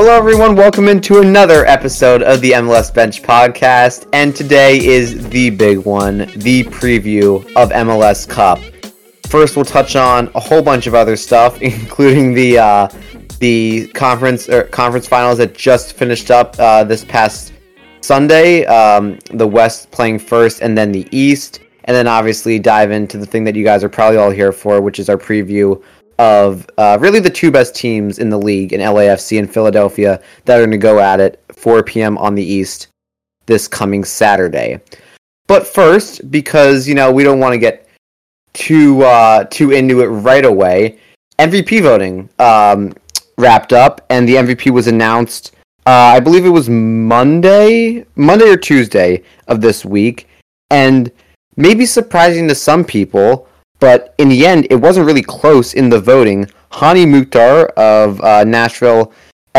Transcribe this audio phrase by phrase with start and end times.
[0.00, 0.56] Hello, everyone.
[0.56, 4.08] Welcome into another episode of the MLS Bench Podcast.
[4.12, 8.58] And today is the big one the preview of MLS Cup.
[9.28, 12.88] First, we'll touch on a whole bunch of other stuff, including the uh,
[13.40, 17.52] the conference er, conference finals that just finished up uh, this past
[18.00, 18.64] Sunday.
[18.64, 23.26] Um, the West playing first, and then the East, and then obviously dive into the
[23.26, 25.82] thing that you guys are probably all here for, which is our preview
[26.20, 30.54] of uh, really the two best teams in the league in LAFC and Philadelphia that
[30.54, 32.16] are going to go at it 4 p.m.
[32.18, 32.86] on the East
[33.46, 34.78] this coming Saturday.
[35.48, 37.88] But first, because you know we don't want to get
[38.52, 40.96] too uh, too into it right away,
[41.40, 42.94] MVP voting um,
[43.36, 45.56] wrapped up, and the MVP was announced.
[45.86, 50.28] Uh, I believe it was Monday, Monday or Tuesday of this week,
[50.70, 51.10] and
[51.60, 53.46] maybe surprising to some people
[53.80, 56.48] but in the end, it wasn't really close in the voting.
[56.70, 59.12] Hany Mukhtar of uh, Nashville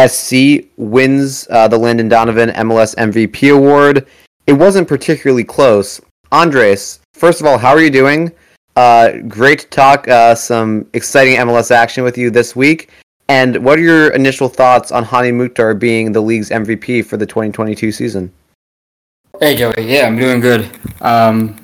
[0.07, 4.07] SC wins uh, the Landon Donovan MLS MVP award.
[4.47, 5.99] It wasn't particularly close.
[6.31, 8.31] Andres, first of all, how are you doing?
[8.77, 12.89] Uh, great to talk uh, some exciting MLS action with you this week.
[13.27, 17.25] And what are your initial thoughts on Hany Mukhtar being the league's MVP for the
[17.25, 18.31] 2022 season?
[19.39, 20.69] Hey Joey, yeah, I'm doing good.
[21.01, 21.60] Um,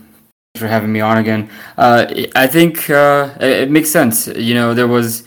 [0.57, 1.49] for having me on again.
[1.77, 2.05] Uh,
[2.35, 4.27] I think uh, it, makes sense.
[4.27, 5.23] You know, there was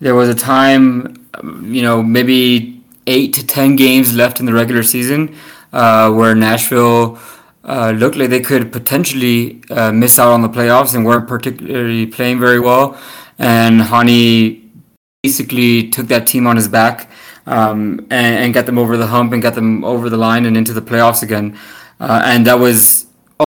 [0.00, 1.28] there was a time,
[1.62, 5.36] you know, maybe eight to ten games left in the regular season
[5.72, 7.18] uh, where Nashville
[7.64, 12.06] uh, looked like they could potentially uh, miss out on the playoffs and weren't particularly
[12.06, 12.98] playing very well.
[13.38, 14.64] And Hany
[15.22, 17.10] basically took that team on his back
[17.46, 20.56] um, and, and, got them over the hump and got them over the line and
[20.56, 21.58] into the playoffs again.
[21.98, 23.06] Uh, and that was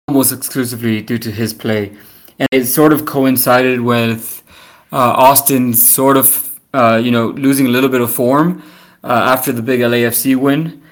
[0.08, 1.92] almost exclusively due to his play.
[2.38, 4.42] And it sort of coincided with
[4.92, 8.62] uh, Austin sort of, uh, you know, losing a little bit of form
[9.04, 10.82] uh, after the big LAFC win.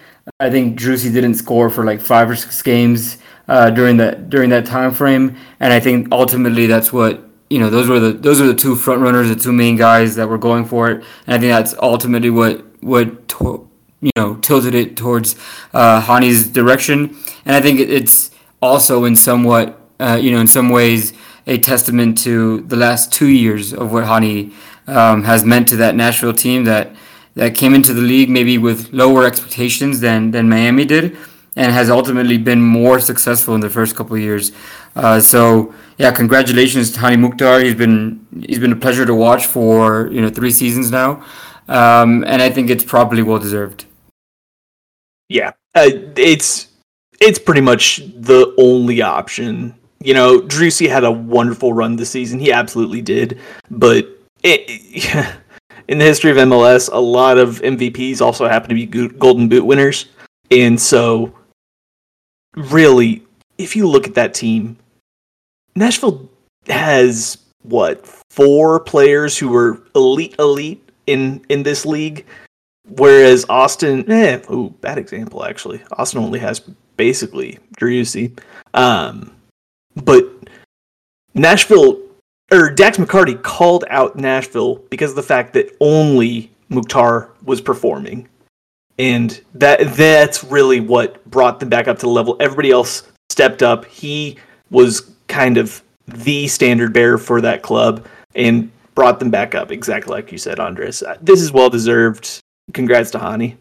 [0.41, 3.19] I think Driussi didn't score for like five or six games
[3.49, 7.71] uh, during that during that time frame, and I think ultimately that's what you know.
[7.71, 10.39] Those were the those are the two front runners, the two main guys that were
[10.39, 13.69] going for it, and I think that's ultimately what what to,
[14.03, 15.35] you know tilted it towards
[15.73, 17.17] uh, Hany's direction.
[17.47, 18.31] And I think it's
[18.61, 21.13] also in somewhat, uh, you know, in some ways,
[21.47, 24.53] a testament to the last two years of what Hany
[24.87, 26.95] um, has meant to that Nashville team that
[27.35, 31.17] that came into the league maybe with lower expectations than than Miami did,
[31.57, 34.53] and has ultimately been more successful in the first couple of years.
[34.97, 37.61] Uh, so yeah, congratulations to Hany Mukhtar.
[37.61, 41.25] He's been he's been a pleasure to watch for you know three seasons now,
[41.69, 43.87] um, and I think it's probably well deserved.
[45.29, 46.68] Yeah, uh, it's
[47.21, 49.75] it's pretty much the only option.
[50.01, 52.39] You know, Driussi had a wonderful run this season.
[52.39, 53.41] He absolutely did.
[53.71, 54.09] But
[54.43, 55.35] it,
[55.89, 59.65] in the history of MLS, a lot of MVPs also happen to be Golden Boot
[59.65, 60.07] winners.
[60.51, 61.35] And so,
[62.57, 63.25] really,
[63.59, 64.77] if you look at that team,
[65.75, 66.29] Nashville
[66.69, 72.25] has what four players who were elite elite in in this league
[72.97, 76.61] whereas austin eh oh bad example actually austin only has
[76.99, 78.39] basically Driussi.
[78.75, 79.35] Um,
[79.97, 80.27] but
[81.33, 81.99] Nashville
[82.53, 88.29] or Dax McCarty called out Nashville because of the fact that only Mukhtar was performing.
[88.99, 92.37] And that that's really what brought them back up to the level.
[92.41, 93.85] Everybody else stepped up.
[93.85, 94.37] He
[94.71, 100.13] was kind of the standard bearer for that club and brought them back up, exactly
[100.13, 101.05] like you said, Andres.
[101.21, 102.41] This is well deserved.
[102.73, 103.57] Congrats to Hany.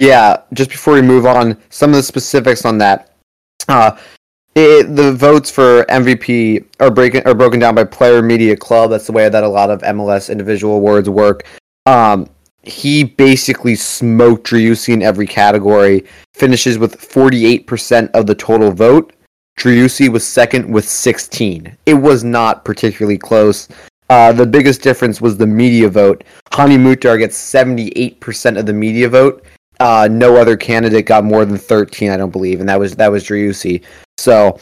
[0.00, 3.12] Yeah, just before we move on, some of the specifics on that.
[3.68, 3.98] Uh,
[4.54, 8.90] it, the votes for MVP are breaking are broken down by player, media, club.
[8.90, 11.46] That's the way that a lot of MLS individual awards work.
[11.84, 12.30] Um,
[12.62, 16.06] he basically smoked Driussi in every category.
[16.34, 19.12] Finishes with 48% of the total vote.
[19.58, 21.76] Driussi was second with 16.
[21.84, 23.68] It was not particularly close.
[24.08, 26.24] Uh, the biggest difference was the media vote.
[26.52, 29.44] Hany Mukhtar gets 78% of the media vote.
[29.80, 33.10] Uh, no other candidate got more than 13, I don't believe, and that was that
[33.10, 33.82] was Driussi.
[34.18, 34.60] So,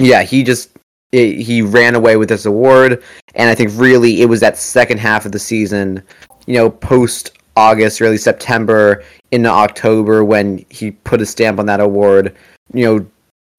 [0.00, 0.70] yeah, he just
[1.12, 3.02] it, he ran away with this award,
[3.34, 6.02] and I think really it was that second half of the season,
[6.46, 11.80] you know, post August, early September into October when he put a stamp on that
[11.80, 12.34] award.
[12.72, 13.06] You know,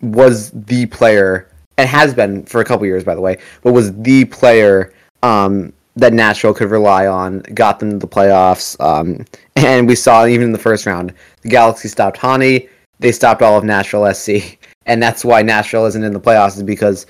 [0.02, 1.48] was the player
[1.78, 4.94] and has been for a couple years, by the way, but was the player
[5.24, 8.80] um, that Nashville could rely on, got them to the playoffs.
[8.80, 9.26] Um,
[9.56, 12.68] and we saw even in the first round, the Galaxy stopped Hany,
[13.00, 16.64] they stopped all of Nashville SC, and that's why Nashville isn't in the playoffs is
[16.64, 17.06] because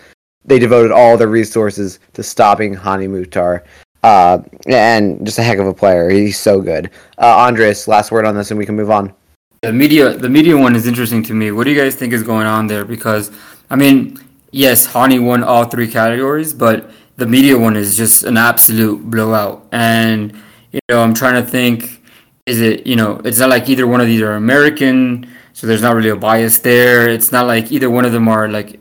[0.45, 3.63] they devoted all their resources to stopping Hany Mukhtar.
[4.01, 6.09] Uh, and just a heck of a player.
[6.09, 6.89] He's so good.
[7.17, 9.13] Uh, Andres, last word on this, and we can move on.
[9.61, 11.51] The media, the media one is interesting to me.
[11.51, 12.85] What do you guys think is going on there?
[12.85, 13.29] Because
[13.69, 14.17] I mean,
[14.51, 16.89] yes, Hany won all three categories, but
[17.19, 19.67] the media one is just an absolute blowout.
[19.71, 20.33] And
[20.71, 22.01] you know, I'm trying to think,
[22.45, 25.81] is it you know, it's not like either one of these are American, so there's
[25.81, 27.09] not really a bias there.
[27.09, 28.79] It's not like either one of them are like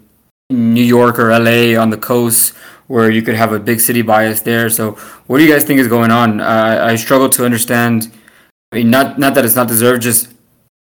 [0.50, 2.54] New York or LA on the coast
[2.86, 4.70] where you could have a big city bias there.
[4.70, 4.92] So,
[5.26, 6.40] what do you guys think is going on?
[6.40, 8.12] Uh, I struggle to understand.
[8.72, 10.32] I mean, not not that it's not deserved, just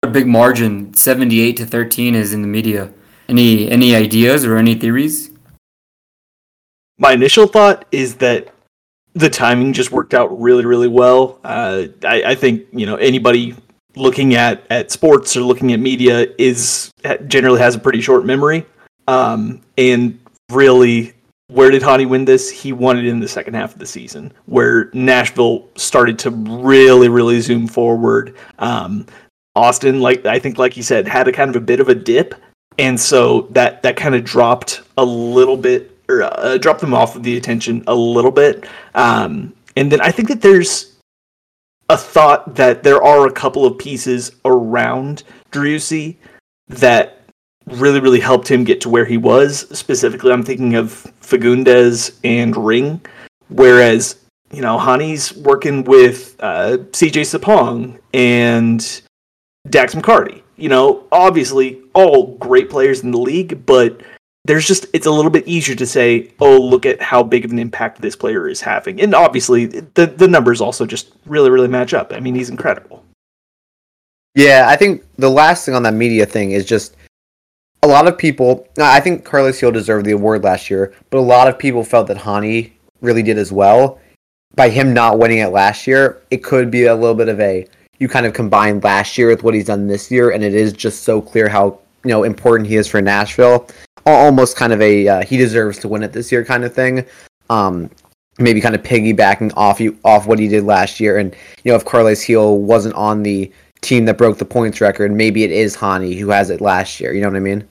[0.04, 2.92] a big margin, seventy-eight to thirteen, is in the media.
[3.28, 5.29] Any any ideas or any theories?
[7.00, 8.54] My initial thought is that
[9.14, 11.40] the timing just worked out really, really well.
[11.44, 13.56] Uh, I, I think you know anybody
[13.96, 16.92] looking at at sports or looking at media is
[17.28, 18.66] generally has a pretty short memory.
[19.08, 20.20] Um, and
[20.52, 21.14] really,
[21.48, 22.50] where did Hany win this?
[22.50, 27.10] He won it in the second half of the season, where Nashville started to really,
[27.10, 28.36] really zoom forward.
[28.60, 29.08] Um,
[29.56, 31.96] Austin, like I think, like you said, had a kind of a bit of a
[31.96, 32.36] dip,
[32.78, 37.16] and so that that kind of dropped a little bit, or uh, dropped them off
[37.16, 38.66] of the attention a little bit.
[38.96, 40.98] Um, and then I think that there's
[41.90, 46.18] a thought that there are a couple of pieces around Driussi
[46.68, 47.22] that
[47.66, 49.68] really, really helped him get to where he was.
[49.78, 53.02] Specifically, I'm thinking of Fagundez and Ring,
[53.50, 54.18] whereas
[54.52, 59.02] you know Hany's working with uh, CJ Sapong and
[59.70, 60.42] Dax McCarty.
[60.58, 64.02] You know, obviously all great players in the league, but
[64.46, 67.52] there's just it's a little bit easier to say, oh, look at how big of
[67.52, 71.68] an impact this player is having, and obviously the the numbers also just really really
[71.68, 72.14] match up.
[72.14, 73.04] I mean, he's incredible.
[74.36, 76.96] Yeah, I think the last thing on that media thing is just
[77.84, 78.68] a lot of people.
[78.78, 82.08] I think Carles Gil deserved the award last year, but a lot of people felt
[82.08, 84.00] that Hany really did as well.
[84.56, 87.68] By him not winning it last year, it could be a little bit of a
[88.00, 90.74] you kind of combine last year with what he's done this year, and it is
[90.74, 93.68] just so clear how you know important he is for Nashville.
[94.06, 97.06] Almost kind of a uh, he deserves to win it this year kind of thing.
[97.50, 97.90] Um,
[98.40, 101.76] maybe kind of piggybacking off you off what he did last year, and you know
[101.76, 103.52] if Carles Gil wasn't on the
[103.82, 107.14] team that broke the points record, maybe it is Hany who has it last year.
[107.14, 107.68] You know what I mean?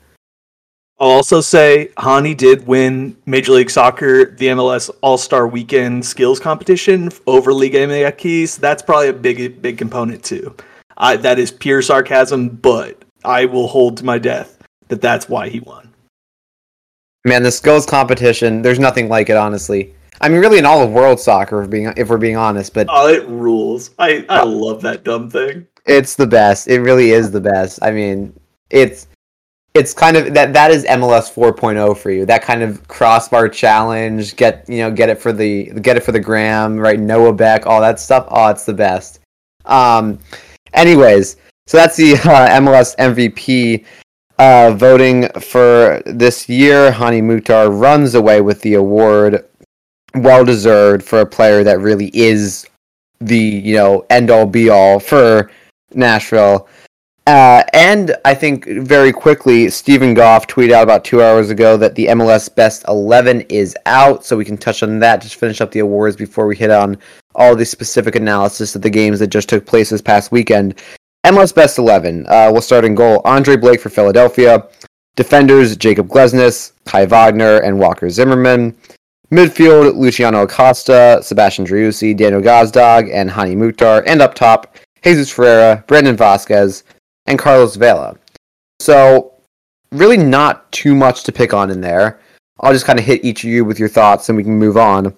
[1.00, 6.40] I'll also say Hany did win Major League Soccer, the MLS All Star Weekend skills
[6.40, 8.58] competition over Liga MX.
[8.58, 10.54] That's probably a big, big component too.
[10.96, 12.97] I, that is pure sarcasm, but
[13.28, 14.58] I will hold to my death
[14.88, 15.92] that that's why he won.
[17.24, 19.94] Man, the skills competition, there's nothing like it, honestly.
[20.20, 22.74] I mean, really, in all of world soccer, if, being, if we're being honest.
[22.74, 23.90] But oh, it rules.
[23.98, 25.66] I I love that dumb thing.
[25.86, 26.68] It's the best.
[26.68, 27.78] It really is the best.
[27.82, 28.38] I mean,
[28.70, 29.06] it's
[29.74, 32.26] it's kind of that that is MLS 4.0 for you.
[32.26, 36.12] That kind of crossbar challenge, get you know, get it for the get it for
[36.12, 36.98] the gram, right?
[36.98, 38.26] Noah Beck, all that stuff.
[38.30, 39.20] Oh, it's the best.
[39.66, 40.18] Um,
[40.72, 41.36] anyways,
[41.68, 43.84] so that's the uh, MLS MVP
[44.38, 46.90] uh, voting for this year.
[46.90, 49.44] Hany Mukhtar runs away with the award,
[50.14, 52.66] well deserved for a player that really is
[53.20, 55.50] the you know end all be all for
[55.92, 56.68] Nashville.
[57.26, 61.94] Uh, and I think very quickly, Steven Goff tweeted out about two hours ago that
[61.94, 65.20] the MLS Best 11 is out, so we can touch on that.
[65.20, 66.96] Just finish up the awards before we hit on
[67.34, 70.80] all the specific analysis of the games that just took place this past weekend.
[71.26, 72.26] MLS Best 11.
[72.26, 73.20] Uh, we'll start in goal.
[73.24, 74.68] Andre Blake for Philadelphia.
[75.16, 78.76] Defenders Jakob Glesnes, Kai Wagner, and Walker Zimmerman.
[79.30, 84.02] Midfield Luciano Acosta, Sebastian Driussi, Daniel Gazdag, and Hany Mukhtar.
[84.06, 86.84] And up top, Jesus Ferreira, Brandon Vazquez,
[87.26, 88.16] and Carlos Vela.
[88.80, 89.34] So,
[89.92, 92.20] really not too much to pick on in there.
[92.60, 94.76] I'll just kind of hit each of you with your thoughts and we can move
[94.76, 95.14] on.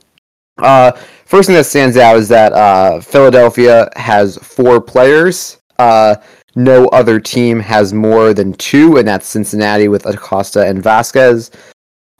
[0.58, 0.92] Uh,
[1.24, 5.58] first thing that stands out is that uh, Philadelphia has four players.
[5.80, 6.16] Uh,
[6.56, 11.50] no other team has more than two, and that's Cincinnati with Acosta and Vazquez.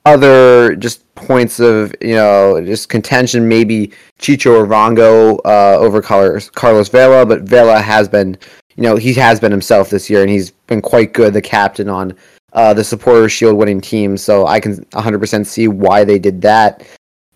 [0.07, 7.27] Other just points of you know just contention, maybe Chicho Arango uh, over Carlos, Vela,
[7.27, 8.39] but Vela has been
[8.81, 11.91] you know, he has been himself this year, and he's been quite good, the captain
[11.91, 12.17] on
[12.55, 14.17] uh, the supporter shield winning team.
[14.17, 16.83] So I can 100% see why they did that.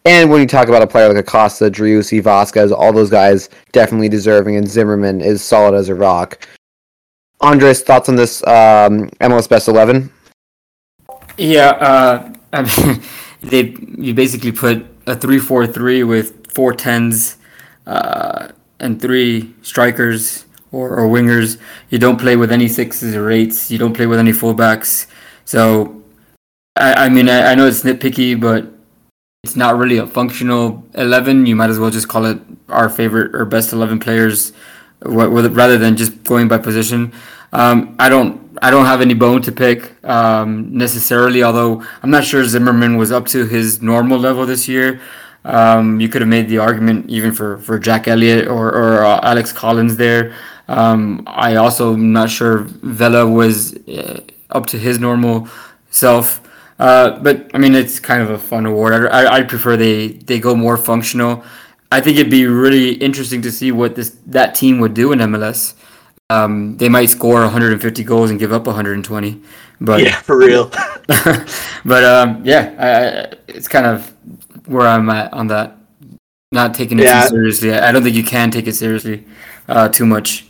[0.06, 4.10] And when you talk about a player like Acosta, Driussi, Vazquez, all those guys definitely
[4.10, 6.46] deserving, and Zimmerman is solid as a rock.
[7.40, 10.10] Andres, thoughts on this um, MLS Best 11?
[11.38, 13.02] Yeah, uh, I mean,
[13.42, 17.38] they you basically put a three-four-three with four tens
[17.86, 18.48] uh,
[18.80, 21.58] and three strikers or, or wingers.
[21.88, 23.70] You don't play with any sixes or eights.
[23.70, 25.06] You don't play with any fullbacks.
[25.44, 26.02] So,
[26.76, 28.73] I, I mean, I, I know it's nitpicky, but
[29.44, 31.44] it's not really a functional 11.
[31.44, 32.38] You might as well just call it
[32.70, 34.54] our favorite or best 11 players
[35.02, 37.12] rather than just going by position.
[37.52, 42.24] Um, I don't I don't have any bone to pick um, necessarily, although I'm not
[42.24, 45.02] sure Zimmerman was up to his normal level this year.
[45.44, 49.20] Um, you could have made the argument even for, for Jack Elliott or, or uh,
[49.22, 50.34] Alex Callens there.
[50.68, 55.48] Um, I also am not sure Vela was uh, up to his normal
[55.90, 56.40] self.
[56.78, 59.06] Uh, but I mean, it's kind of a fun award.
[59.06, 61.44] I, I prefer they, they go more functional.
[61.92, 65.20] I think it'd be really interesting to see what this that team would do in
[65.20, 65.74] MLS.
[66.30, 69.40] Um, they might score 150 goals and give up 120.
[69.80, 70.68] But yeah, for real.
[71.84, 74.12] but um, yeah, I, I, it's kind of
[74.66, 75.76] where I'm at on that.
[76.50, 77.22] Not taking it yeah.
[77.24, 77.74] too seriously.
[77.74, 79.24] I don't think you can take it seriously
[79.68, 80.46] uh, too much.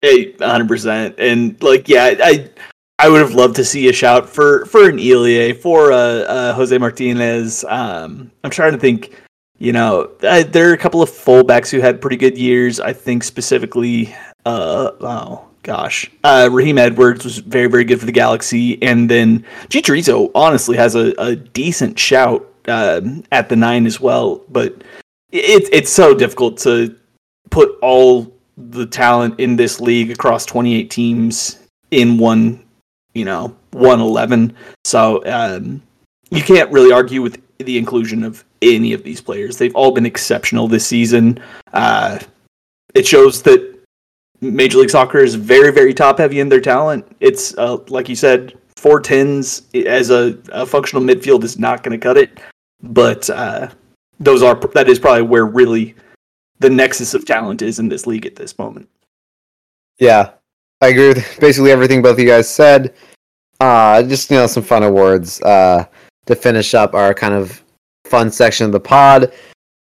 [0.00, 1.16] Hey, hundred percent.
[1.18, 2.50] And like, yeah, I
[2.98, 6.52] I would have loved to see a shout for for an Ilie for uh, uh,
[6.54, 7.64] Jose Martinez.
[7.68, 9.14] Um, I'm trying to think
[9.58, 12.78] you know, I, there are a couple of fullbacks who had pretty good years.
[12.78, 14.14] I think specifically,
[14.46, 19.44] uh, oh gosh, uh, Raheem Edwards was very, very good for the Galaxy, and then
[19.68, 23.00] Chicharito honestly has a, a decent shout uh,
[23.32, 24.42] at the nine as well.
[24.48, 24.82] But
[25.32, 26.96] it's it's so difficult to
[27.50, 31.58] put all the talent in this league across 28 teams
[31.90, 32.62] in one,
[33.14, 34.54] you know, 111.
[34.84, 35.82] So um,
[36.30, 39.56] you can't really argue with the inclusion of any of these players.
[39.56, 41.40] They've all been exceptional this season.
[41.72, 42.18] Uh,
[42.94, 43.78] it shows that
[44.40, 47.06] Major League Soccer is very, very top heavy in their talent.
[47.20, 51.98] It's uh, like you said, four tens as a, a functional midfield is not going
[51.98, 52.38] to cut it.
[52.80, 53.68] But uh,
[54.20, 55.94] those are that is probably where really
[56.60, 58.88] the nexus of talent is in this league at this moment.
[59.98, 60.30] Yeah,
[60.80, 62.94] I agree with basically everything both of you guys said.
[63.60, 65.84] Uh, just you know some fun awards uh,
[66.26, 67.62] to finish up our kind of
[68.04, 69.32] fun section of the pod.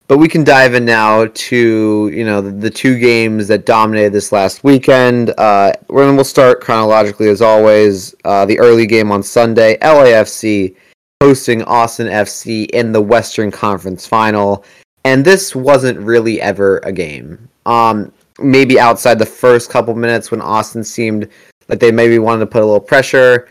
[0.09, 4.13] But we can dive in now to you know the, the two games that dominated
[4.13, 5.35] this last weekend.
[5.37, 8.15] Uh, we're, we'll start chronologically as always.
[8.25, 10.77] Uh, the early game on Sunday, LAFC
[11.23, 14.65] hosting Austin FC in the Western Conference Final,
[15.05, 17.49] and this wasn't really ever a game.
[17.67, 21.29] Um, maybe outside the first couple minutes when Austin seemed
[21.69, 23.49] like they maybe wanted to put a little pressure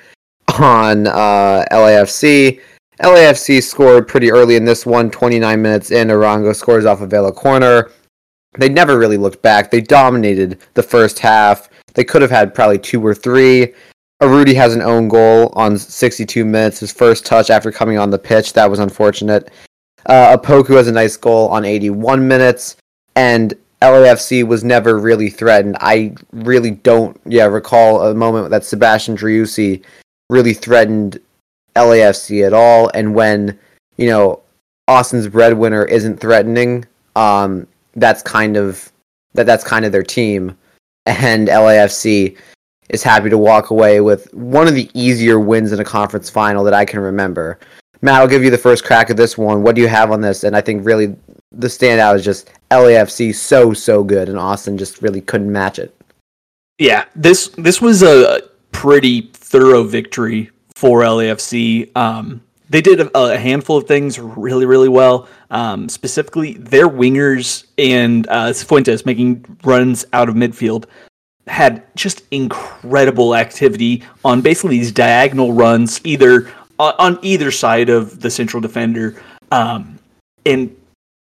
[0.59, 2.59] on uh, LAFC
[3.01, 6.07] LAFC scored pretty early in this one, 29 minutes in.
[6.07, 7.91] Arango scores off a Vela corner.
[8.57, 9.69] They never really looked back.
[9.69, 11.69] They dominated the first half.
[11.93, 13.73] They could have had probably two or three.
[14.21, 18.17] Urruti has an own goal on 62 minutes, his first touch after coming on the
[18.17, 18.53] pitch.
[18.53, 19.51] That was unfortunate.
[20.05, 22.77] Uh, Opoku has a nice goal on 81 minutes,
[23.17, 25.77] and LAFC was never really threatened.
[25.79, 29.83] I really don't, yeah, recall a moment that Sebastian Driussi
[30.29, 31.19] really threatened
[31.75, 32.89] LAFC at all.
[32.93, 33.59] And when,
[33.97, 34.41] you know,
[34.87, 38.91] Austin's breadwinner isn't threatening, um, that's kind of
[39.33, 40.57] that that's kind of their team.
[41.05, 42.37] And LAFC
[42.89, 46.63] is happy to walk away with one of the easier wins in a conference final
[46.63, 47.59] that I can remember.
[48.01, 49.63] Matt, I'll give you the first crack at this one.
[49.63, 50.43] What do you have on this?
[50.43, 51.15] And I think really
[51.57, 55.95] the standout is just LAFC so so good, and Austin just really couldn't match it.
[56.77, 61.95] Yeah, this this was a pretty thorough victory for LAFC.
[61.95, 65.27] Um, they did a, a, handful of things really, really well.
[65.51, 70.85] Um, specifically, their wingers and uh, Fuentes making runs out of midfield
[71.47, 78.19] had just incredible activity on basically these diagonal runs, either on, on either side of
[78.19, 79.21] the central defender.
[79.51, 79.99] Um,
[80.45, 80.75] and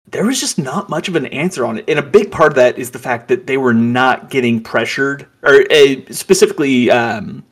[0.09, 1.85] there was just not much of an answer on it.
[1.89, 5.27] And a big part of that is the fact that they were not getting pressured,
[5.43, 7.45] or uh, specifically um,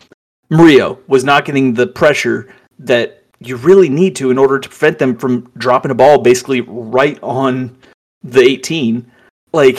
[0.51, 4.99] Murillo was not getting the pressure that you really need to in order to prevent
[4.99, 7.77] them from dropping a ball basically right on
[8.23, 9.11] the 18.
[9.53, 9.79] Like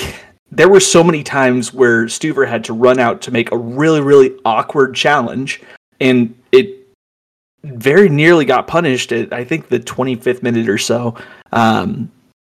[0.52, 4.02] there were so many times where Stuver had to run out to make a really
[4.02, 5.62] really awkward challenge
[6.00, 6.88] and it
[7.64, 11.16] very nearly got punished at I think the 25th minute or so.
[11.52, 12.12] Um,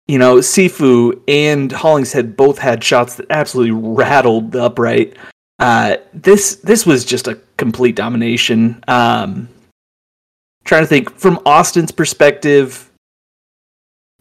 [0.09, 5.17] you know, Cifu and Hollingshead both had shots that absolutely rattled the upright.
[5.59, 8.83] Uh, this this was just a complete domination.
[8.87, 9.49] Um,
[10.65, 12.91] trying to think from Austin's perspective,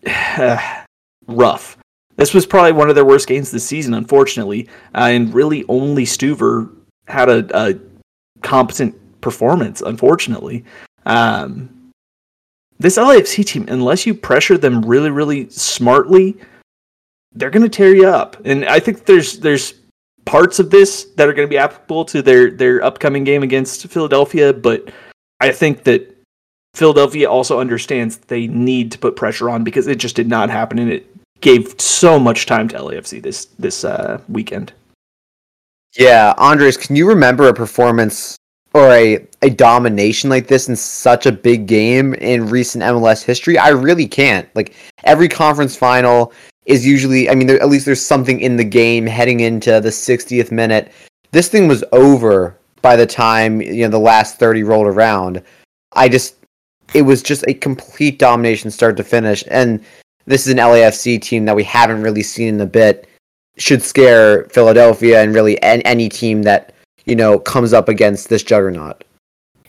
[1.28, 1.78] rough.
[2.18, 6.06] This was probably one of their worst games this season, unfortunately, uh, and really only
[6.06, 6.74] Stuver
[7.08, 7.76] had a, a
[8.42, 9.82] competent performance.
[9.82, 10.64] Unfortunately,
[11.06, 11.75] um,
[12.80, 16.38] this LAFC team, unless you pressure them really, really smartly,
[17.34, 18.38] they're going to tear you up.
[18.46, 19.76] And I think there's there's
[20.26, 23.88] parts of this that are going to be applicable to their their upcoming game against
[23.88, 24.92] Philadelphia, but
[25.40, 26.12] I think that
[26.74, 30.80] Philadelphia also understands they need to put pressure on because it just did not happen
[30.80, 31.08] and it
[31.42, 34.74] gave so much time to LAFC this this uh, weekend.
[35.98, 38.36] Yeah, Andres, can you remember a performance
[38.76, 43.58] or a, a domination like this in such a big game in recent MLS history?
[43.58, 44.54] I really can't.
[44.54, 46.34] Like every conference final
[46.66, 49.90] is usually, I mean, there, at least there's something in the game heading into the
[49.90, 50.92] 60th minute.
[51.32, 55.42] This thing was over by the time you know the last 30 rolled around.
[55.94, 56.36] I just,
[56.94, 59.84] it was just a complete domination start to finish, and
[60.26, 63.08] this is an LAFC team that we haven't really seen in a bit.
[63.58, 66.75] Should scare Philadelphia and really any team that
[67.06, 69.04] you know comes up against this juggernaut.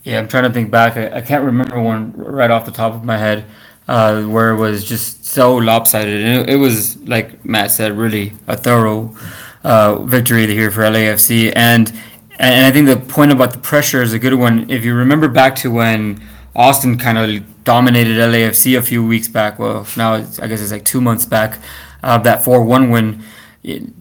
[0.02, 0.96] Yeah, I'm trying to think back.
[0.96, 3.44] I, I can't remember one right off the top of my head
[3.88, 6.20] uh, where it was just so lopsided.
[6.24, 9.16] It, it, was like Matt said, really a thorough
[9.64, 11.52] uh, victory here for LAFC.
[11.56, 11.92] And
[12.38, 14.70] and I think the point about the pressure is a good one.
[14.70, 16.22] If you remember back to when
[16.54, 19.58] Austin kind of dominated LAFC a few weeks back.
[19.58, 21.58] Well, now I guess it's like two months back.
[22.02, 23.22] Uh, that four-one win,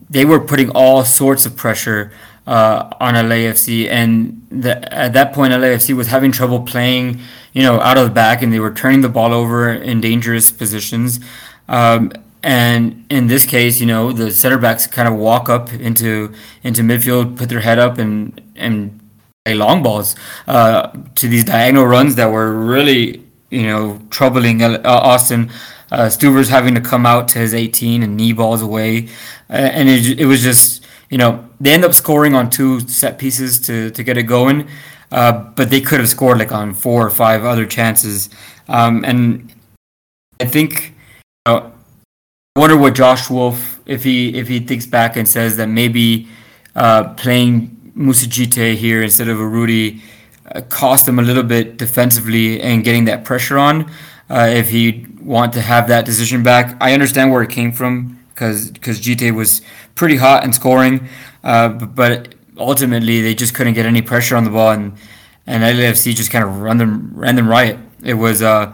[0.10, 2.12] they were putting all sorts of pressure
[2.48, 7.20] uh, on LAFC, and the, at that point, LAFC was having trouble playing,
[7.54, 10.52] you know, out of the back, and they were turning the ball over in dangerous
[10.52, 11.20] positions.
[11.68, 12.12] Um,
[12.44, 16.84] and in this case, you know, the center backs kind of walk up into into
[16.84, 19.00] midfield, put their head up, and and
[19.44, 20.16] play long balls
[20.48, 25.52] uh, to these diagonal runs that were really, you know, troubling uh, Austin.
[25.92, 26.10] Uh,
[26.50, 29.08] having to come out to his 18 and knee balls away,
[29.50, 30.85] and it, it was just
[31.16, 34.68] you know, they end up scoring on two set pieces to, to get it going,
[35.14, 38.30] uh, but they could have scored like on four or five other chances.
[38.68, 39.50] Um, and
[40.42, 40.94] I think,
[41.46, 41.72] I
[42.58, 46.28] wonder what Josh Wolff, if he if he thinks back and says that maybe
[46.76, 50.02] uh, playing Moussa Djitté here instead of Urruti
[50.54, 53.90] uh, cost him a little bit defensively and getting that pressure on.
[54.30, 58.20] Uh, if he want to have that decision back, I understand where it came from
[58.36, 59.62] because Djitté was
[59.96, 61.08] pretty hot and scoring,
[61.44, 64.94] uh, but ultimately they just couldn't get any pressure on the ball, and
[65.48, 67.80] and LAFC just kind of ran them ran them riot.
[68.04, 68.74] It was uh,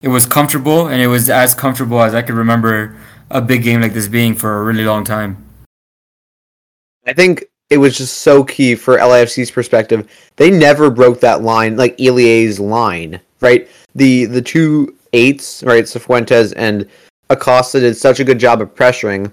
[0.00, 2.96] it was comfortable, and it was as comfortable as I could remember
[3.30, 5.44] a big game like this being for a really long time.
[7.06, 10.10] I think it was just so key for LAFC's perspective.
[10.36, 13.68] They never broke that line, like Ilie's line, right?
[13.94, 15.84] The the two eights, right?
[15.84, 16.88] Cifuentes and
[17.32, 19.32] Acosta did such a good job of pressuring.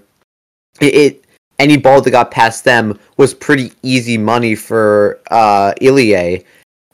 [0.80, 1.24] It, it
[1.58, 6.44] any ball that got past them was pretty easy money for uh, Ilie.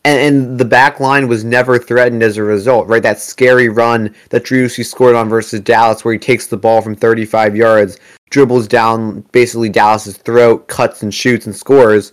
[0.04, 3.02] And, and the back line was never threatened as a result, right?
[3.02, 6.96] That scary run that Driussi scored on versus Dallas, where he takes the ball from
[6.96, 7.98] 35 yards,
[8.30, 12.12] dribbles down basically Dallas's throat, cuts and shoots and scores.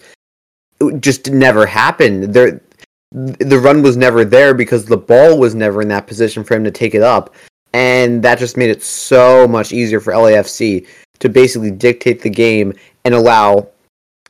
[0.80, 2.34] It just never happened.
[2.34, 2.62] There,
[3.12, 6.64] the run was never there because the ball was never in that position for him
[6.64, 7.34] to take it up
[7.74, 10.88] and that just made it so much easier for LAFC
[11.20, 12.74] to basically dictate the game
[13.06, 13.68] and allow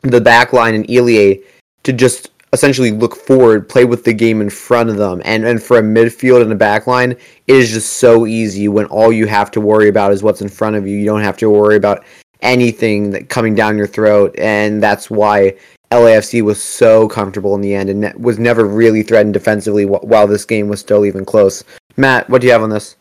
[0.02, 1.42] the backline and Ilie
[1.84, 5.22] to just essentially look forward, play with the game in front of them.
[5.26, 9.12] And and for a midfield and a backline, it is just so easy when all
[9.12, 10.98] you have to worry about is what's in front of you.
[10.98, 12.06] You don't have to worry about
[12.42, 15.56] anything that coming down your throat, and that's why
[15.92, 20.46] LAFC was so comfortable in the end and was never really threatened defensively while this
[20.46, 21.64] game was still even close.
[21.98, 22.96] Matt, what do you have on this?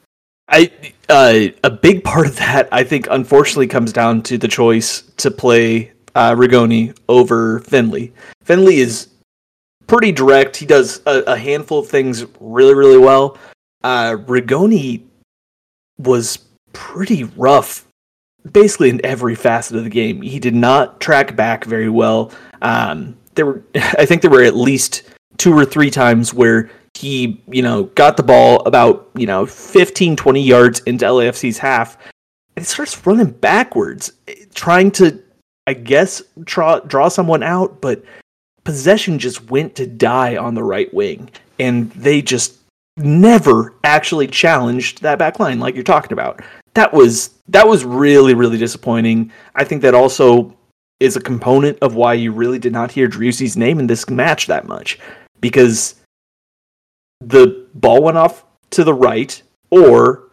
[0.53, 0.71] I
[1.09, 5.31] uh, a big part of that I think unfortunately comes down to the choice to
[5.31, 8.13] play uh, Rigoni over Finlay.
[8.45, 9.09] Finlay is
[9.87, 10.57] pretty direct.
[10.57, 13.39] He does a, a handful of things really really well.
[13.83, 15.03] Uh, Rigoni
[15.99, 16.39] was
[16.73, 17.87] pretty rough,
[18.53, 20.23] basically in every facet of the game.
[20.23, 22.33] He did not track back very well.
[22.61, 25.03] Um, there were, I think, there were at least
[25.39, 30.17] two or three times where he, you know, got the ball about, you know, 15,
[30.17, 31.97] 20 yards into LAFC's half
[32.57, 34.13] and starts running backwards,
[34.55, 35.23] trying to,
[35.67, 38.05] I guess, draw, draw someone out, but
[38.65, 41.31] possession just went to die on the right wing.
[41.59, 42.59] And they just
[42.97, 46.43] never actually challenged that back line like you're talking about.
[46.75, 49.31] That was that was really, really disappointing.
[49.55, 50.57] I think that also
[51.01, 54.47] is a component of why you really did not hear Driussi's name in this match
[54.47, 54.99] that much.
[55.41, 55.97] Because
[57.29, 60.29] the ball went off to the right, or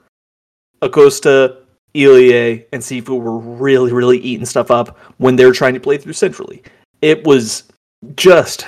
[0.82, 1.58] Acosta,
[1.96, 5.98] Ilie, and Cifu were really, really eating stuff up when they were trying to play
[5.98, 6.64] through centrally.
[7.02, 7.64] It was
[8.16, 8.66] just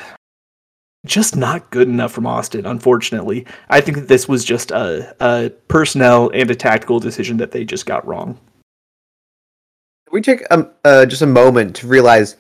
[1.06, 3.46] just not good enough from Austin, unfortunately.
[3.70, 7.66] I think that this was just a, a personnel and a tactical decision that they
[7.66, 8.40] just got wrong.
[10.12, 12.38] We take um, uh, just a moment to realize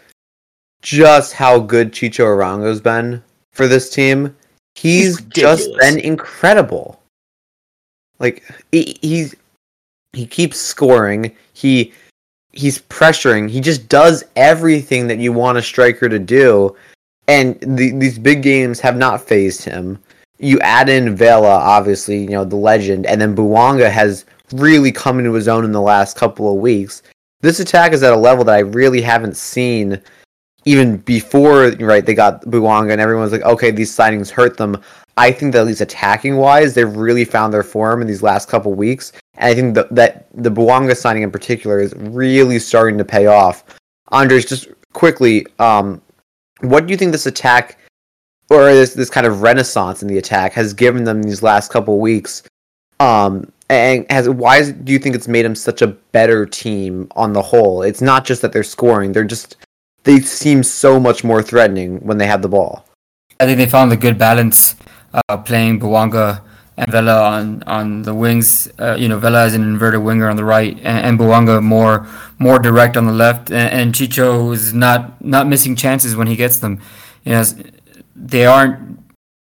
[0.82, 4.36] just how good Chicho Arango's been for this team.
[4.75, 7.01] He's, He's just been incredible.
[8.19, 9.36] Like he, he's
[10.13, 11.36] he keeps scoring.
[11.53, 11.93] He
[12.51, 13.49] he's pressuring.
[13.49, 16.75] He just does everything that you want a striker to do.
[17.27, 19.99] And the, these big games have not phased him.
[20.38, 25.19] You add in Vela, obviously, you know, the legend, and then Bouanga has really come
[25.19, 27.03] into his own in the last couple of weeks.
[27.41, 30.01] This attack is at a level that I really haven't seen
[30.65, 34.82] even before, right, they got Bouanga and everyone's like, okay, these signings hurt them.
[35.17, 38.47] I think that at least attacking wise, they've really found their form in these last
[38.47, 39.12] couple weeks.
[39.36, 43.26] And I think that, that the Bouanga signing in particular is really starting to pay
[43.26, 43.63] off.
[44.12, 46.02] Andres, just quickly, um,
[46.62, 47.78] what do you think this attack
[48.50, 52.00] or this this kind of renaissance in the attack has given them these last couple
[52.00, 52.43] weeks?
[53.00, 57.08] Um, and has why is, do you think it's made them such a better team
[57.15, 57.82] on the whole?
[57.82, 59.58] It's not just that they're scoring; they're just
[60.03, 62.85] they seem so much more threatening when they have the ball.
[63.39, 64.75] I think they found a good balance
[65.13, 66.41] uh, playing Bouanga
[66.77, 68.69] and Vela on, on the wings.
[68.79, 72.07] Uh, you know, Vela is an inverted winger on the right, and, and more
[72.39, 73.51] more direct on the left.
[73.51, 76.81] And, and Chicho is not not missing chances when he gets them.
[77.23, 77.43] You know,
[78.15, 78.99] they aren't.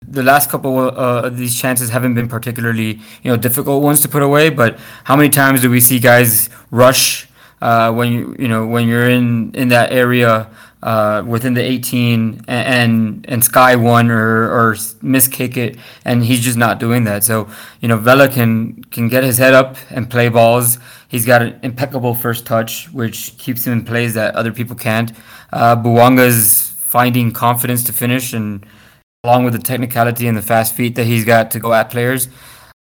[0.07, 4.09] The last couple uh, of these chances haven't been particularly you know difficult ones to
[4.09, 4.51] put away.
[4.51, 7.29] But how many times do we see guys rush
[7.61, 10.51] uh, when you you know when you're in in that area?
[10.85, 16.23] uh, within the 18 and, and and Sky one or or miss kick it, and
[16.23, 17.25] he's just not doing that.
[17.25, 17.49] So
[17.81, 20.79] you know Vela can can get his head up and play balls.
[21.09, 25.11] He's got an impeccable first touch, which keeps him in plays that other people can't.
[25.53, 28.67] Uh, Bouanga's finding confidence to finish, and
[29.25, 32.29] along with the technicality and the fast feet that he's got to go at players.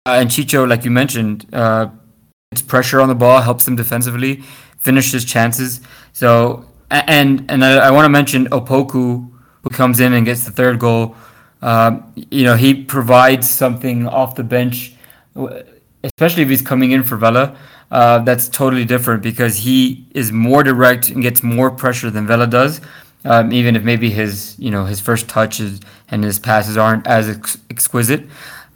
[0.06, 1.46] Uh, and Chicho, like you mentioned,
[2.52, 4.42] it's pressure on the ball, helps them defensively,
[4.78, 5.80] finishes chances.
[6.12, 9.30] So and and I, I want to mention Opoku,
[9.62, 11.16] who comes in and gets the third goal.
[11.62, 14.94] Um, you know, he provides something off the bench,
[16.04, 17.56] especially if he's coming in for Vela.
[17.90, 22.46] Uh, that's totally different because he is more direct and gets more pressure than Vela
[22.46, 22.80] does.
[23.24, 27.28] Um, even if maybe his you know his first touches and his passes aren't as
[27.28, 28.26] ex- exquisite,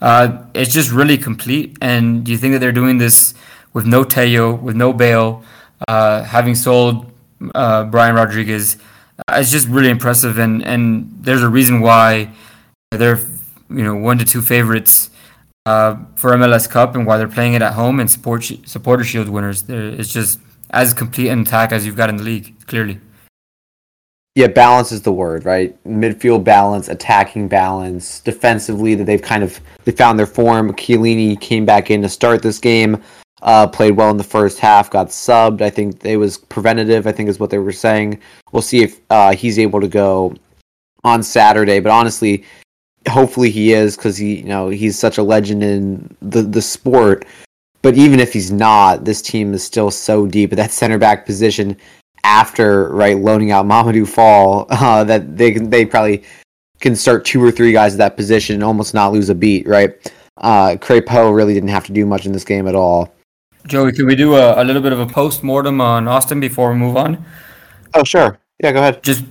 [0.01, 1.77] uh, it's just really complete.
[1.83, 3.35] And do you think that they're doing this
[3.77, 5.43] with no Teo, with no Bale,
[5.87, 7.13] uh, having sold
[7.55, 8.79] uh, Brian Rodriguez.
[9.29, 12.31] Uh, it's just really impressive, and, and there's a reason why
[12.91, 13.21] they're
[13.69, 15.11] you know one to two favorites
[15.67, 19.29] uh, for MLS Cup, and why they're playing it at home and support supporter shield
[19.29, 19.65] winners.
[19.65, 22.99] They're, it's just as complete an attack as you've got in the league, clearly.
[24.37, 25.77] Yeah, balance is the word, right?
[25.85, 30.73] Midfield balance, attacking balance, defensively that they've kind of they found their form.
[30.73, 33.03] Chiellini came back in to start this game.
[33.43, 35.61] Uh, played well in the first half, got subbed.
[35.61, 37.07] I think it was preventative.
[37.07, 38.19] I think is what they were saying.
[38.51, 40.35] We'll see if uh, he's able to go
[41.05, 41.81] on Saturday.
[41.81, 42.45] But honestly,
[43.09, 47.25] hopefully he is because he, you know, he's such a legend in the the sport.
[47.83, 51.27] But even if he's not, this team is still so deep at that center back
[51.27, 51.77] position.
[52.25, 56.25] After right loaning out Mamadou Fall, uh, that they can they probably
[56.81, 59.69] can start two or three guys at that position and almost not lose a beat.
[59.69, 59.95] Right,
[60.39, 63.13] uh, Crepeau really didn't have to do much in this game at all.
[63.67, 66.71] Joey, can we do a, a little bit of a post mortem on Austin before
[66.71, 67.25] we move on?
[67.95, 68.39] Oh, sure.
[68.63, 69.03] Yeah, go ahead.
[69.03, 69.25] Just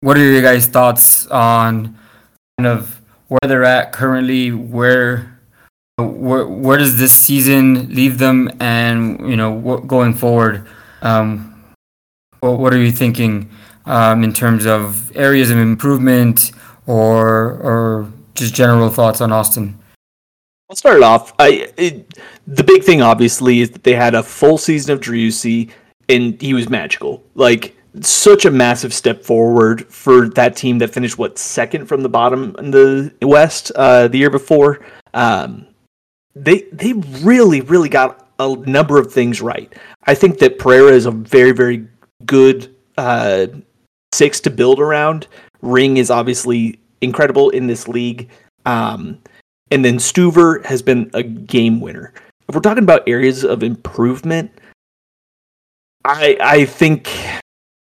[0.00, 1.98] what are your guys' thoughts on
[2.58, 4.50] kind of where they're at currently?
[4.50, 5.38] Where
[5.98, 10.66] where where does this season leave them, and you know what going forward?
[11.02, 11.62] Um,
[12.40, 13.50] what what are you thinking
[13.84, 16.50] um, in terms of areas of improvement
[16.86, 19.78] or or just general thoughts on Austin?
[20.68, 21.32] I'll start it off.
[21.38, 25.70] I it, the big thing obviously is that they had a full season of Driussi
[26.08, 27.22] and he was magical.
[27.34, 32.08] Like such a massive step forward for that team that finished what second from the
[32.08, 34.84] bottom in the West uh, the year before.
[35.14, 35.66] Um,
[36.34, 39.72] they they really really got a number of things right.
[40.04, 41.86] I think that Pereira is a very very
[42.24, 43.46] good uh,
[44.12, 45.28] six to build around.
[45.62, 48.28] Ring is obviously incredible in this league.
[48.66, 49.18] Um,
[49.70, 52.12] and then Stuver has been a game winner.
[52.48, 54.50] If we're talking about areas of improvement,
[56.04, 57.10] I I think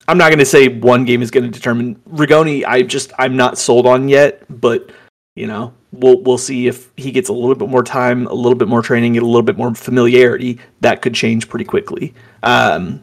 [0.08, 2.64] I'm not going to say one game is going to determine Rigoni.
[2.64, 4.90] I just I'm not sold on yet, but
[5.34, 8.56] you know we'll we'll see if he gets a little bit more time, a little
[8.56, 10.58] bit more training, a little bit more familiarity.
[10.80, 12.14] That could change pretty quickly.
[12.42, 13.02] Um,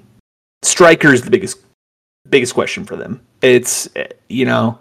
[0.63, 1.59] striker is the biggest
[2.29, 3.21] biggest question for them.
[3.41, 3.89] It's
[4.29, 4.79] you know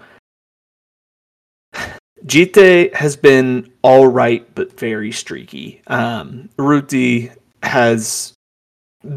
[2.27, 5.83] Djitté has been all right, but very streaky.
[5.89, 8.35] Um, Ruti has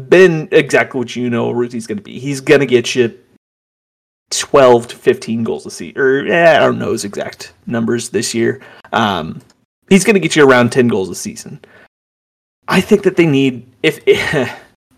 [0.08, 2.18] been exactly what you know Ruti's going to be.
[2.18, 3.16] He's going to get you
[4.30, 8.34] 12 to 15 goals a season, or eh, I don't know his exact numbers this
[8.34, 8.60] year.
[8.92, 9.40] Um,
[9.88, 11.60] he's going to get you around 10 goals a season.
[12.68, 14.00] I think that they need if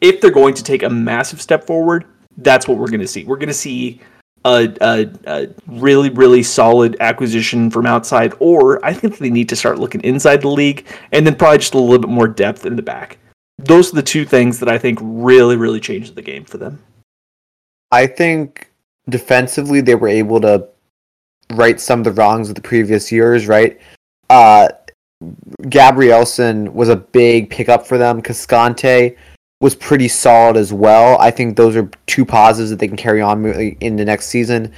[0.00, 2.06] if they're going to take a massive step forward,
[2.38, 3.24] that's what we're going to see.
[3.24, 4.00] We're going to see
[4.44, 9.56] a, a, a, really really solid acquisition from outside, or I think they need to
[9.56, 12.76] start looking inside the league, and then probably just a little bit more depth in
[12.76, 13.18] the back.
[13.58, 16.82] Those are the two things that I think really really changed the game for them.
[17.90, 18.70] I think
[19.08, 20.68] defensively they were able to
[21.52, 23.46] right some of the wrongs of the previous years.
[23.48, 23.80] Right,
[24.30, 24.68] uh,
[25.68, 28.22] Gabrielsen was a big pickup for them.
[28.22, 29.16] Cascante
[29.60, 31.18] was pretty solid as well.
[31.18, 34.72] I think those are two positives that they can carry on in the next season.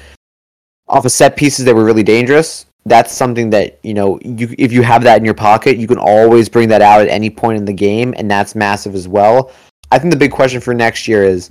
[0.88, 2.66] Off of set pieces, they were really dangerous.
[2.86, 5.98] That's something that you know, you if you have that in your pocket, you can
[5.98, 9.52] always bring that out at any point in the game, and that's massive as well.
[9.92, 11.50] I think the big question for next year is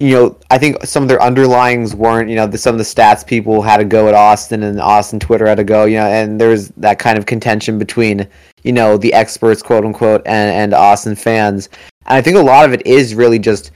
[0.00, 2.84] you know, I think some of their underlyings weren't, you know, the, some of the
[2.84, 6.06] stats people had to go at Austin and Austin Twitter had to go, you know,
[6.06, 8.26] and there's that kind of contention between,
[8.62, 11.68] you know, the experts, quote unquote, and, and Austin fans.
[12.06, 13.72] And I think a lot of it is really just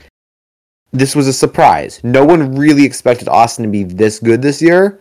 [0.91, 1.99] this was a surprise.
[2.03, 4.99] No one really expected Austin to be this good this year.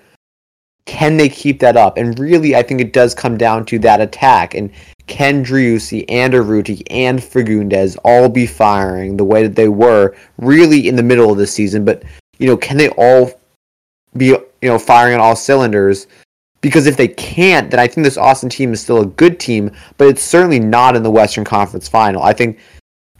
[0.87, 1.96] Can they keep that up?
[1.96, 4.54] And really, I think it does come down to that attack.
[4.54, 4.70] And
[5.06, 10.88] can Driussi and Urruti and Fagundez all be firing the way that they were really
[10.88, 11.84] in the middle of the season?
[11.84, 12.02] But
[12.38, 13.32] you know, can they all
[14.16, 16.06] be you know firing on all cylinders?
[16.60, 19.70] Because if they can't, then I think this Austin team is still a good team,
[19.98, 22.22] but it's certainly not in the Western Conference Final.
[22.22, 22.58] I think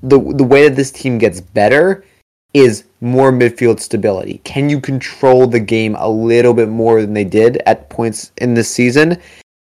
[0.03, 2.05] the the way that this team gets better
[2.53, 4.41] is more midfield stability.
[4.45, 8.55] Can you control the game a little bit more than they did at points in
[8.55, 9.21] this season?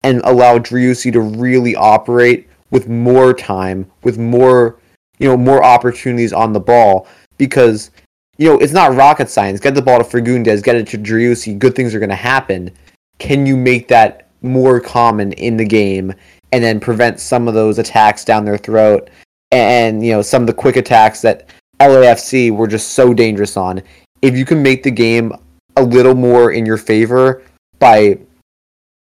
[0.06, 4.78] and allow Driussi to really operate with more time, with more,
[5.18, 7.08] you know, more opportunities on the ball.
[7.38, 7.90] Because,
[8.38, 9.58] you know, it's not rocket science.
[9.58, 12.70] Get the ball to Fagundez, get it to Driussi, good things are going to happen.
[13.18, 16.14] Can you make that more common in the game
[16.52, 19.10] and then prevent some of those attacks down their throat
[19.50, 21.48] and, you know, some of the quick attacks that
[21.80, 23.82] LAFC were just so dangerous on?
[24.22, 25.32] If you can make the game
[25.76, 27.42] a little more in your favor
[27.78, 28.18] by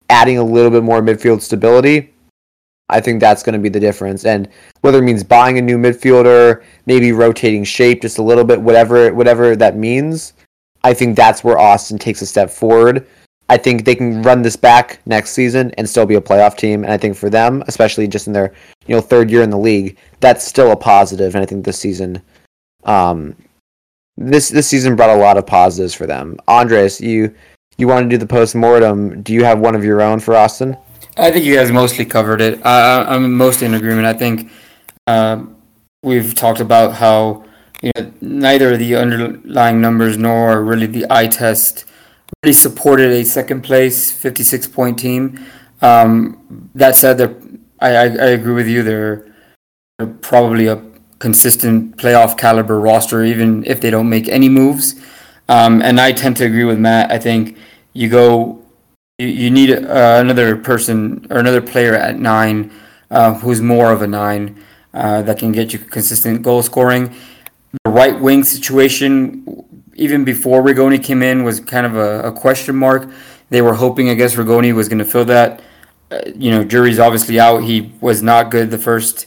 [0.09, 2.15] adding a little bit more midfield stability,
[2.89, 4.25] I think that's going to be the difference.
[4.25, 4.49] And
[4.83, 9.13] whether it means buying a new midfielder, maybe rotating shape just a little bit, whatever
[9.15, 10.35] whatever that means,
[10.83, 13.07] I think that's where Austin takes a step forward.
[13.49, 16.83] I think they can run this back next season and still be a playoff team.
[16.83, 18.53] And I think for them, especially just in their
[18.87, 21.35] you know third year in the league, that's still a positive.
[21.35, 22.23] And I think this season,
[22.85, 23.37] um,
[24.17, 26.39] this this season brought a lot of positives for them.
[26.49, 27.35] Andres, you
[27.77, 30.37] you want to do the post mortem, do you have one of your own for
[30.37, 30.77] Austin?
[31.17, 32.65] I think you guys mostly covered it.
[32.65, 34.07] I, I'm mostly in agreement.
[34.07, 34.51] I think
[35.07, 35.45] uh,
[36.03, 37.45] we've talked about how
[37.83, 41.85] you know neither the underlying numbers nor really the eye test
[42.53, 45.45] supported a second place 56 point team.
[45.83, 47.21] Um, that said,
[47.81, 48.83] I, I, I agree with you.
[48.83, 49.35] They're,
[49.99, 50.83] they're probably a
[51.19, 54.95] consistent playoff caliber roster, even if they don't make any moves.
[55.49, 57.11] Um, and I tend to agree with Matt.
[57.11, 57.57] I think
[57.93, 58.63] you go,
[59.19, 62.71] you, you need uh, another person or another player at nine
[63.11, 67.15] uh, who's more of a nine uh, that can get you consistent goal scoring.
[67.85, 72.77] The right wing situation, even before Rigoni came in, was kind of a, a question
[72.77, 73.11] mark.
[73.51, 75.63] They were hoping, I guess, Rigoni was going to fill that.
[76.11, 77.65] Uh, you know, jury's obviously out.
[77.65, 79.27] He was not good the first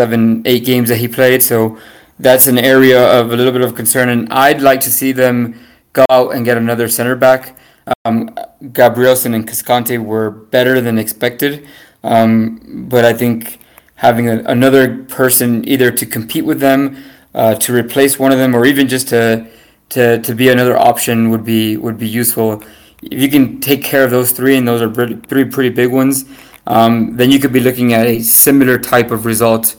[0.00, 1.42] seven, eight games that he played.
[1.42, 1.78] So
[2.18, 5.58] that's an area of a little bit of concern, and I'd like to see them
[5.92, 7.56] go out and get another center back.
[8.04, 8.34] Um,
[8.72, 11.66] Gabrielsen and Cascante were better than expected,
[12.04, 13.58] um, but I think
[13.96, 17.02] having a, another person either to compete with them,
[17.34, 19.46] uh, to replace one of them, or even just to
[19.92, 22.62] to to be another option would be would be useful.
[23.02, 25.92] If you can take care of those three, and those are pretty, three pretty big
[25.92, 26.24] ones,
[26.66, 29.76] um, then you could be looking at a similar type of result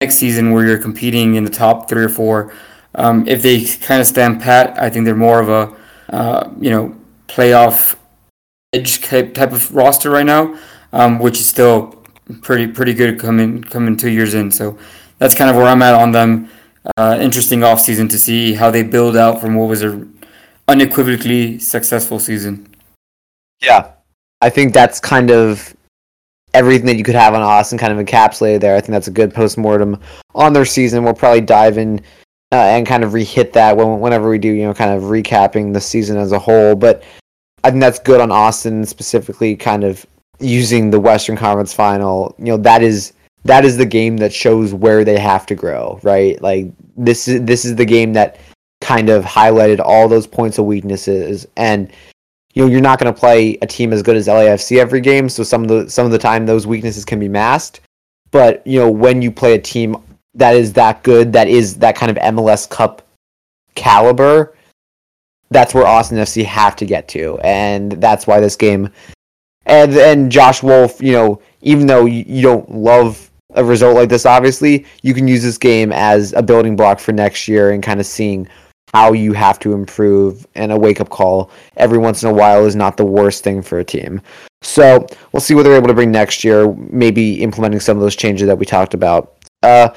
[0.00, 2.52] next season where you're competing in the top three or four.
[2.94, 6.70] Um, if they kind of stand pat, I think they're more of a uh, you
[6.70, 7.96] know playoff
[8.72, 10.58] edge type of roster right now,
[10.92, 12.04] um, which is still
[12.42, 14.52] pretty pretty good coming coming two years in.
[14.52, 14.78] So
[15.18, 16.48] that's kind of where I'm at on them.
[16.96, 20.06] Uh, interesting offseason to see how they build out from what was a
[20.68, 22.66] unequivocally successful season.
[23.60, 23.90] Yeah,
[24.40, 25.74] I think that's kind of
[26.54, 28.76] everything that you could have on Austin kind of encapsulated there.
[28.76, 30.00] I think that's a good postmortem
[30.34, 31.04] on their season.
[31.04, 32.00] We'll probably dive in
[32.52, 35.72] uh, and kind of re-hit that when, whenever we do, you know, kind of recapping
[35.72, 36.74] the season as a whole.
[36.74, 37.02] But
[37.64, 40.06] I think that's good on Austin specifically, kind of
[40.40, 42.34] using the Western Conference Final.
[42.38, 43.12] You know, that is
[43.48, 46.40] that is the game that shows where they have to grow, right?
[46.42, 48.38] Like this is this is the game that
[48.82, 51.48] kind of highlighted all those points of weaknesses.
[51.56, 51.90] And
[52.54, 55.28] you know you're not going to play a team as good as LAFC every game
[55.28, 57.80] so some of the some of the time those weaknesses can be masked.
[58.30, 59.96] But you know when you play a team
[60.34, 63.06] that is that good that is that kind of MLS Cup
[63.74, 64.54] caliber
[65.50, 67.38] that's where Austin FC have to get to.
[67.42, 68.90] And that's why this game
[69.64, 74.10] and and Josh Wolff, you know even though you, you don't love a result like
[74.10, 77.82] this obviously you can use this game as a building block for next year and
[77.82, 78.46] kind of seeing
[78.94, 82.64] how you have to improve and a wake up call every once in a while
[82.64, 84.20] is not the worst thing for a team.
[84.62, 88.16] So we'll see what they're able to bring next year, maybe implementing some of those
[88.16, 89.34] changes that we talked about.
[89.62, 89.88] Uh,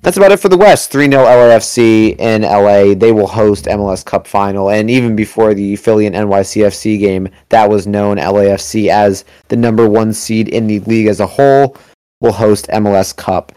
[0.00, 0.90] that's about it for the West.
[0.90, 2.94] 3 0 LAFC in LA.
[2.94, 4.70] They will host MLS Cup final.
[4.70, 9.88] And even before the Philly and NYCFC game, that was known LAFC as the number
[9.88, 11.76] one seed in the league as a whole
[12.20, 13.52] will host MLS Cup.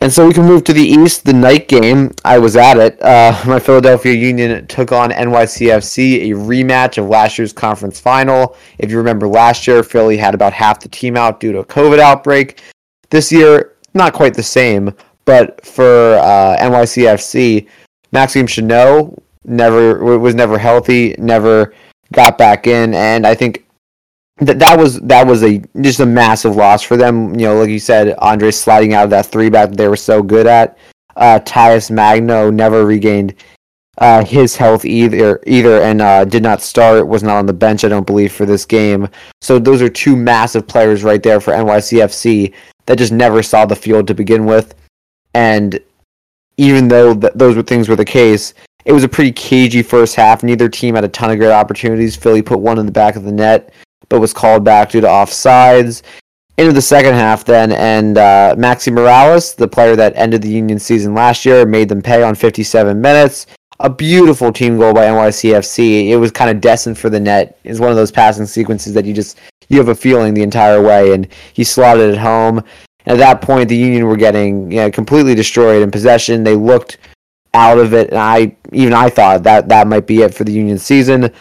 [0.00, 1.24] And so we can move to the East.
[1.24, 3.00] The night game, I was at it.
[3.02, 8.56] Uh, my Philadelphia Union took on NYCFC, a rematch of last year's conference final.
[8.78, 11.64] If you remember last year, Philly had about half the team out due to a
[11.64, 12.60] COVID outbreak.
[13.08, 17.66] This year, not quite the same, but for uh, NYCFC,
[18.12, 21.74] Maxime Chanot never was never healthy, never
[22.12, 23.63] got back in, and I think
[24.38, 27.34] that that was that was a just a massive loss for them.
[27.38, 29.96] You know, like you said, Andre sliding out of that three back that they were
[29.96, 30.76] so good at.
[31.16, 33.34] Uh, Talles Magno never regained
[33.98, 37.06] uh, his health either, either, and uh, did not start.
[37.06, 39.08] Was not on the bench, I don't believe, for this game.
[39.40, 42.52] So those are two massive players right there for NYCFC
[42.86, 44.74] that just never saw the field to begin with.
[45.34, 45.78] And
[46.56, 50.16] even though th- those were things were the case, it was a pretty cagey first
[50.16, 50.42] half.
[50.42, 52.16] Neither team had a ton of great opportunities.
[52.16, 53.72] Philly put one in the back of the net
[54.08, 56.02] but was called back due to offsides.
[56.56, 60.78] Into the second half, then, and uh, Maxi Moralez, the player that ended the Union
[60.78, 63.46] season last year, made them pay on 57 minutes.
[63.80, 66.10] A beautiful team goal by NYCFC.
[66.10, 67.58] It was kind of destined for the net.
[67.64, 70.80] It's one of those passing sequences that you just you have a feeling the entire
[70.80, 72.58] way, and he slotted it home.
[73.06, 76.44] And at that point, the Union were getting you know, completely destroyed in possession.
[76.44, 76.98] They looked
[77.52, 80.52] out of it, and I even I thought that that might be it for the
[80.52, 81.32] Union season.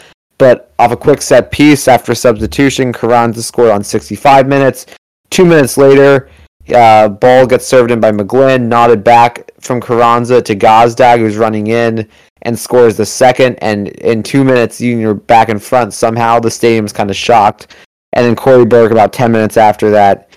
[0.44, 4.88] But off a quick set piece after substitution, Carranza scored on 65 minutes.
[5.30, 6.30] Two minutes later,
[6.76, 11.68] uh, ball gets served in by McGlynn, nodded back from Carranza to Gazdag, who's running
[11.68, 12.10] in
[12.42, 13.56] and scores the second.
[13.62, 15.94] And in two minutes, you're back in front.
[15.94, 17.74] Somehow the stadium's kind of shocked.
[18.12, 20.28] And then Cory Burke, about 10 minutes after that,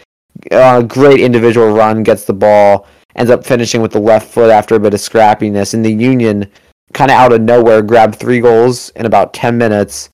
[0.53, 4.77] a great individual run, gets the ball, ends up finishing with the left foot after
[4.77, 5.75] a bit of scrappiness.
[5.75, 6.49] And the Union
[6.97, 10.09] kind of out of nowhere grabbed three goals in about 10 minutes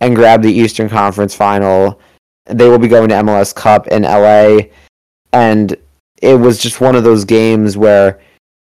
[0.00, 2.00] and grabbed the Eastern Conference final.
[2.46, 4.68] They will be going to MLS Cup in LA.
[5.32, 5.76] And
[6.22, 8.20] it was just one of those games where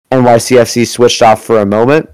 [0.10, 2.10] NYCFC switched off for a moment.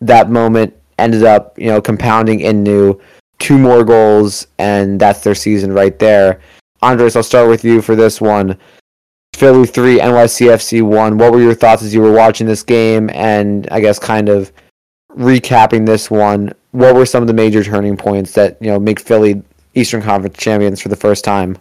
[0.00, 3.00] That moment ended up, you know, compounding into
[3.40, 6.40] two more goals, and that's their season right there.
[6.82, 8.56] Andres, I'll start with you for this one.
[9.34, 11.18] Philly 3, NYCFC 1.
[11.18, 14.52] What were your thoughts as you were watching this game and I guess kind of
[15.12, 19.00] recapping this one, what were some of the major turning points that you know make
[19.00, 19.42] Philly
[19.74, 21.56] Eastern Conference champions for the first time?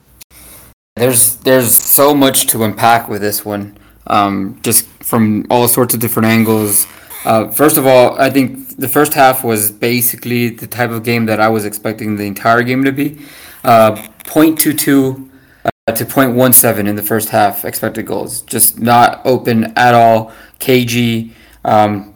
[0.96, 6.00] There's there's so much to unpack with this one, um, just from all sorts of
[6.00, 6.88] different angles.
[7.26, 11.26] Uh, first of all, I think the first half was basically the type of game
[11.26, 13.20] that I was expecting the entire game to be.
[13.64, 15.30] Uh, 0.22
[15.66, 18.42] uh, to 0.17 in the first half expected goals.
[18.42, 20.32] Just not open at all.
[20.60, 21.32] KG,
[21.66, 22.14] um,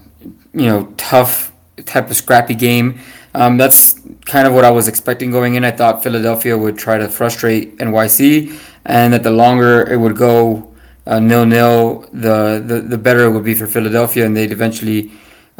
[0.53, 1.51] you know, tough
[1.85, 2.99] type of scrappy game.
[3.33, 5.63] Um, that's kind of what I was expecting going in.
[5.63, 10.73] I thought Philadelphia would try to frustrate NYC, and that the longer it would go
[11.07, 15.11] uh, nil nil, the, the the better it would be for Philadelphia, and they'd eventually,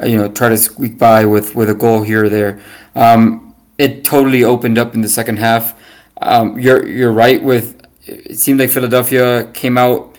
[0.02, 2.62] uh, you know, try to squeak by with with a goal here or there.
[2.96, 5.74] Um, it totally opened up in the second half.
[6.22, 7.80] Um, you're you're right with.
[8.04, 10.18] It seemed like Philadelphia came out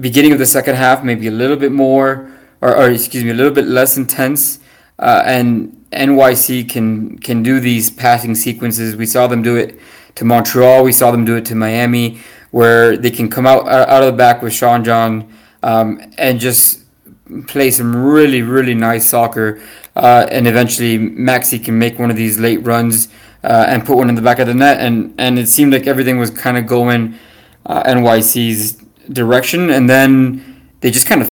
[0.00, 3.34] beginning of the second half, maybe a little bit more or, or excuse me, a
[3.34, 4.60] little bit less intense.
[4.98, 8.96] Uh, and NYC can can do these passing sequences.
[8.96, 9.78] We saw them do it
[10.16, 10.84] to Montreal.
[10.84, 14.16] We saw them do it to Miami, where they can come out out of the
[14.16, 15.32] back with Sean John
[15.62, 16.80] um, and just
[17.46, 19.60] play some really really nice soccer.
[19.96, 23.08] Uh, and eventually Maxi can make one of these late runs
[23.42, 24.80] uh, and put one in the back of the net.
[24.80, 27.14] And and it seemed like everything was kind of going
[27.66, 28.74] uh, NYC's
[29.12, 29.70] direction.
[29.70, 31.28] And then they just kind of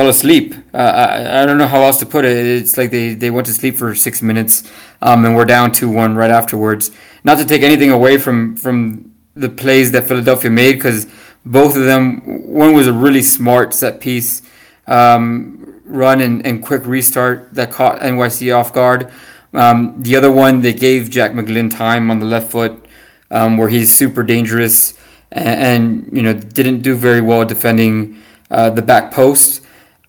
[0.00, 0.54] fell asleep.
[0.72, 2.34] Uh, I, I don't know how else to put it.
[2.34, 4.70] It's like they, they went to sleep for six minutes,
[5.02, 6.90] um, and we're down two one right afterwards.
[7.22, 11.06] Not to take anything away from from the plays that Philadelphia made, because
[11.44, 12.20] both of them,
[12.62, 14.42] one was a really smart set piece,
[14.86, 19.10] um, run and, and quick restart that caught NYC off guard.
[19.52, 22.86] Um, the other one, they gave Jack McGlynn time on the left foot,
[23.30, 24.94] um, where he's super dangerous
[25.30, 28.16] and, and, you know didn't do very well defending
[28.50, 29.59] uh, the back post.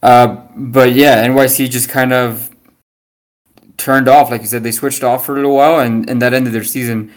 [0.01, 2.49] Uh, but yeah, NYC just kind of
[3.77, 4.31] turned off.
[4.31, 6.63] Like you said, they switched off for a little while, and, and that ended their
[6.63, 7.11] season.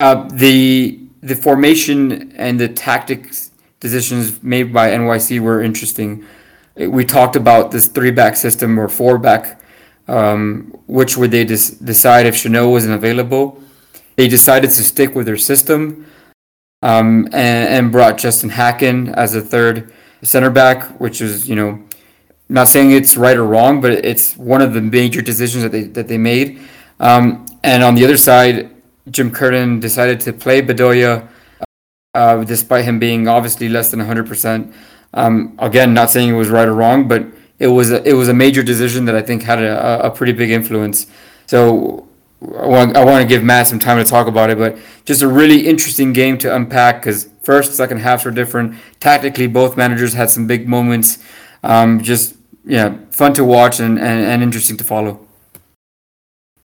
[0.00, 6.24] Uh, the the formation and the tactics decisions made by NYC were interesting.
[6.76, 9.60] We talked about this three back system or four back,
[10.08, 13.62] um, which would they des- decide if Chanot wasn't available.
[14.16, 16.06] They decided to stick with their system
[16.82, 19.92] um, and, and brought Justin Hacken as a third
[20.22, 21.82] center back, which is you know
[22.48, 25.84] not saying it's right or wrong, but it's one of the major decisions that they
[25.84, 26.60] that they made.
[27.00, 28.70] Um, and on the other side,
[29.10, 31.28] Jim Curtin decided to play Bedoya,
[32.14, 34.72] uh, despite him being obviously less than 100%.
[35.14, 37.26] Um, again, not saying it was right or wrong, but
[37.58, 40.32] it was a, it was a major decision that I think had a, a pretty
[40.32, 41.06] big influence.
[41.46, 42.08] So
[42.58, 45.22] I want, I want to give Matt some time to talk about it, but just
[45.22, 48.76] a really interesting game to unpack because first, second halves were different.
[48.98, 51.18] Tactically, both managers had some big moments.
[51.62, 55.26] Um, just yeah, fun to watch and, and, and interesting to follow.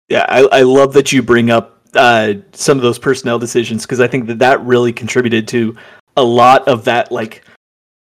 [0.09, 4.01] Yeah, I, I love that you bring up uh, some of those personnel decisions because
[4.01, 5.77] I think that that really contributed to
[6.17, 7.45] a lot of that like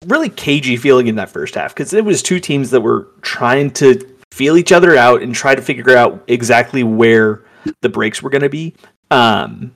[0.06, 3.70] really cagey feeling in that first half because it was two teams that were trying
[3.72, 7.42] to feel each other out and try to figure out exactly where
[7.80, 8.74] the breaks were going to be.
[9.10, 9.74] Um,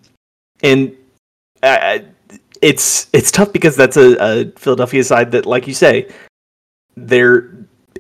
[0.62, 0.94] and
[1.62, 2.00] uh,
[2.60, 6.12] it's it's tough because that's a, a Philadelphia side that, like you say,
[6.94, 7.50] their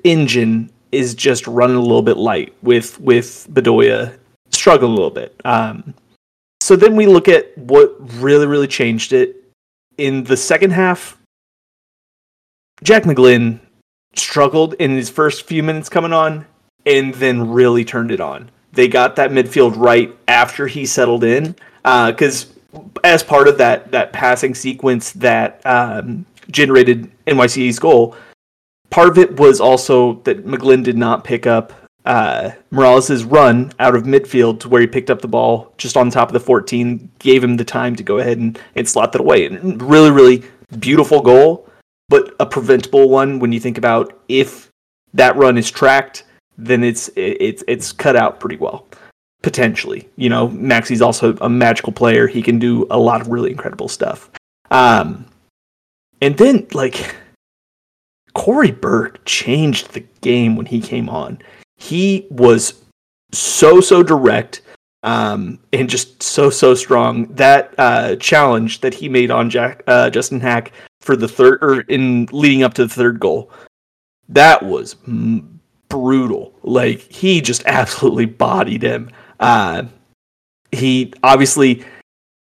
[0.04, 4.18] engine is just running a little bit light with with Bedoya
[4.50, 5.40] struggling a little bit.
[5.46, 5.94] Um,
[6.60, 9.36] so then we look at what really really changed it
[9.96, 11.16] in the second half.
[12.82, 13.60] Jack McGlynn
[14.14, 16.46] struggled in his first few minutes coming on,
[16.86, 18.50] and then really turned it on.
[18.72, 23.90] They got that midfield right after he settled in, because uh, as part of that
[23.90, 28.16] that passing sequence that um, generated NYC's goal,
[28.90, 31.72] part of it was also that McGlynn did not pick up
[32.04, 36.10] uh, Moralez' run out of midfield to where he picked up the ball just on
[36.10, 39.20] top of the 14, gave him the time to go ahead and, and slot that
[39.20, 39.46] away.
[39.46, 40.42] And really, really
[40.78, 41.68] beautiful goal,
[42.10, 44.68] but a preventable one when you think about if
[45.14, 46.24] that run is tracked,
[46.58, 48.86] then it's it's it's cut out pretty well.
[49.42, 52.26] Potentially, you know, Maxi's also a magical player.
[52.26, 54.28] He can do a lot of really incredible stuff.
[54.70, 55.24] Um,
[56.20, 57.14] and then like
[58.34, 61.40] Cory Burke changed the game when he came on.
[61.76, 62.82] He was
[63.32, 64.62] so so direct
[65.04, 67.26] um, and just so so strong.
[67.34, 70.72] That uh, challenge that he made on Jack uh, Justin Haak
[71.10, 73.50] for the third or in leading up to the third goal,
[74.28, 76.54] that was m- brutal.
[76.62, 79.10] Like he just absolutely bodied him.
[79.40, 79.84] Uh,
[80.70, 81.84] he obviously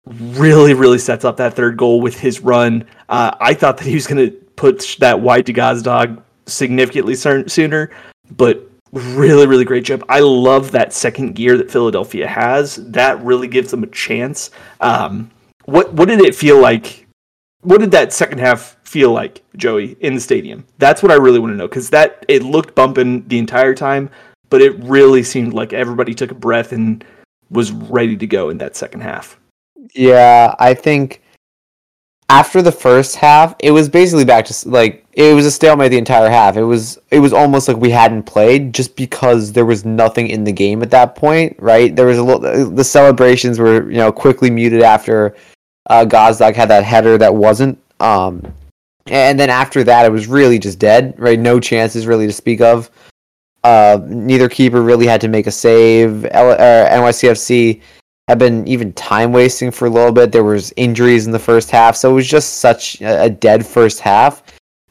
[0.06, 2.86] really really sets up that third goal with his run.
[3.08, 7.92] Uh, I thought that he was going to put that white to Gazdag significantly sooner,
[8.36, 10.04] but really really great job.
[10.10, 12.76] I love that second gear that Philadelphia has.
[12.92, 14.52] That really gives them a chance.
[14.82, 15.32] Um,
[15.64, 17.06] what what did it feel like?
[17.62, 20.66] What did that second half feel like, Joey, in the stadium?
[20.78, 24.10] That's what I really want to know because that it looked bumping the entire time,
[24.50, 27.04] but it really seemed like everybody took a breath and
[27.50, 29.38] was ready to go in that second half.
[29.94, 31.22] Yeah, I think
[32.30, 35.98] after the first half, it was basically back to like it was a stalemate the
[35.98, 36.56] entire half.
[36.56, 40.44] It was it was almost like we hadn't played just because there was nothing in
[40.44, 41.94] the game at that point, right?
[41.96, 45.36] There was a little the celebrations were you know quickly muted after
[45.90, 47.78] uh, Gazdag had that header that wasn't.
[48.00, 48.54] Um,
[49.08, 51.40] and then after that, it was really just dead, right?
[51.40, 52.90] No chances really to speak of.
[53.64, 56.26] Uh, neither keeper really had to make a save.
[56.26, 57.82] L- uh, NYCFC
[58.28, 60.32] have been even time wasting for a little bit.
[60.32, 64.00] There was injuries in the first half, so it was just such a dead first
[64.00, 64.44] half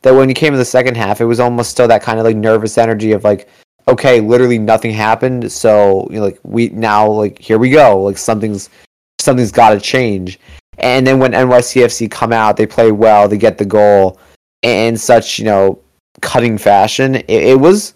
[0.03, 2.25] that when you came in the second half, it was almost still that kind of
[2.25, 3.49] like nervous energy of like,
[3.87, 8.19] okay, literally nothing happened, so you know, like we now like here we go, like
[8.19, 8.69] something's
[9.21, 10.39] something's got to change.
[10.79, 14.19] And then when NYCFC come out, they play well, they get the goal
[14.63, 15.81] in such you know
[16.21, 17.17] cutting fashion.
[17.17, 17.95] It, it was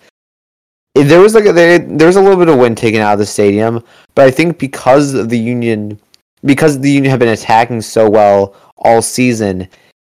[0.94, 3.18] there was like a, there, there was a little bit of wind taken out of
[3.18, 3.82] the stadium,
[4.14, 5.98] but I think because of the Union,
[6.44, 9.68] because the Union have been attacking so well all season,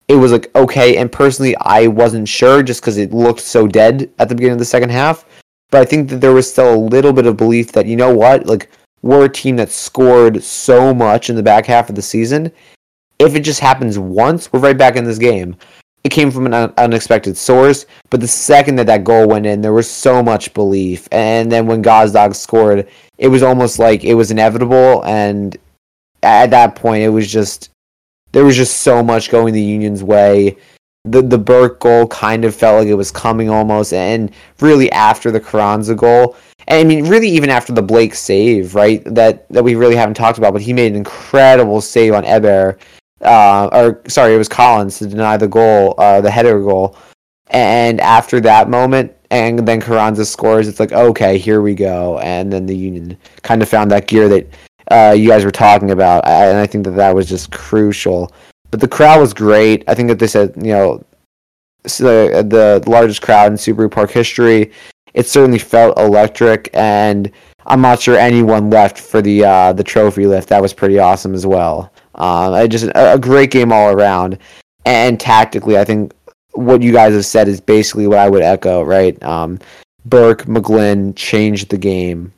[0.08, 0.96] it was like okay.
[0.96, 4.58] And personally, I wasn't sure just because it looked so dead at the beginning of
[4.58, 5.24] the second half.
[5.70, 8.14] But I think that there was still a little bit of belief that you know
[8.14, 8.68] what, like
[9.04, 12.50] we're a team that scored so much in the back half of the season.
[13.18, 15.56] If it just happens once, we're right back in this game.
[16.04, 17.84] it came from an un- unexpected source.
[18.08, 21.06] But the second that that goal went in, there was so much belief.
[21.12, 22.88] And then when Gazdag scored,
[23.18, 25.04] it was almost like it was inevitable.
[25.04, 25.56] And
[26.22, 27.70] at that point, it was just
[28.32, 30.56] there was just so much going the Union's way.
[31.04, 34.30] The the Burke goal kind of felt like it was coming almost, and
[34.60, 36.36] really after the Carranza goal,
[36.66, 39.02] and I mean really even after the Blake save, right?
[39.04, 42.78] That that we really haven't talked about, but he made an incredible save on Héber
[43.24, 46.96] uh, or sorry, it was Callens to deny the goal, uh, the header goal.
[47.48, 52.18] And after that moment, and then Carranza scores, it's like, okay, here we go.
[52.20, 54.46] And then the Union kind of found that gear that
[54.90, 56.26] uh, you guys were talking about.
[56.26, 58.32] And I think that that was just crucial.
[58.74, 59.84] But the crowd was great.
[59.86, 61.04] I think that they said, you know,
[61.84, 62.44] the,
[62.82, 64.72] the largest crowd in Subaru Park history.
[65.12, 66.70] It certainly felt electric.
[66.74, 67.30] And
[67.66, 70.48] I'm not sure anyone left for the uh, the trophy lift.
[70.48, 71.92] That was pretty awesome as well.
[72.16, 74.38] Um, just a, a, great game all around,
[74.84, 76.12] and tactically, I think
[76.54, 78.82] what you guys have said is basically what I would echo.
[78.82, 79.60] Right, um,
[80.04, 82.32] Burke McGlynn changed the game,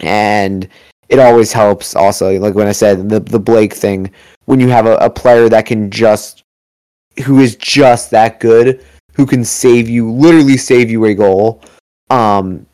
[0.00, 0.68] and
[1.08, 1.94] it always helps.
[1.94, 4.10] Also, like when I said the the Blake thing,
[4.46, 6.42] when you have a, a player that can just
[7.24, 8.84] who is just that good,
[9.14, 11.62] who can save you, literally save you a goal.
[12.10, 12.66] Um,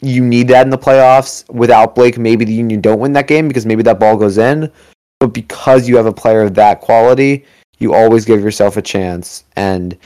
[0.00, 1.48] you need that in the playoffs.
[1.52, 4.70] Without Blake, maybe the Union don't win that game because maybe that ball goes in
[5.24, 7.46] but because you have a player of that quality,
[7.78, 9.96] you always give yourself a chance, and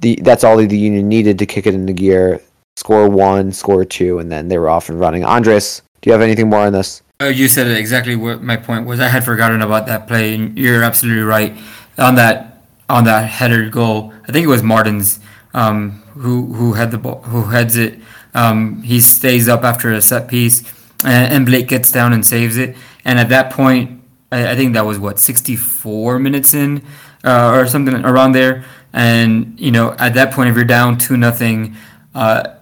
[0.00, 2.40] the that's all the Union needed to kick it into gear,
[2.76, 5.24] score one, score two, and then they were off and running.
[5.24, 7.02] Andres, do you have anything more on this?
[7.18, 9.00] Uh, you said exactly what my point was.
[9.00, 11.56] I had forgotten about that play, and you're absolutely right
[11.96, 14.12] on that on that header goal.
[14.28, 15.18] I think it was Martins
[15.54, 17.98] um, who who had the ball, who heads it.
[18.34, 20.60] Um, he stays up after a set piece,
[21.04, 22.76] and, and Blake gets down and saves it.
[23.02, 26.82] And at that point, I, I think that was what 64 minutes in
[27.24, 28.66] uh, or something around there.
[28.92, 31.76] And you know, at that point, if you're down two nothing,
[32.14, 32.56] uh,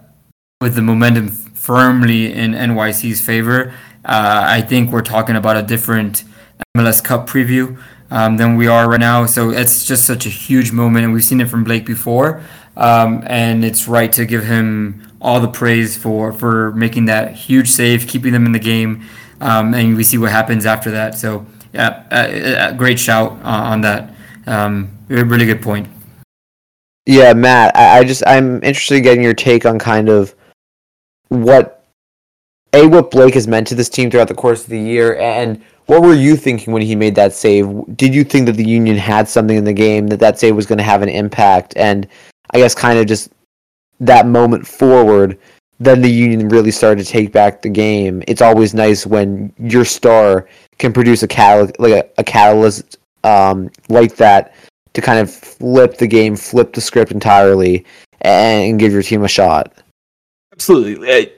[0.61, 3.73] with the momentum firmly in NYC's favor,
[4.05, 6.23] uh, I think we're talking about a different
[6.77, 7.77] MLS Cup preview
[8.11, 9.25] um, than we are right now.
[9.25, 12.41] So it's just such a huge moment, and we've seen it from Blake before.
[12.77, 17.69] Um, and it's right to give him all the praise for for making that huge
[17.69, 19.03] save, keeping them in the game,
[19.41, 21.15] um, and we see what happens after that.
[21.15, 24.13] So yeah, uh, uh, great shout on that.
[24.45, 25.87] Um, really good point.
[27.05, 30.35] Yeah, Matt, I, I just I'm interested in getting your take on kind of
[31.29, 31.84] what
[32.75, 35.61] a what Blake has meant to this team throughout the course of the year, and
[35.85, 37.67] what were you thinking when he made that save?
[37.95, 40.65] Did you think that the Union had something in the game that that save was
[40.65, 41.73] going to have an impact?
[41.77, 42.07] And
[42.51, 43.31] I guess kind of just
[43.99, 45.37] that moment forward,
[45.79, 48.23] then the Union really started to take back the game.
[48.27, 50.47] It's always nice when your star
[50.77, 54.53] can produce a cal- like a, a catalyst um, like that
[54.93, 57.85] to kind of flip the game, flip the script entirely,
[58.21, 59.73] and, give your team a shot.
[60.53, 61.31] Absolutely,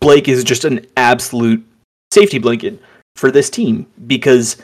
[0.00, 1.64] Blake is just an absolute
[2.12, 2.80] safety blanket
[3.16, 4.56] for this team because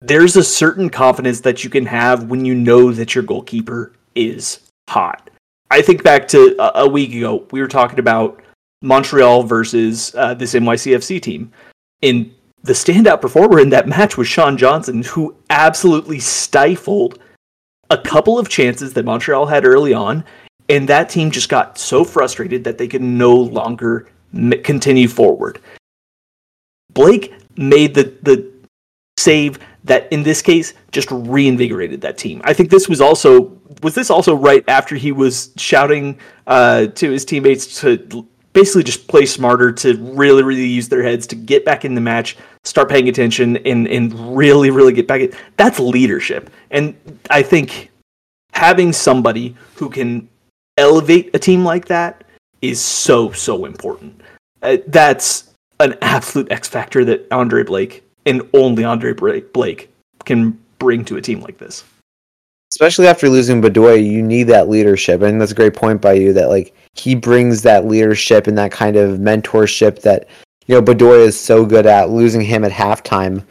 [0.00, 4.60] there's a certain confidence that you can have when you know that your goalkeeper is
[4.88, 5.30] hot.
[5.70, 8.42] I think back to a, week ago, we were talking about
[8.82, 11.50] Montreal versus uh, this NYCFC team.
[12.02, 17.18] And the standout performer in that match was Sean Johnson, who absolutely stifled
[17.90, 20.24] a couple of chances that Montreal had early on,
[20.68, 24.08] and that team just got so frustrated that they could no longer
[24.62, 25.60] continue forward.
[26.92, 28.52] Blake made the the
[29.16, 32.40] save that in this case just reinvigorated that team.
[32.44, 37.10] I think this was also was this also right after he was shouting uh, to
[37.10, 41.64] his teammates to basically just play smarter to really really use their heads to get
[41.64, 45.80] back in the match start paying attention and and really really get back in that's
[45.80, 46.96] leadership and
[47.30, 47.90] i think
[48.52, 50.28] having somebody who can
[50.76, 52.24] elevate a team like that
[52.62, 54.20] is so so important
[54.62, 59.90] uh, that's an absolute x factor that andre blake and only andre blake
[60.24, 61.84] can bring to a team like this
[62.74, 65.22] especially after losing Bedoya, you need that leadership.
[65.22, 68.72] and that's a great point by you that like he brings that leadership and that
[68.72, 70.26] kind of mentorship that
[70.66, 72.10] you know Bedoya is so good at.
[72.10, 73.44] Losing him at halftime,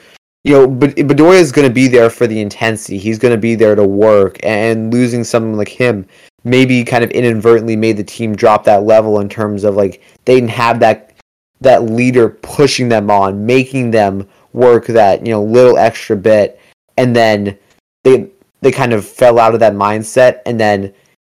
[0.43, 2.97] you know, but Bedoya is going to be there for the intensity.
[2.97, 6.05] He's going to be there to work, and losing someone like him
[6.43, 10.35] maybe kind of inadvertently made the team drop that level in terms of like they
[10.35, 11.13] didn't have that
[11.61, 16.59] that leader pushing them on, making them work that you know little extra bit,
[16.97, 17.57] and then
[18.03, 18.29] they
[18.61, 20.93] they kind of fell out of that mindset, and then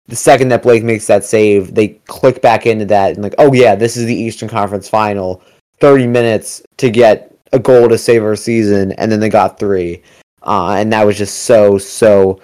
[0.09, 3.52] the second that Blake makes that save, they click back into that and like, oh
[3.52, 5.42] yeah, this is the Eastern Conference Final.
[5.78, 10.02] Thirty minutes to get a goal to save our season, and then they got three,
[10.42, 12.40] uh, and that was just so so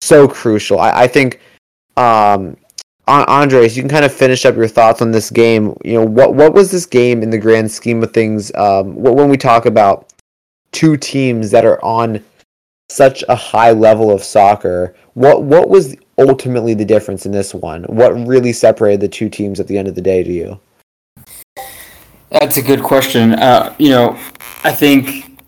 [0.00, 0.78] so crucial.
[0.78, 1.40] I, I think,
[1.96, 2.56] um,
[3.06, 5.76] Andres, you can kind of finish up your thoughts on this game.
[5.84, 8.54] You know, what what was this game in the grand scheme of things?
[8.54, 10.12] Um, when we talk about
[10.72, 12.24] two teams that are on
[12.88, 17.84] such a high level of soccer, what what was ultimately the difference in this one?
[17.84, 20.60] What really separated the two teams at the end of the day to you?
[22.30, 23.34] That's a good question.
[23.34, 24.18] Uh, you know,
[24.64, 25.38] I think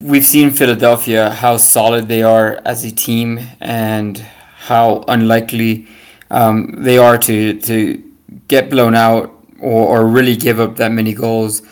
[0.00, 4.24] we've seen Philadelphia how solid they are as a team and
[4.60, 5.86] how unlikely
[6.30, 8.02] um, they are to to
[8.46, 11.62] get blown out or, or really give up that many goals.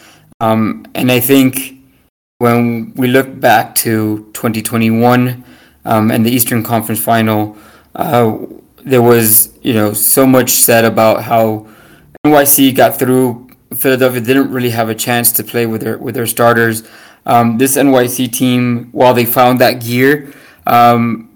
[0.40, 1.78] Um, and I think
[2.38, 5.44] when we look back to 2021
[5.84, 7.56] um, and the Eastern Conference Final,
[7.94, 8.38] uh,
[8.84, 11.66] there was you know so much said about how
[12.24, 13.48] NYC got through.
[13.76, 16.88] Philadelphia didn't really have a chance to play with their with their starters.
[17.26, 20.32] Um, this NYC team, while they found that gear,
[20.66, 21.27] um,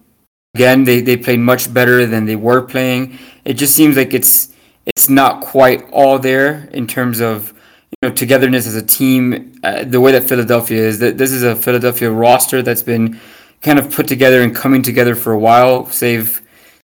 [0.55, 3.18] again they, they played much better than they were playing.
[3.44, 4.53] It just seems like it's
[4.86, 7.53] it's not quite all there in terms of
[7.90, 9.59] you know togetherness as a team.
[9.62, 13.18] Uh, the way that Philadelphia is, that this is a Philadelphia roster that's been
[13.62, 15.86] kind of put together and coming together for a while.
[15.86, 16.42] Save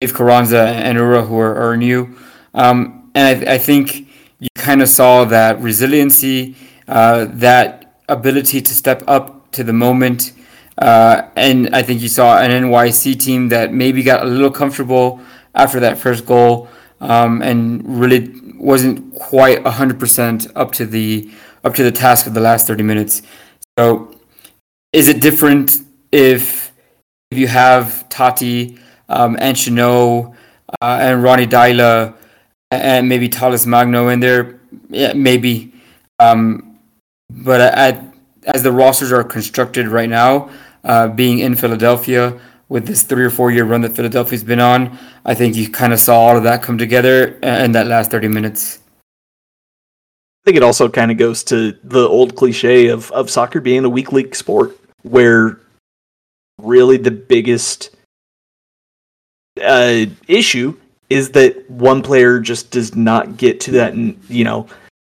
[0.02, 2.16] save Carranza and Uhre who are, are new,
[2.54, 4.08] um, and I, I, think
[4.40, 6.56] you kind of saw that resiliency,
[6.88, 10.34] uh, that ability to step up to the moment.
[10.78, 15.20] Uh, and I think you saw an NYC team that maybe got a little comfortable
[15.56, 16.70] after that first goal
[17.02, 21.30] um, and really wasn't quite 100% up to the
[21.64, 23.22] up to the task of the last 30 minutes.
[23.78, 24.16] So
[24.94, 25.78] is it different
[26.12, 26.72] if
[27.32, 30.34] if you have Taty um, and uh,
[30.82, 32.16] and Ronny Deila
[32.72, 34.60] and maybe Talles Magno in there?
[34.90, 35.74] Yeah, maybe.
[36.20, 36.80] Um,
[37.30, 38.04] but at,
[38.46, 40.50] as the rosters are constructed right now,
[40.84, 44.98] uh, being in Philadelphia, with this three or four year run that Philadelphia's been on.
[45.26, 48.28] I think you kind of saw all of that come together in that last 30
[48.28, 48.80] minutes.
[50.44, 53.84] I think it also kind of goes to the old cliche of, of soccer being
[53.86, 55.60] a weak league sport where
[56.62, 57.96] really the biggest
[59.62, 60.78] uh, issue
[61.10, 64.68] is that one player just does not get to that, you know,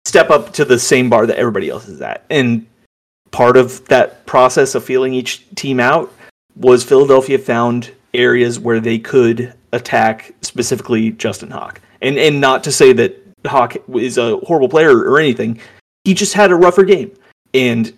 [0.05, 2.25] step up to the same bar that everybody else is at.
[2.31, 2.67] And
[3.31, 6.13] part of that process of feeling each team out
[6.57, 11.81] was Philadelphia found areas where they could attack specifically Justin Haak.
[12.01, 15.61] And and not to say that Haak is a horrible player or anything.
[16.05, 17.13] He just had a rougher game.
[17.55, 17.97] And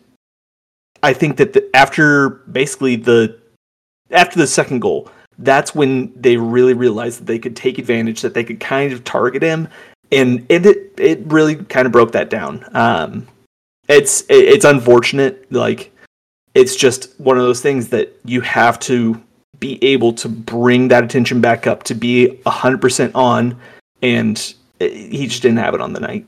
[1.03, 3.39] I think that the, after basically the
[4.11, 5.09] after the second goal,
[5.39, 9.05] that's when they really realized that they could take advantage, that they could kind of
[9.05, 9.68] target him,
[10.12, 10.66] and it,
[10.99, 12.64] it really kind of broke that down.
[12.74, 13.28] Um,
[13.91, 15.93] it's it's unfortunate, like
[16.55, 19.20] it's just one of those things that you have to
[19.59, 23.61] be able to bring that attention back up to be 100% on
[24.01, 26.26] and he just didn't have it on the night.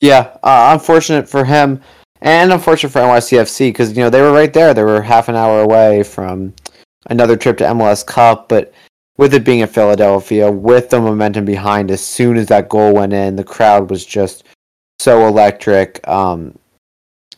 [0.00, 1.80] Yeah uh, unfortunate for him
[2.20, 4.74] and unfortunate for NYCFC because you know they were right there.
[4.74, 6.54] They were half an hour away from
[7.06, 8.72] another trip to MLS Cup but
[9.16, 13.12] with it being in Philadelphia with the momentum behind as soon as that goal went
[13.12, 14.44] in the crowd was just
[14.98, 16.56] so electric um,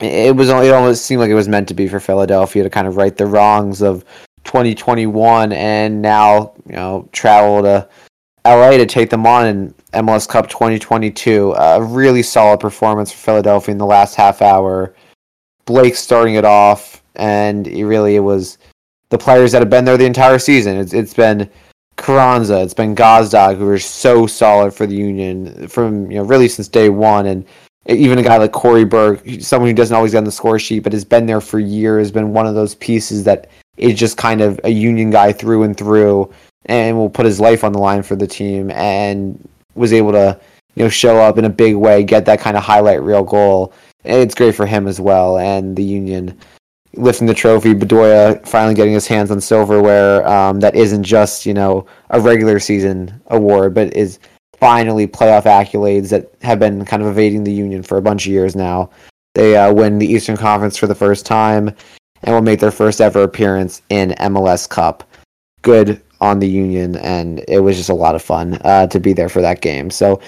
[0.01, 2.87] it was it almost seemed like it was meant to be for Philadelphia to kind
[2.87, 4.05] of right the wrongs of
[4.45, 7.89] 2021 and now you know travel to
[8.47, 11.53] LA to take them on in MLS Cup 2022.
[11.53, 14.95] A really solid performance for Philadelphia in the last half hour.
[15.65, 18.59] Blake starting it off, and it really it was
[19.09, 20.77] the players that have been there the entire season.
[20.77, 21.49] It's it's been
[21.97, 26.49] Carranza, it's been Gazdag, who are so solid for the Union from you know really
[26.49, 27.45] since day one, and
[27.86, 30.80] even a guy like Cory Burke, someone who doesn't always get on the score sheet,
[30.80, 34.16] but has been there for years, has been one of those pieces that is just
[34.16, 36.32] kind of a union guy through and through,
[36.66, 40.38] and will put his life on the line for the team, and was able to
[40.74, 43.72] you know show up in a big way, get that kind of highlight reel goal.
[44.05, 46.38] It's great for him as well, and the union
[46.97, 47.74] lifting the trophy.
[47.74, 52.59] Bedoya finally getting his hands on silverware um, that isn't just you know a regular
[52.59, 54.18] season award, but is
[54.59, 58.32] finally playoff accolades that have been kind of evading the Union for a bunch of
[58.32, 58.90] years now.
[59.34, 61.68] They uh, win the Eastern Conference for the first time
[62.22, 65.05] and will make their first ever appearance in MLS Cup.
[65.62, 69.12] Good on the Union, and it was just a lot of fun uh, to be
[69.12, 69.90] there for that game.
[69.90, 70.20] So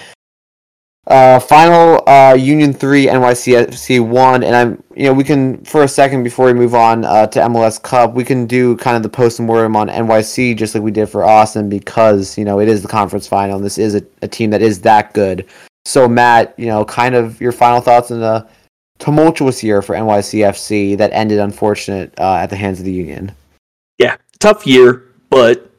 [1.06, 5.88] uh, final uh, Union three, NYCFC one, and I'm you know we can for a
[5.88, 9.08] second before we move on uh, to MLS Cup, we can do kind of the
[9.08, 12.82] post mortem on NYC just like we did for Austin because you know it is
[12.82, 13.56] the conference final.
[13.56, 15.46] and This is a, a team that is that good.
[15.84, 18.48] So Matt, you know, kind of your final thoughts on the
[18.98, 23.30] tumultuous year for NYCFC that ended unfortunate uh, at the hands of the Union.
[23.98, 25.70] Yeah, tough year, but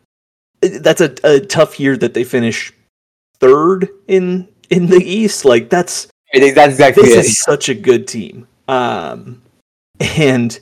[0.61, 2.71] that's a, a tough year that they finish
[3.39, 5.45] third in in the East.
[5.45, 7.25] Like that's I think that's exactly this it.
[7.25, 8.47] is such a good team.
[8.67, 9.41] Um,
[9.99, 10.59] and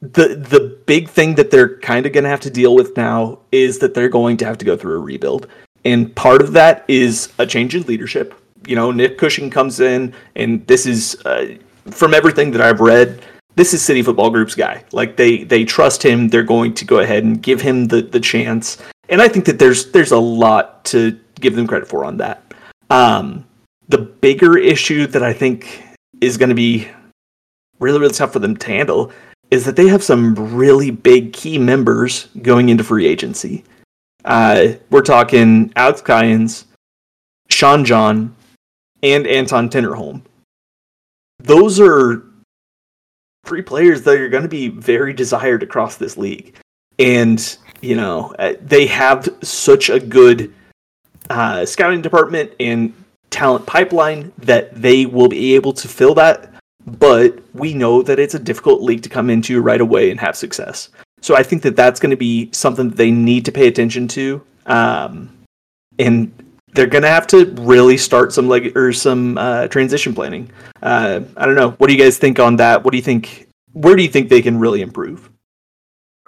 [0.00, 3.38] the the big thing that they're kind of going to have to deal with now
[3.52, 5.46] is that they're going to have to go through a rebuild.
[5.84, 8.34] And part of that is a change in leadership.
[8.66, 11.54] You know, Nick Cushing comes in, and this is uh,
[11.90, 13.22] from everything that I've read.
[13.56, 14.84] This is City Football Group's guy.
[14.92, 16.28] Like they they trust him.
[16.28, 18.78] They're going to go ahead and give him the the chance.
[19.08, 22.49] And I think that there's there's a lot to give them credit for on that.
[22.90, 23.46] Um,
[23.88, 25.82] the bigger issue that I think
[26.20, 26.88] is going to be
[27.78, 29.12] really, really tough for them to handle
[29.50, 33.64] is that they have some really big key members going into free agency.
[34.24, 36.64] Uh, we're talking Alex Callens,
[37.48, 38.34] Sean John,
[39.02, 40.22] and Anton Tinnerholm.
[41.38, 42.24] Those are
[43.44, 46.54] three players that are going to be very desired across this league.
[46.98, 50.52] And, you know, uh, they have such a good
[51.30, 52.92] uh, scouting department and
[53.30, 56.52] talent pipeline that they will be able to fill that.
[56.86, 60.36] But we know that it's a difficult league to come into right away and have
[60.36, 60.88] success.
[61.20, 64.08] So I think that that's going to be something that they need to pay attention
[64.08, 64.42] to.
[64.66, 65.30] Um,
[65.98, 66.32] and
[66.72, 70.50] they're going to have to really start some leg or some uh, transition planning.
[70.82, 71.72] Uh, I don't know.
[71.72, 72.82] What do you guys think on that?
[72.82, 73.46] What do you think?
[73.72, 75.30] Where do you think they can really improve?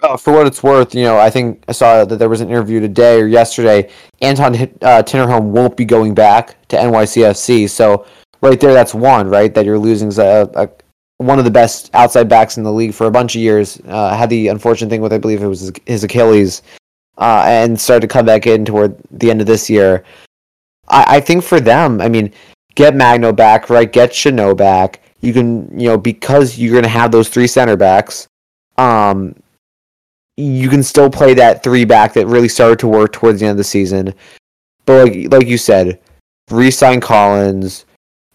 [0.03, 2.49] Uh, for what it's worth, you know, I think I saw that there was an
[2.49, 3.89] interview today or yesterday.
[4.21, 8.05] Anton uh, Tinnerholm won't be going back to NYCFC, so
[8.41, 10.69] right there, that's one right that you're losing a, a
[11.19, 13.81] one of the best outside backs in the league for a bunch of years.
[13.87, 16.63] Uh, had the unfortunate thing with I believe it was his, his Achilles,
[17.19, 20.05] uh, and started to come back in toward the end of this year.
[20.89, 22.33] I, I think for them, I mean,
[22.75, 23.91] get Magno back, right?
[23.91, 25.01] Get Chanot back.
[25.21, 28.27] You can, you know, because you're going to have those three center backs.
[28.79, 29.37] Um,
[30.37, 33.53] you can still play that three back that really started to work towards the end
[33.53, 34.15] of the season.
[34.87, 36.01] But like like you said,
[36.51, 37.85] re-sign Callens,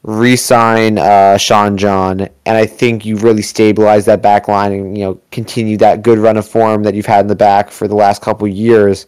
[0.04, 5.04] re-sign uh, Sean John, and I think you really stabilize that back line and you
[5.04, 7.96] know continue that good run of form that you've had in the back for the
[7.96, 9.08] last couple years.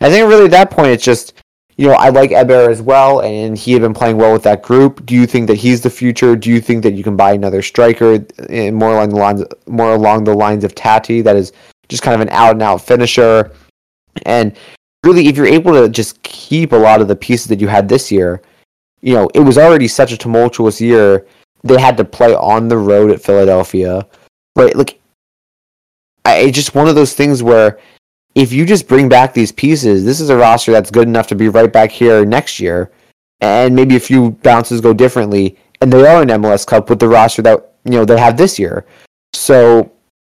[0.00, 1.34] I think really at that point it's just
[1.76, 4.62] you know I like Héber as well, and he had been playing well with that
[4.62, 5.06] group.
[5.06, 6.34] Do you think that he's the future?
[6.36, 9.94] Do you think that you can buy another striker eh, more along the lines more
[9.94, 11.52] along the lines of Taty that is
[11.88, 13.52] just kind of an out and out finisher.
[14.24, 14.56] And
[15.04, 17.88] really, if you're able to just keep a lot of the pieces that you had
[17.88, 18.42] this year,
[19.00, 21.26] you know, it was already such a tumultuous year.
[21.62, 24.06] They had to play on the road at Philadelphia.
[24.54, 25.00] But, like,
[26.24, 27.78] I, it's just one of those things where
[28.34, 31.34] if you just bring back these pieces, this is a roster that's good enough to
[31.34, 32.90] be right back here next year.
[33.40, 35.56] And maybe a few bounces go differently.
[35.80, 38.58] And they are an MLS Cup with the roster that, you know, they have this
[38.58, 38.84] year.
[39.32, 39.92] So,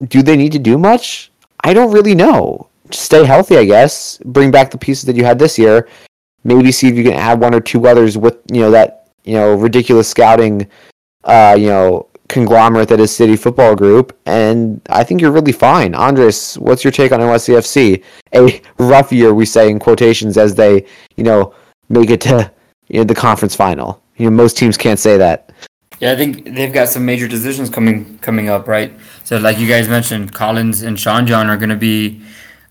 [0.08, 1.31] do they need to do much?
[1.64, 2.68] I don't really know.
[2.92, 4.18] Stay healthy, I guess.
[4.26, 5.88] Bring back the pieces that you had this year.
[6.44, 9.36] Maybe see if you can add one or two others with you know that you
[9.36, 10.68] know ridiculous scouting,
[11.24, 15.94] uh, you know conglomerate that is City Football Group, and I think you're really fine.
[15.94, 18.04] Andres, what's your take on NYCFC?
[18.34, 20.86] A rough year, we say in quotations, as they
[21.16, 21.54] you know
[21.90, 22.52] make it to
[22.88, 24.02] you know, the conference final.
[24.18, 25.51] You know, most teams can't say that.
[26.02, 28.92] Yeah, I think they've got some major decisions coming coming up, right?
[29.24, 32.24] So, like you guys mentioned, Callens and Sean John are going to be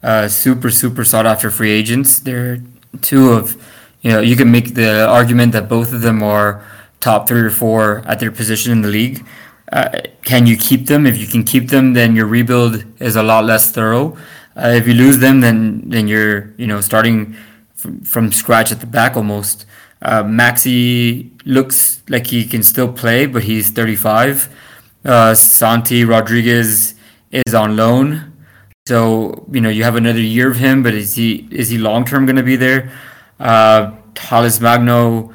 [0.03, 2.19] uh, super super sought after free agents.
[2.19, 2.59] They're
[3.03, 3.55] two of
[4.03, 6.65] you know you can make the argument that both of them are
[6.99, 9.25] top three or four at their position in the league.
[9.71, 11.07] Uh, can you keep them?
[11.07, 14.19] If you can keep them, then your rebuild is a lot less thorough.
[14.57, 17.37] Uh, if you lose them, then then you're you know starting
[17.77, 19.67] from, from scratch at the back almost.
[20.03, 24.49] Uh, Maxi looks like he can still play, but he's 35.
[25.05, 26.95] Uh, Santi Rodriguez
[27.31, 28.33] is on loan,
[28.87, 30.83] so you know you have another year of him.
[30.83, 32.93] But is he is he long term going to be there?
[33.39, 33.93] Uh,
[34.61, 35.33] Magno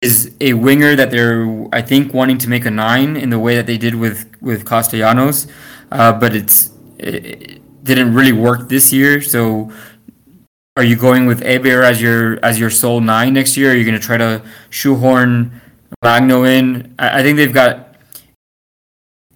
[0.00, 3.56] is a winger that they're I think wanting to make a nine in the way
[3.56, 5.46] that they did with with Castellanos,
[5.90, 9.20] uh, but it's it didn't really work this year.
[9.20, 9.72] So
[10.76, 13.72] are you going with Héber as your as your sole nine next year?
[13.72, 15.60] Are you going to try to shoehorn
[16.02, 16.94] Magno in?
[16.98, 17.94] I, I think they've got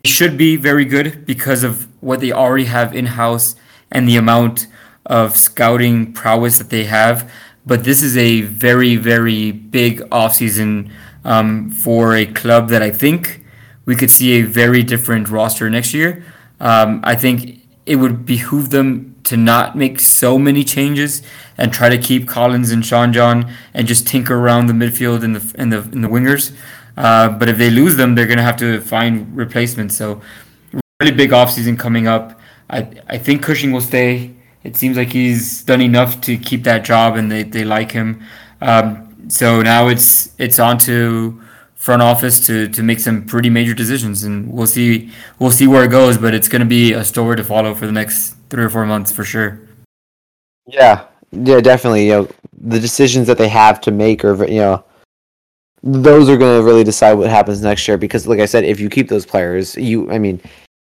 [0.03, 3.55] they should be very good because of what they already have in house
[3.91, 4.67] and the amount
[5.05, 7.31] of scouting prowess that they have.
[7.67, 10.91] But this is a very very big offseason
[11.25, 13.45] um, for a club that I think
[13.85, 16.25] we could see a very different roster next year.
[16.61, 21.23] Um, I think it would behoove them to not make so many changes
[21.59, 25.37] and try to keep Callens and Sean John and just tinker around the midfield and
[25.37, 26.55] the and the and the wingers.
[26.97, 29.95] Uh, but if they lose them, they're gonna have to find replacements.
[29.97, 30.21] So
[31.01, 32.41] really big offseason coming up.
[32.71, 36.85] I I think Cushing will stay it seems like he's done enough to keep that
[36.85, 38.21] job, and they, they like him.
[38.61, 41.41] Um, so now it's it's on to
[41.77, 45.85] front office to to make some pretty major decisions, and we'll see we'll see where
[45.85, 46.19] it goes.
[46.19, 48.87] But it's going to be a story to follow for the next three or four
[48.87, 49.61] months for sure.
[50.67, 52.07] Yeah, yeah, definitely.
[52.07, 52.29] You know,
[52.59, 54.85] the decisions that they have to make are you know
[55.83, 58.81] those are going to really decide what happens next year because like i said if
[58.81, 60.41] you keep those players you i mean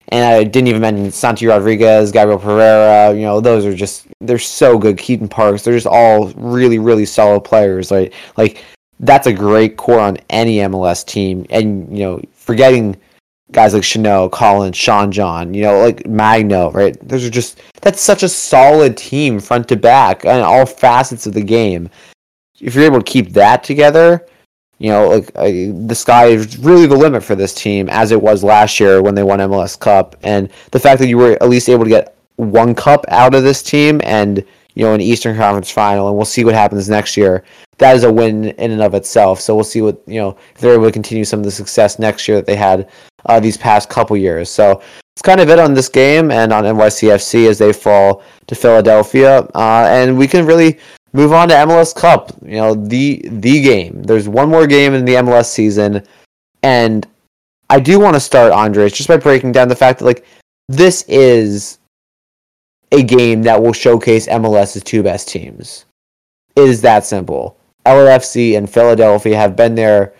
[0.09, 4.39] and i didn't even mention santi rodriguez gabriel pereira you know those are just they're
[4.39, 8.63] so good keaton parks they're just all really really solid players like like
[9.01, 12.95] that's a great core on any mls team and you know forgetting
[13.52, 16.98] guys like Chanel, Colin, Sean John, you know, like Magno, right?
[17.08, 21.34] Those are just that's such a solid team front to back and all facets of
[21.34, 21.89] the game.
[22.60, 24.26] If you're able to keep that together,
[24.78, 25.43] you know, like uh,
[25.88, 29.16] the sky is really the limit for this team, as it was last year when
[29.16, 30.16] they won MLS Cup.
[30.24, 33.43] And the fact that you were at least able to get one cup out of
[33.43, 34.43] this team, and
[34.74, 37.43] you know, an Eastern Conference final, and we'll see what happens next year.
[37.78, 39.39] That is a win in and of itself.
[39.39, 41.98] So we'll see what you know if they're able to continue some of the success
[41.98, 42.89] next year that they had
[43.26, 44.50] uh, these past couple years.
[44.50, 44.82] So
[45.16, 49.40] it's kind of it on this game and on NYCFC as they fall to Philadelphia,
[49.56, 50.78] uh, and we can really
[51.14, 52.32] move on to MLS Cup.
[52.44, 54.04] You know, the the game.
[54.04, 56.06] There's one more game in the MLS season,
[56.64, 57.08] and
[57.70, 60.26] I do want to start Andres just by breaking down the fact that like
[60.68, 61.80] this is
[62.92, 65.86] a game that will showcase MLS's two best teams.
[66.56, 67.58] It is that simple.
[67.86, 70.14] LAFC and Philadelphia have been there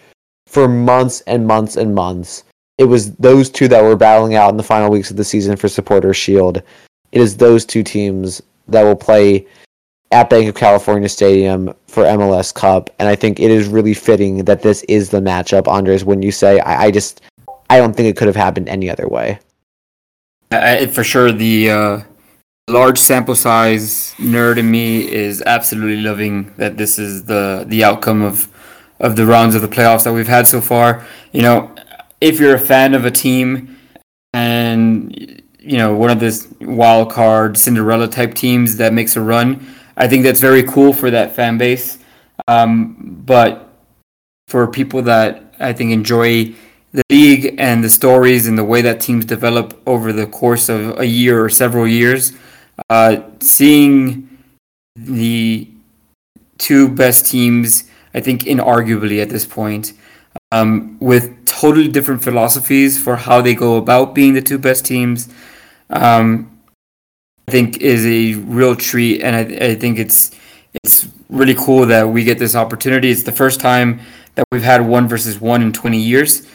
[0.48, 2.45] for months and months and months.
[2.78, 5.56] It was those two that were battling out in the final weeks of the season
[5.56, 6.62] for Supporter Shield.
[7.12, 9.48] It is those two teams that will play
[10.12, 14.46] at Banc of California Stadium for MLS Cup, and I think it is really fitting
[14.46, 16.04] that this is the matchup, Andres.
[16.04, 17.22] When you say, I, I just,
[17.70, 19.40] I don't think it could have happened any other way.
[20.52, 22.00] I, for sure, the uh,
[22.70, 28.22] large sample size nerd in me is absolutely loving that this is the the outcome
[28.22, 28.48] of
[29.00, 31.06] of the rounds of the playoffs that we've had so far.
[31.32, 31.76] You know,
[32.22, 33.78] if you're a fan of a team
[34.34, 39.66] and you know one of this wild card Cinderella type teams that makes a run
[39.98, 41.98] I think that's very cool for that fan base.
[42.48, 43.70] Um, but
[44.48, 46.54] for people that I think enjoy
[46.92, 51.00] the league and the stories and the way that teams develop over the course of
[51.00, 52.34] a year or several years,
[52.90, 54.30] uh, seeing
[54.96, 55.70] the
[56.58, 59.94] two best teams, I think, inarguably at this point,
[60.56, 65.28] um, with totally different philosophies for how they go about being the two best teams.
[65.90, 66.52] Um,
[67.48, 70.32] I think is a real treat, and I, I think it's
[70.84, 73.10] it's really cool that we get this opportunity.
[73.12, 74.00] It's the first time
[74.36, 76.48] that we've had one versus one in 20 years,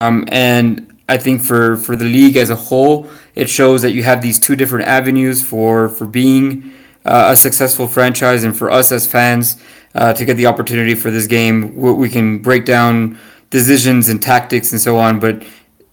[0.00, 4.02] um, and I think for for the league as a whole, it shows that you
[4.02, 6.72] have these two different avenues for for being
[7.04, 9.60] uh, a successful franchise, and for us as fans
[9.94, 13.18] uh, to get the opportunity for this game, we, we can break down
[13.52, 15.20] decisions and tactics and so on.
[15.20, 15.44] But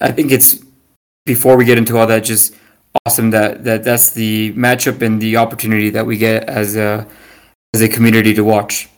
[0.01, 0.63] I think it's
[1.25, 2.55] before we get into all that, just
[3.05, 7.05] awesome that, that that's the matchup and the opportunity that we get as a
[7.75, 8.89] as a community to watch.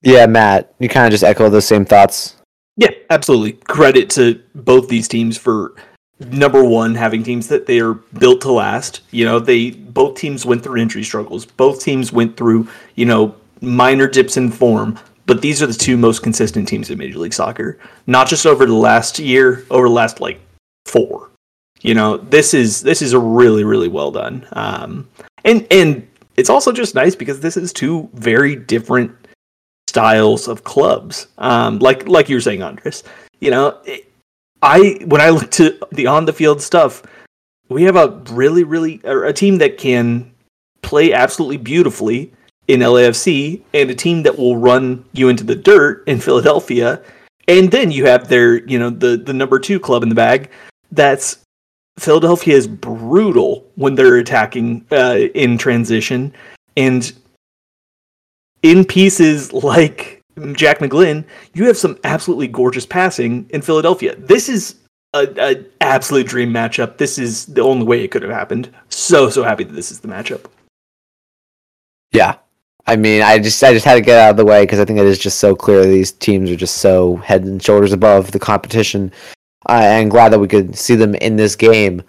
[0.00, 2.36] Yeah, Matt, you kind of just echo those same thoughts.
[2.76, 3.52] Yeah, absolutely.
[3.52, 5.74] Credit to both these teams for
[6.20, 9.00] number one having teams that they are built to last.
[9.10, 11.44] You know, they both teams went through injury struggles.
[11.44, 14.98] Both teams went through you know minor dips in form.
[15.26, 17.78] But these are the two most consistent teams in Major League Soccer.
[18.06, 20.40] Not just over the last year, over the last like
[20.86, 21.30] four.
[21.80, 24.46] You know this is this is a really really well done.
[24.52, 25.08] Um,
[25.44, 26.06] and and
[26.36, 29.12] it's also just nice because this is two very different
[29.86, 31.28] styles of clubs.
[31.38, 33.04] Um, like like you were saying andres
[33.44, 34.10] you know it,
[34.62, 37.02] i when i look to the on the field stuff
[37.68, 40.32] we have a really really a team that can
[40.82, 42.32] play absolutely beautifully
[42.68, 47.02] in LAFC and a team that will run you into the dirt in Philadelphia
[47.48, 50.50] and then you have their you know the the number 2 club in the bag
[50.92, 51.44] that's
[51.98, 56.32] Philadelphia is brutal when they're attacking uh, in transition,
[56.76, 57.12] and
[58.62, 60.20] in pieces like
[60.54, 64.16] Jack McGlynn, you have some absolutely gorgeous passing in Philadelphia.
[64.16, 64.76] This is
[65.12, 66.96] a, a absolute dream matchup.
[66.96, 68.70] This is the only way it could have happened.
[68.88, 70.46] So so happy that this is the matchup.
[72.10, 72.36] Yeah,
[72.86, 74.84] I mean, I just I just had to get out of the way because I
[74.84, 78.30] think it is just so clear these teams are just so head and shoulders above
[78.30, 79.10] the competition
[79.68, 82.02] uh, and glad that we could see them in this game.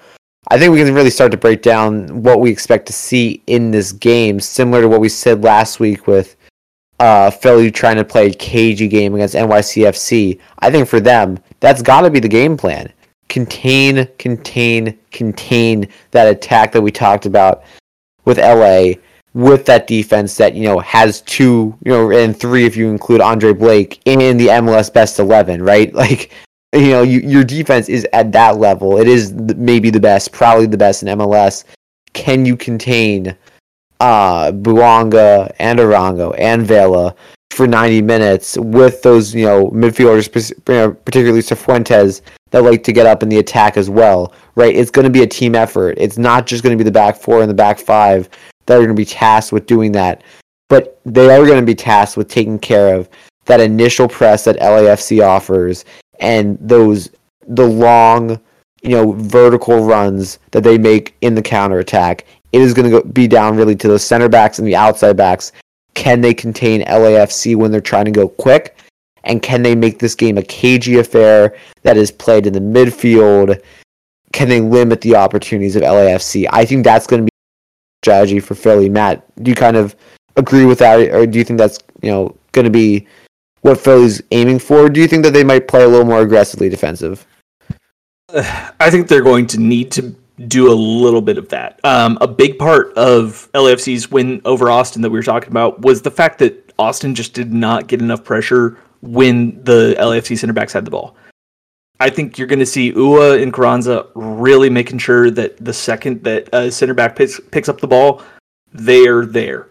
[0.49, 3.71] I think we can really start to break down what we expect to see in
[3.71, 6.35] this game, similar to what we said last week with
[6.99, 10.39] uh, Philly trying to play a cagey game against NYCFC.
[10.59, 12.91] I think for them, that's got to be the game plan.
[13.27, 17.63] Contain, contain, contain that attack that we talked about
[18.25, 19.01] with LA
[19.35, 23.21] with that defense that you know has two, you know, and three if you include
[23.21, 25.93] Andre Blake in the MLS best eleven, right?
[26.05, 26.31] Like,
[26.73, 28.97] you know, you, your defense is at that level.
[28.97, 31.63] It is maybe the best, probably the best in MLS.
[32.13, 33.35] Can you contain
[33.99, 37.15] uh Bouanga and Arango and Vela
[37.51, 40.29] for 90 minutes with those, you know, midfielders,
[41.05, 42.21] particularly Cifuentes,
[42.51, 44.75] that like to get up in the attack as well, right?
[44.75, 45.97] It's going to be a team effort.
[45.97, 48.29] It's not just going to be the back four and the back five
[48.65, 50.23] that are going to be tasked with doing that,
[50.69, 53.09] but they are going to be tasked with taking care of
[53.45, 55.85] that initial press that LAFC offers
[56.19, 57.09] and those
[57.47, 58.39] the long,
[58.81, 62.25] you know, vertical runs that they make in the counter attack.
[62.51, 65.51] It is going to be down really to the center backs and the outside backs.
[65.93, 68.77] Can they contain LAFC when they're trying to go quick?
[69.23, 73.61] And can they make this game a cagey affair that is played in the midfield?
[74.33, 76.47] Can they limit the opportunities of LAFC?
[76.51, 77.34] I think that's going to be
[78.05, 78.87] strategy for Philly.
[78.87, 79.95] Matt, do you kind of
[80.35, 83.07] agree with that, or do you think that's you know going to be
[83.61, 84.89] what Philly's aiming for?
[84.89, 87.25] do you think that they might play a little more aggressively defensive?
[88.85, 90.15] I think they're going to need to
[90.47, 91.79] do a little bit of that.
[91.83, 96.03] Um, a big part of LAFC's win over Austin that we were talking about was
[96.03, 100.73] the fact that Austin just did not get enough pressure when the LAFC center backs
[100.73, 101.15] had the ball.
[101.99, 106.23] I think you're going to see Uhre and Carranza really making sure that the second
[106.23, 108.21] that a center back picks, picks up the ball,
[108.73, 109.67] they're there.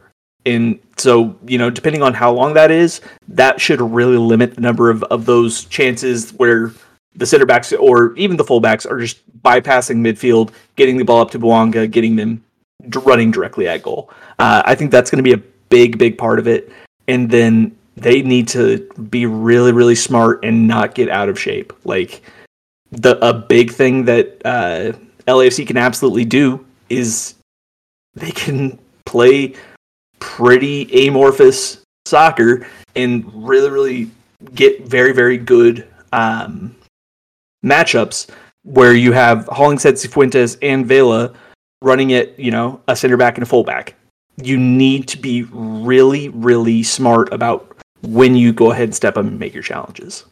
[0.47, 4.61] And so, you know, depending on how long that is, that should really limit the
[4.61, 6.73] number of, of those chances where
[7.15, 11.31] the center backs or even the fullbacks are just bypassing midfield, getting the ball up
[11.31, 12.43] to Bouanga, getting them
[13.05, 14.11] running directly at goal.
[14.39, 16.71] Uh, I think that's going to be a big, big part of it.
[17.09, 21.73] And then they need to be really, really smart and not get out of shape.
[21.85, 22.23] Like
[22.91, 24.93] the a big thing that uh,
[25.27, 27.35] LAFC can absolutely do is
[28.15, 29.55] they can play
[30.19, 32.67] pretty amorphous soccer
[32.97, 34.11] and really, really
[34.55, 36.75] get very, very good um,
[37.65, 38.29] matchups
[38.63, 41.33] where you have Hollingshead, Cifuentes, and Vela
[41.83, 43.95] running it, you know, a center back and a fullback.
[44.43, 47.74] You need to be really, really smart about
[48.07, 50.25] when you go ahead and step up and make your challenges.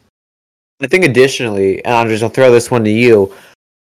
[0.81, 3.33] I think additionally, and Andres, I'll throw this one to you.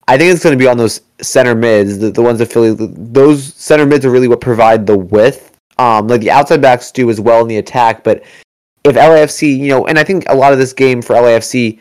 [0.08, 2.74] I think it's going to be on those center mids, the, the ones that Philly,
[2.74, 5.50] those center mids are really what provide the width.
[5.78, 8.22] Um, like the outside backs do as well in the attack, but
[8.84, 11.78] if LAFC, you know, and I think a lot of this game for LAFC,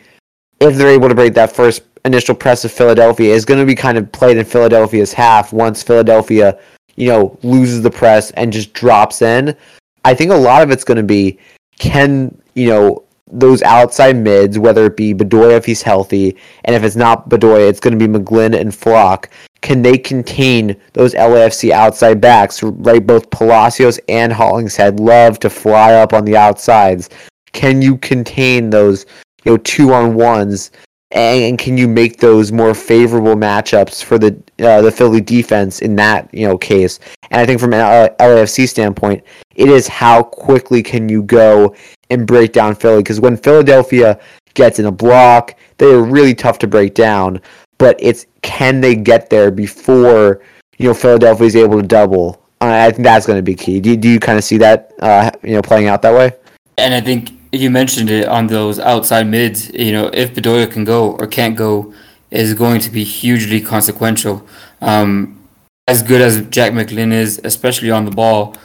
[0.60, 3.74] if they're able to break that first initial press of Philadelphia, is going to be
[3.74, 6.58] kind of played in Philadelphia's half once Philadelphia,
[6.96, 9.56] you know, loses the press and just drops in.
[10.04, 11.38] I think a lot of it's going to be
[11.78, 16.84] can you know those outside mids, whether it be Bedoya if he's healthy, and if
[16.84, 19.30] it's not Bedoya, it's going to be McGlynn and Flach.
[19.62, 22.62] Can they contain those LAFC outside backs?
[22.62, 27.08] Right, both Palacios and Hollingshead love to fly up on the outsides.
[27.52, 29.06] Can you contain those,
[29.44, 30.70] you know, two on ones?
[31.12, 35.96] And can you make those more favorable matchups for the uh, the Philly defense in
[35.96, 36.98] that you know case?
[37.30, 39.22] And I think from an LAFC standpoint,
[39.54, 41.74] it is how quickly can you go
[42.08, 44.18] and break down Philly because when Philadelphia
[44.54, 47.40] gets in a block, they are really tough to break down.
[47.76, 50.40] But it's can they get there before
[50.78, 52.42] you know Philadelphia is able to double?
[52.62, 53.80] Uh, I think that's going to be key.
[53.80, 56.32] Do, do you kind of see that uh, you know playing out that way?
[56.78, 59.70] And I think you mentioned it on those outside mids.
[59.70, 61.92] You know, if Bedoya can go or can't go,
[62.30, 64.46] is going to be hugely consequential.
[64.80, 65.38] Um,
[65.86, 68.56] as good as Jack McGlynn is, especially on the ball,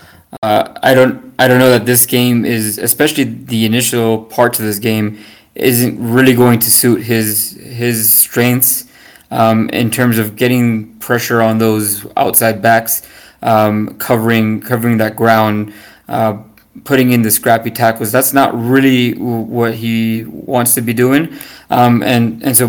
[0.41, 4.65] uh, I don't I don't know that this game is, especially the initial parts of
[4.65, 5.19] this game,
[5.55, 8.85] isn't really going to suit his his strengths
[9.31, 13.01] um, in terms of getting pressure on those outside backs,
[13.41, 15.73] um, covering covering that ground,
[16.07, 16.37] uh,
[16.83, 18.11] putting in the scrappy tackles.
[18.11, 21.33] That's not really what he wants to be doing,
[21.69, 22.67] um, and and so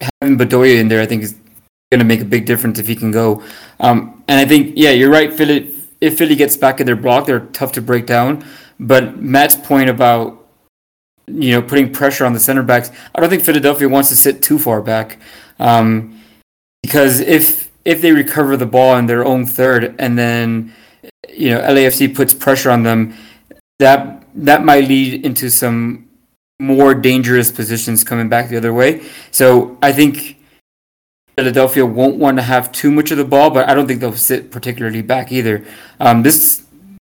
[0.00, 1.34] having Bedoya in there, I think is
[1.90, 3.42] going to make a big difference if he can go.
[3.80, 7.26] Um, and I think yeah, you're right, Philly if Philly gets back in their block,
[7.26, 8.44] they're tough to break down.
[8.78, 10.46] But Matt's point about
[11.26, 14.42] you know putting pressure on the center backs, I don't think Philadelphia wants to sit
[14.42, 15.18] too far back,
[15.58, 16.20] um,
[16.82, 20.74] because if if they recover the ball in their own third and then
[21.28, 23.14] you know LAFC puts pressure on them,
[23.78, 26.08] that that might lead into some
[26.60, 29.02] more dangerous positions coming back the other way.
[29.30, 30.36] So I think
[31.36, 34.12] Philadelphia won't want to have too much of the ball, but I don't think they'll
[34.12, 35.64] sit particularly back either.
[36.00, 36.66] Um, this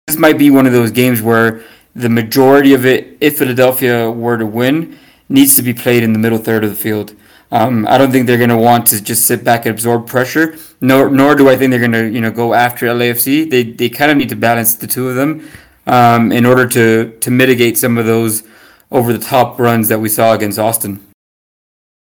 [0.06, 1.62] this might be one of those games where
[1.94, 4.98] the majority of it, if Philadelphia were to win,
[5.28, 7.14] needs to be played in the middle third of the field.
[7.52, 10.56] Um, I don't think they're going to want to just sit back and absorb pressure.
[10.80, 13.50] Nor, nor do I think they're going to, you know, go after LAFC.
[13.50, 15.48] They, they kind of need to balance the two of them
[15.90, 18.44] um, in order to to mitigate some of those
[18.90, 21.04] over the top runs that we saw against Austin.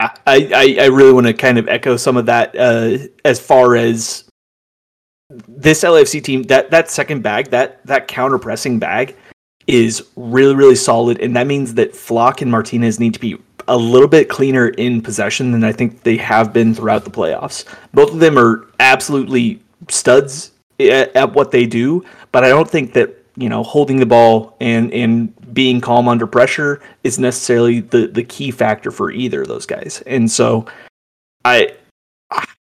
[0.01, 3.75] I, I, I really want to kind of echo some of that uh, as far
[3.75, 4.25] as
[5.49, 9.17] this LAFC team that that second bag that that counter pressing bag
[9.67, 13.37] is really really solid and that means that Flach and Martinez need to be
[13.67, 17.65] a little bit cleaner in possession than I think they have been throughout the playoffs.
[17.93, 19.61] Both of them are absolutely
[19.91, 24.07] studs at, at what they do, but I don't think that you know holding the
[24.07, 29.43] ball and and being calm under pressure is necessarily the the key factor for either
[29.43, 30.03] of those guys.
[30.07, 30.67] And so
[31.45, 31.75] I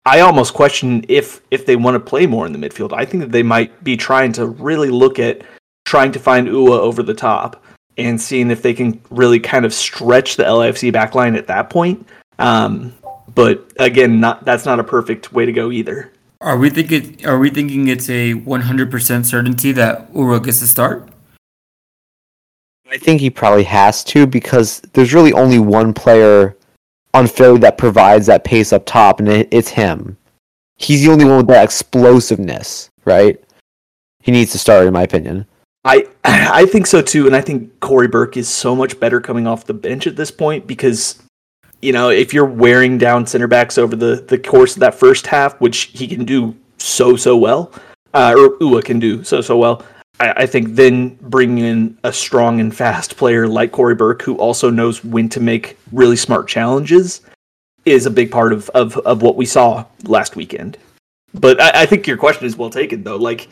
[0.05, 2.93] I almost question if if they want to play more in the midfield.
[2.93, 5.43] I think that they might be trying to really look at
[5.87, 7.65] trying to find Uhre over the top
[7.97, 12.07] and seeing if they can really kind of stretch the LAFC backline at that point.
[12.39, 12.93] Um,
[13.35, 16.13] but again, not that's not a perfect way to go either.
[16.45, 17.25] Are we thinking?
[17.25, 21.09] Are we thinking it's a one hundred percent certainty that Uhre gets to start?
[22.87, 26.55] I think he probably has to because there's really only one player
[27.15, 30.19] on Philly that provides that pace up top, and it, it's him.
[30.77, 33.43] He's the only one with that explosiveness, right?
[34.21, 35.47] He needs to start, in my opinion.
[35.87, 39.47] I I think so too, and I think Cory Burke is so much better coming
[39.47, 41.23] off the bench at this point because
[41.85, 45.27] you know if you're wearing down center backs over the the course of that first
[45.27, 47.73] half, which he can do so so well,
[48.15, 49.85] uh, or Uhre can do so so well.
[50.19, 54.37] I, I think then bringing in a strong and fast player like Cory Burke, who
[54.37, 57.21] also knows when to make really smart challenges,
[57.85, 60.79] is a big part of of, of what we saw last weekend.
[61.35, 63.17] But I, I think your question is well taken, though.
[63.17, 63.49] Like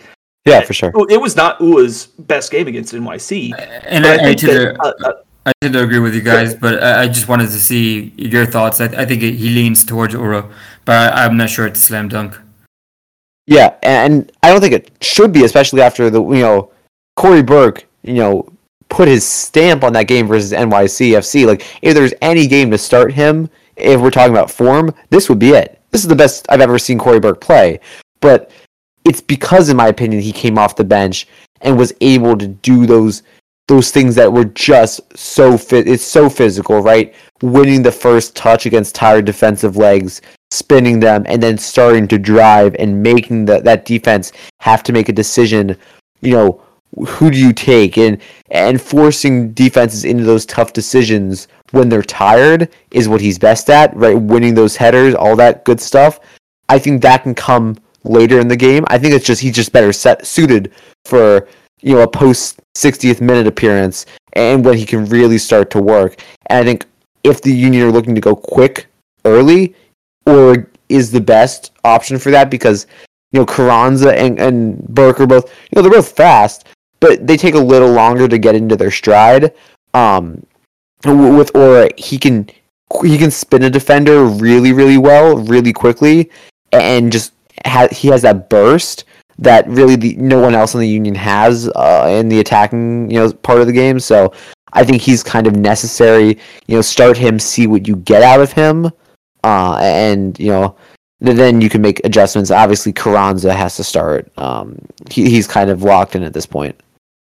[0.47, 0.93] Yeah, for sure.
[1.11, 3.53] it was not Uhre's best game against NYC.
[3.87, 5.13] And But I, I, think tend that, to, uh, uh,
[5.45, 8.47] I tend to agree with you guys, but I, I just wanted to see your
[8.47, 8.81] thoughts.
[8.81, 10.51] I, I think he leans towards Uhre,
[10.85, 12.39] but I, I'm not sure it's slam dunk.
[13.47, 16.71] Yeah, and I don't think it should be, especially after the you know
[17.17, 18.49] Cory Burke, you know,
[18.89, 21.47] put his stamp on that game versus NYCFC.
[21.47, 25.39] Like, if there's any game to start him, if we're talking about form, this would
[25.39, 25.81] be it.
[25.91, 27.81] This is the best I've ever seen Cory Burke play.
[28.21, 28.51] But
[29.05, 31.27] it's because, in my opinion, he came off the bench
[31.63, 33.23] and was able to do those
[33.69, 35.89] those things that were just so fit.
[35.89, 37.15] It's so physical, right?
[37.43, 42.75] Winning the first touch against tired defensive legs, spinning them, and then starting to drive
[42.79, 45.77] and making the, that defense have to make a decision.
[46.21, 46.63] You know,
[47.07, 48.19] who do you take and
[48.51, 53.95] and forcing defenses into those tough decisions when they're tired is what he's best at
[53.97, 56.21] right winning those headers all that good stuff
[56.69, 59.73] i think that can come later in the game i think it's just he's just
[59.73, 60.73] better set suited
[61.07, 61.49] for
[61.83, 66.23] you know a post 60th minute appearance and when he can really start to work
[66.47, 66.87] and i think
[67.25, 68.87] if the union are looking to go quick
[69.25, 69.75] early
[70.27, 72.87] or is the best option for that because
[73.33, 76.67] you know Carranza and, and Burke are both you know they're both fast
[77.03, 79.53] but they take a little longer to get into their stride.
[79.93, 80.47] Um,
[81.05, 82.49] with Uhre, he can
[83.03, 86.31] he can spin a defender really really well, really quickly,
[86.71, 87.33] and just
[87.67, 89.05] ha- he has that burst
[89.39, 93.19] that really the, no one else in the union has uh, in the attacking you
[93.19, 93.99] know part of the game.
[94.01, 94.33] So
[94.73, 96.39] I think he's kind of necessary.
[96.67, 98.87] You know, start him, see what you get out of him,
[99.45, 100.77] uh, and you know
[101.21, 102.51] then you can make adjustments.
[102.51, 104.31] Obviously, Carranza has to start.
[104.39, 104.77] Um,
[105.09, 106.75] he, he's kind of locked in at this point.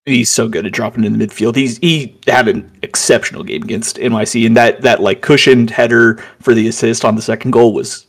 [0.06, 1.56] he's so good at dropping in the midfield.
[1.56, 6.54] He's he had an exceptional game against NYC, and that that like cushioned header for
[6.54, 8.06] the assist on the second goal was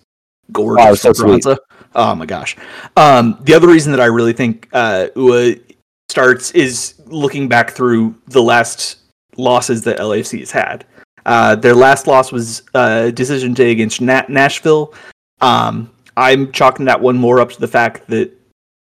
[0.53, 0.85] gorgeous.
[0.85, 1.59] Wow, so Carranza.
[1.95, 2.57] Oh my gosh.
[2.97, 5.61] Um, the other reason that I really think uh, Uhre
[6.09, 8.99] starts is looking back through the last
[9.37, 10.85] losses that LAFC has had.
[11.27, 14.95] Uh, their last loss was uh, decision day against Na- Nashville.
[15.41, 18.33] Um, I'm chalking that one more up to the fact that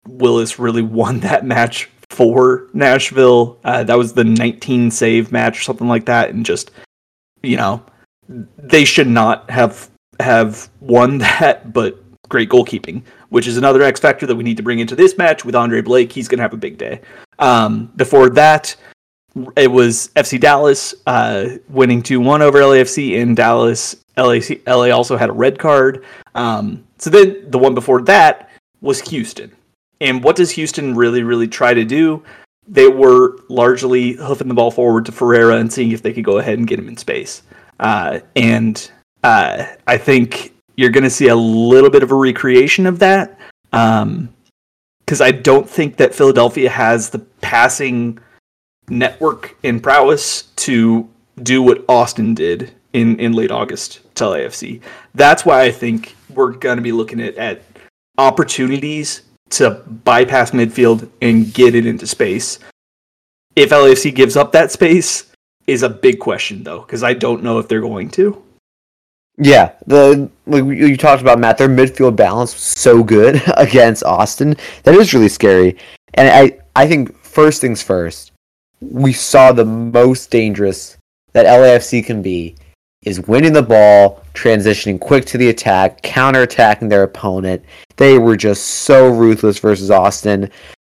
[0.07, 3.59] Willis really won that match for Nashville.
[3.63, 6.71] Uh, that was the 19 save match or something like that, and just
[7.43, 7.83] you know
[8.57, 9.89] they should not have
[10.19, 14.63] have won that, but great goalkeeping, which is another X factor that we need to
[14.63, 16.11] bring into this match with Andre Blake.
[16.11, 17.01] He's going to have a big day.
[17.39, 18.75] Um, before that,
[19.55, 23.95] it was FC Dallas uh, winning 2 1 over LAFC in Dallas.
[24.17, 26.03] LAC, LA also had a red card.
[26.33, 28.49] Um, so then the one before that
[28.81, 29.51] was Houston.
[30.01, 32.23] And what does Houston really, really try to do?
[32.67, 36.37] They were largely hoofing the ball forward to Ferreira and seeing if they could go
[36.37, 37.43] ahead and get him in space.
[37.79, 38.91] Uh, and
[39.23, 43.37] uh, I think you're going to see a little bit of a recreation of that.
[43.73, 44.33] Um,
[44.99, 48.19] because I don't think that Philadelphia has the passing
[48.89, 51.09] network and prowess to
[51.43, 54.81] do what Austin did in, in late August to LAFC.
[55.15, 57.61] That's why I think we're going to be looking at, at
[58.17, 59.21] opportunities
[59.51, 59.71] to
[60.03, 62.59] bypass midfield and get it into space.
[63.55, 65.31] If LAFC gives up that space,
[65.67, 68.41] is a big question though, because I don't know if they're going to.
[69.37, 74.55] Yeah, the like you talked about Matt, their midfield balance was so good against Austin
[74.83, 75.77] that is really scary.
[76.15, 78.31] And I I think first things first,
[78.81, 80.97] we saw the most dangerous
[81.33, 82.55] that LAFC can be
[83.03, 87.63] is winning the ball, transitioning quick to the attack, counterattacking their opponent.
[87.95, 90.49] They were just so ruthless versus Austin.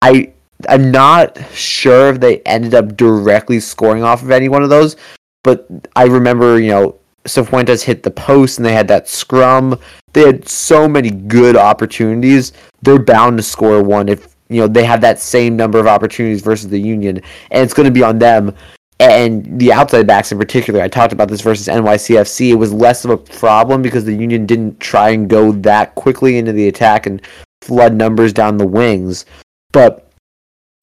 [0.04, 0.32] I
[0.70, 4.96] I'm not sure if they ended up directly scoring off of any one of those,
[5.44, 9.80] but I remember, you know, Cifuentes hit the post and they had that scrum.
[10.14, 12.54] They had so many good opportunities.
[12.82, 16.42] They're bound to score one if you know they have that same number of opportunities
[16.42, 17.18] versus the Union,
[17.52, 18.56] and it's going to be on them.
[19.00, 22.50] And the outside backs in particular, I talked about this versus NYCFC.
[22.50, 26.40] It was less of a problem because the Union didn't try and go that quickly
[26.40, 27.22] into the attack and
[27.62, 29.26] flood numbers down the wings.
[29.72, 30.12] But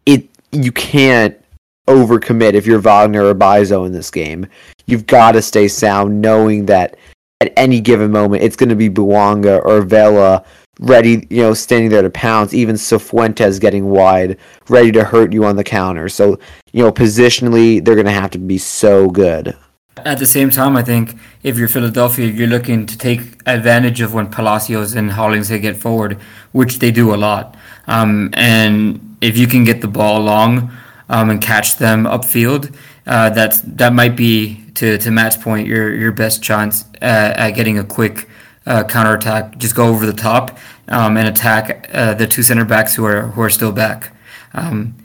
[0.06, 1.36] it you can't
[1.86, 4.46] overcommit if you're Wagner or Mbaizo in this game.
[4.86, 6.96] You've got to stay sound, knowing that
[7.40, 10.44] at any given moment it's going to be Bouanga or Vela
[10.80, 12.54] ready, you know, standing there to pounce.
[12.54, 14.38] Even Cifuentes getting wide,
[14.68, 16.08] ready to hurt you on the counter.
[16.08, 16.38] So,
[16.72, 19.56] you know, positionally, they're going to have to be so good.
[19.98, 24.12] At the same time, I think if you're Philadelphia, you're looking to take advantage of
[24.12, 26.18] when Palacios and Hollingshead get forward,
[26.50, 27.56] which they do a lot.
[27.86, 30.72] Um, and if you can get the ball long
[31.08, 32.74] um, and catch them upfield,
[33.06, 37.50] uh, that's that might be to, to Matt's point your your best chance at, at
[37.50, 38.28] getting a quick
[38.66, 39.58] uh, counterattack.
[39.58, 40.58] Just go over the top
[40.88, 44.12] um, and attack uh, the two center backs who are who are still back.
[44.52, 44.96] Um,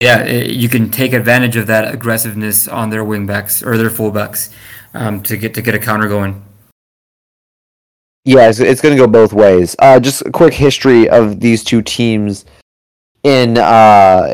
[0.00, 4.52] yeah, it, you can take advantage of that aggressiveness on their wingbacks or their fullbacks
[4.94, 6.42] um, to get to get a counter going.
[8.24, 9.74] Yeah, it's, it's going to go both ways.
[9.78, 12.44] Uh, just a quick history of these two teams
[13.24, 14.26] in uh,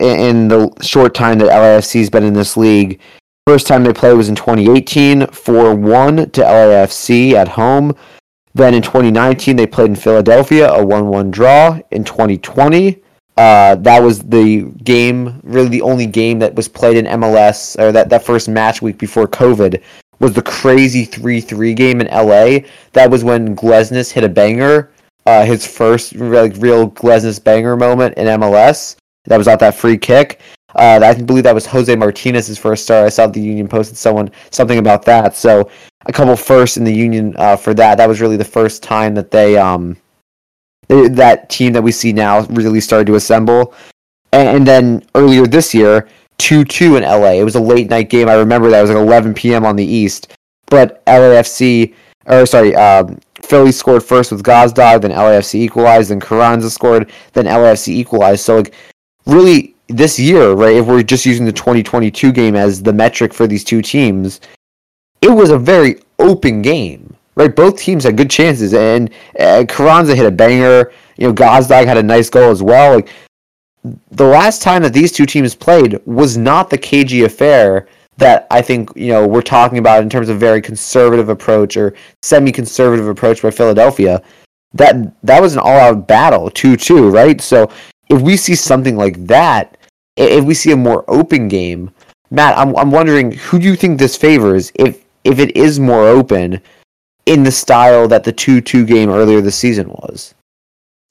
[0.00, 3.00] in the short time that LAFC's been in this league.
[3.46, 7.94] First time they played was in 2018, 4 1 to LAFC at home.
[8.54, 11.78] Then in 2019, they played in Philadelphia, a 1 1 draw.
[11.90, 13.02] In 2020,
[13.36, 17.92] uh, that was the game, really the only game that was played in MLS, or
[17.92, 19.82] that, that first match week before COVID,
[20.20, 22.66] was the crazy 3 3 game in LA.
[22.92, 24.90] That was when Glesnes hit a banger,
[25.26, 28.96] uh, his first like, real Glesnes banger moment in MLS.
[29.24, 30.40] That was off that free kick.
[30.74, 33.06] Uh, I believe that was Jose Martinez's first start.
[33.06, 35.36] I saw the Union posted someone something about that.
[35.36, 35.70] So
[36.06, 37.96] a couple firsts in the Union uh, for that.
[37.96, 39.96] That was really the first time that they um
[40.88, 43.72] they, that team that we see now really started to assemble.
[44.32, 47.34] And, and then earlier this year, two two in LA.
[47.34, 48.28] It was a late night game.
[48.28, 49.64] I remember that it was like 11 p.m.
[49.64, 50.36] on the East.
[50.66, 51.94] But LAFC
[52.26, 57.46] or sorry, um, Philly scored first with Gazdag, then LAFC equalized, then Carranza scored, then
[57.46, 58.44] LAFC equalized.
[58.44, 58.74] So like
[59.26, 63.46] really this year, right, if we're just using the 2022 game as the metric for
[63.46, 64.40] these two teams,
[65.20, 67.54] it was a very open game, right?
[67.54, 70.92] Both teams had good chances, and uh, Carranza hit a banger.
[71.16, 72.96] You know, Gazdag had a nice goal as well.
[72.96, 73.08] Like
[74.10, 78.62] the last time that these two teams played was not the KG affair that I
[78.62, 83.42] think you know we're talking about in terms of very conservative approach or semi-conservative approach
[83.42, 84.22] by Philadelphia.
[84.72, 87.40] That that was an all-out battle, two-two, right?
[87.40, 87.70] So
[88.08, 89.76] if we see something like that,
[90.16, 91.90] if we see a more open game,
[92.30, 96.06] Matt, I'm I'm wondering who do you think this favors if if it is more
[96.06, 96.60] open
[97.26, 100.34] in the style that the two two game earlier this season was.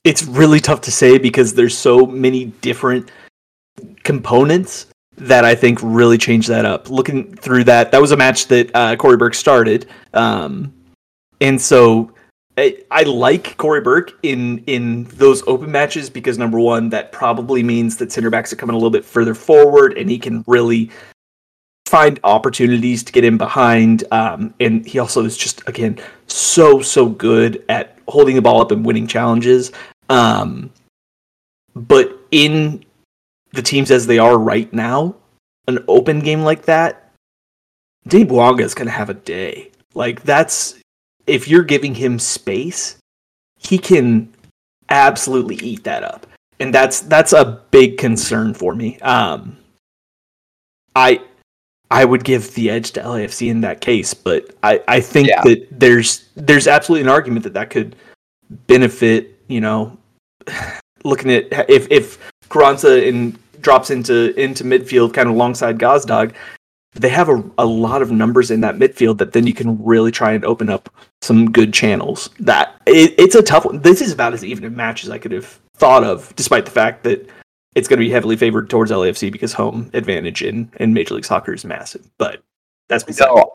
[0.03, 3.09] It's really tough to say because there's so many different
[4.03, 6.89] components that I think really changed that up.
[6.89, 10.73] Looking through that, that was a match that uh, Cory Burke started, um,
[11.41, 12.13] and so
[12.57, 17.63] I, I, like Cory Burke in in those open matches because number one, that probably
[17.63, 20.91] means that center backs are coming a little bit further forward, and he can really
[21.87, 24.03] find opportunities to get in behind.
[24.11, 28.71] Um, and he also is just again so so good at holding the ball up
[28.71, 29.71] and winning challenges.
[30.09, 30.71] Um,
[31.75, 32.85] but in
[33.53, 35.15] the teams as they are right now,
[35.67, 37.11] an open game like that,
[38.07, 39.71] Denis Bouanga is going to have a day.
[39.93, 40.75] Like that's
[41.27, 42.97] if you're giving him space,
[43.57, 44.33] he can
[44.89, 46.27] absolutely eat that up,
[46.59, 48.99] and that's that's a big concern for me.
[48.99, 49.55] Um,
[50.95, 51.21] I
[51.91, 55.41] I would give the edge to LAFC in that case, but I I think yeah.
[55.43, 57.95] that there's there's absolutely an argument that that could
[58.67, 59.97] benefit you know
[61.03, 62.17] looking at if if
[62.53, 66.33] Carranza in drops into into midfield kind of alongside Gazdag,
[66.93, 70.11] they have a, a lot of numbers in that midfield that then you can really
[70.11, 70.89] try and open up
[71.21, 72.29] some good channels.
[72.39, 73.81] That it, it's a tough one.
[73.81, 76.71] This is about as even a match as I could have thought of, despite the
[76.71, 77.27] fact that
[77.73, 81.25] it's going to be heavily favored towards LAFC because home advantage in, in Major League
[81.25, 82.07] Soccer is massive.
[82.19, 82.43] But
[82.87, 83.51] that's beside No.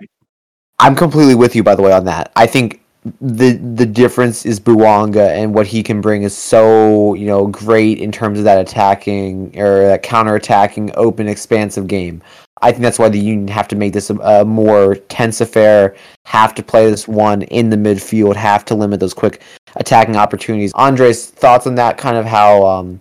[0.80, 2.32] I'm completely with you, by the way, on that.
[2.34, 2.82] I think
[3.20, 7.98] the the difference is Bouanga and what he can bring is so you know great
[7.98, 12.22] in terms of that attacking or that counter attacking, open, expansive game.
[12.60, 15.94] I think that's why the Union have to make this a, a more tense affair.
[16.26, 18.36] Have to play this one in the midfield.
[18.36, 19.42] Have to limit those quick
[19.76, 20.72] attacking opportunities.
[20.74, 21.98] Andres, thoughts on that?
[21.98, 23.00] Kind of how um,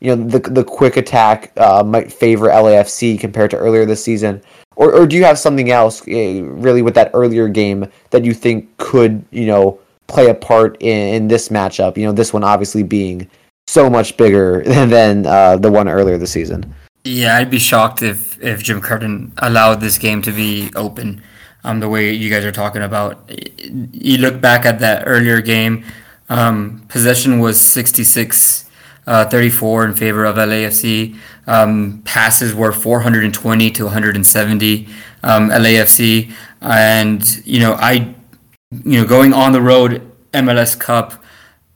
[0.00, 4.42] you know the the quick attack uh, might favor LAFC compared to earlier this season,
[4.78, 8.32] or or do you have something else eh, really with that earlier game that you
[8.32, 11.98] think could you know play a part in, in this matchup?
[11.98, 13.28] You know, this one obviously being
[13.66, 16.74] so much bigger than, than uh, the one earlier this season.
[17.04, 21.22] Yeah, I'd be shocked if if Jim Curtin allowed this game to be open.
[21.64, 23.28] Um, the way you guys are talking about,
[23.92, 25.84] you look back at that earlier game.
[26.28, 28.67] Um, possession was 66,
[29.08, 31.16] uh, 34 in favor of LAFC.
[31.46, 34.86] Um, passes were 420 to 170
[35.22, 36.30] um, LAFC,
[36.60, 38.14] and you know I,
[38.84, 40.02] you know, going on the road
[40.34, 41.24] MLS Cup,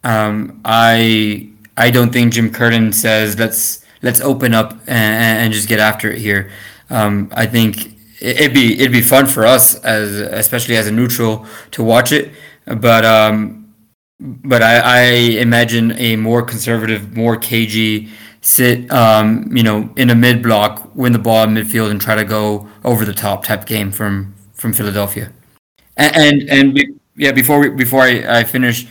[0.04, 5.68] um, I I don't think Jim Curtin says let's let's open up and, and just
[5.68, 6.50] get after it here.
[6.90, 7.86] Um, I think
[8.20, 12.12] it- it'd be it'd be fun for us as especially as a neutral to watch
[12.12, 12.30] it,
[12.66, 13.61] but um,
[14.22, 15.02] but I, I
[15.40, 18.08] imagine a more conservative, more cagey
[18.40, 22.14] sit, um, you know, in a mid block, win the ball in midfield, and try
[22.14, 25.32] to go over the top type game from from Philadelphia.
[25.96, 28.86] And and, and be, yeah, before we, before I, I finish,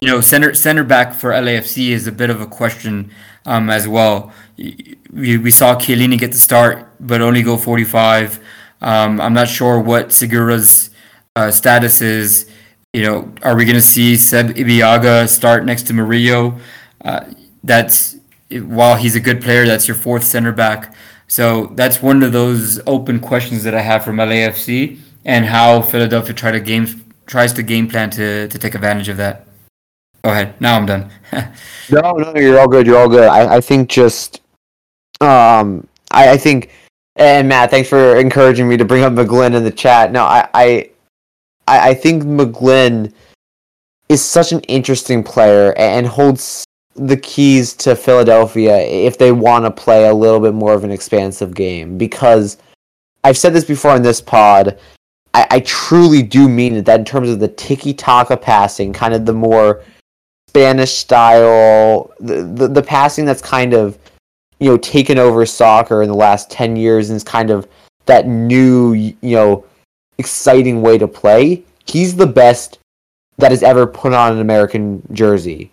[0.00, 3.10] you know, center center back for LAFC is a bit of a question
[3.46, 4.32] um, as well.
[4.58, 8.40] We, we saw Chiellini get the start, but only go 45.
[8.80, 10.90] Um, I'm not sure what Segura's
[11.36, 12.50] uh, status is.
[12.92, 16.58] You know, are we going to see Seb Ibeagha start next to Murillo?
[17.04, 17.26] Uh,
[17.62, 18.16] that's
[18.50, 20.94] while he's a good player, that's your fourth center back.
[21.28, 26.34] So that's one of those open questions that I have from LAFC and how Philadelphia
[26.34, 29.46] try to game tries to game plan to, to take advantage of that.
[30.24, 30.60] Go ahead.
[30.60, 31.10] Now I'm done.
[31.90, 32.86] No, no, you're all good.
[32.86, 33.26] You're all good.
[33.26, 34.42] I, I think just,
[35.20, 36.70] um, I, I think,
[37.16, 40.12] and Matt, thanks for encouraging me to bring up McGlynn in the chat.
[40.12, 40.89] No, I, I,
[41.70, 43.12] I I think McGlynn
[44.08, 46.66] is such an interesting player and holds
[46.96, 50.90] the keys to Philadelphia if they want to play a little bit more of an
[50.90, 51.96] expansive game.
[51.96, 52.58] Because
[53.22, 54.78] I've said this before in this pod,
[55.32, 56.84] I, I truly do mean it.
[56.84, 59.82] That in terms of the tiki taka passing, kind of the more
[60.48, 63.96] Spanish style, the, the the passing that's kind of
[64.58, 67.68] you know taken over soccer in the last ten years and is kind of
[68.06, 69.64] that new you know
[70.20, 71.64] exciting way to play.
[71.86, 72.78] He's the best
[73.38, 75.72] that has ever put on an American jersey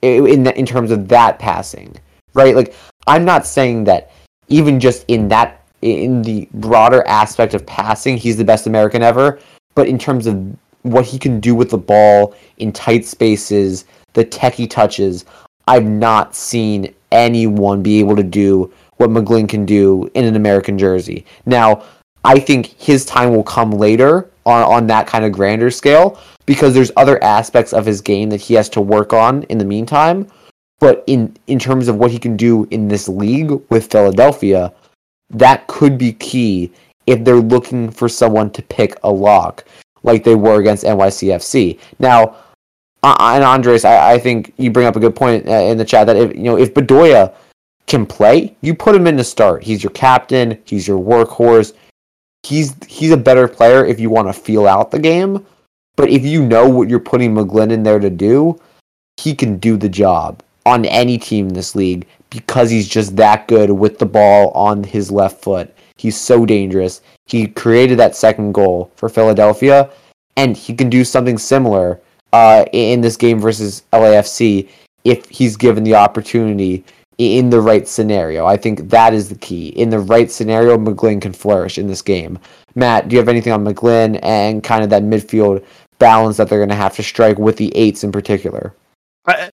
[0.00, 1.94] in in terms of that passing,
[2.34, 2.56] right?
[2.56, 2.74] Like
[3.06, 4.10] I'm not saying that
[4.48, 9.40] even just in that in the broader aspect of passing, he's the best American ever,
[9.74, 13.84] but in terms of what he can do with the ball in tight spaces,
[14.14, 15.24] the techie touches,
[15.66, 20.78] I've not seen anyone be able to do what McGlynn can do in an American
[20.78, 21.24] jersey.
[21.46, 21.84] Now,
[22.24, 26.74] I think his time will come later on, on that kind of grander scale because
[26.74, 30.26] there's other aspects of his game that he has to work on in the meantime.
[30.80, 34.72] But in, in terms of what he can do in this league with Philadelphia,
[35.30, 36.72] that could be key
[37.06, 39.64] if they're looking for someone to pick a lock
[40.02, 41.78] like they were against NYCFC.
[41.98, 42.36] Now,
[43.02, 46.06] and Andres, I, I think you bring up a good point uh, in the chat
[46.06, 47.34] that if you know if Bedoya
[47.86, 49.62] can play, you put him in to start.
[49.62, 50.60] He's your captain.
[50.64, 51.72] He's your workhorse.
[52.44, 55.46] He's he's a better player if you want to feel out the game.
[55.96, 58.58] But if you know what you're putting McGlynn in there to do,
[59.18, 63.46] he can do the job on any team in this league because he's just that
[63.46, 65.74] good with the ball on his left foot.
[65.96, 67.02] He's so dangerous.
[67.26, 69.90] He created that second goal for Philadelphia,
[70.36, 72.00] and he can do something similar
[72.32, 74.68] uh, in this game versus LAFC
[75.04, 76.84] if he's given the opportunity
[77.22, 78.46] in the right scenario.
[78.46, 79.68] I think that is the key.
[79.68, 82.38] In the right scenario, McGlynn can flourish in this game.
[82.74, 85.64] Matt, do you have anything on McGlynn and kind of that midfield
[85.98, 88.74] balance that they're going to have to strike with the eights in particular?
[89.26, 89.50] I,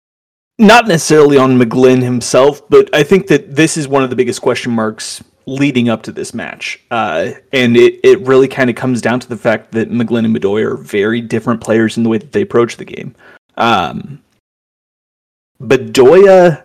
[0.60, 4.42] not necessarily on McGlynn himself, but I think that this is one of the biggest
[4.42, 6.80] question marks leading up to this match.
[6.92, 10.36] Uh, and it, it really kind of comes down to the fact that McGlynn and
[10.36, 13.16] Bedoya are very different players in the way that they approach the game.
[13.58, 14.22] Um,
[15.62, 16.64] Bedoya,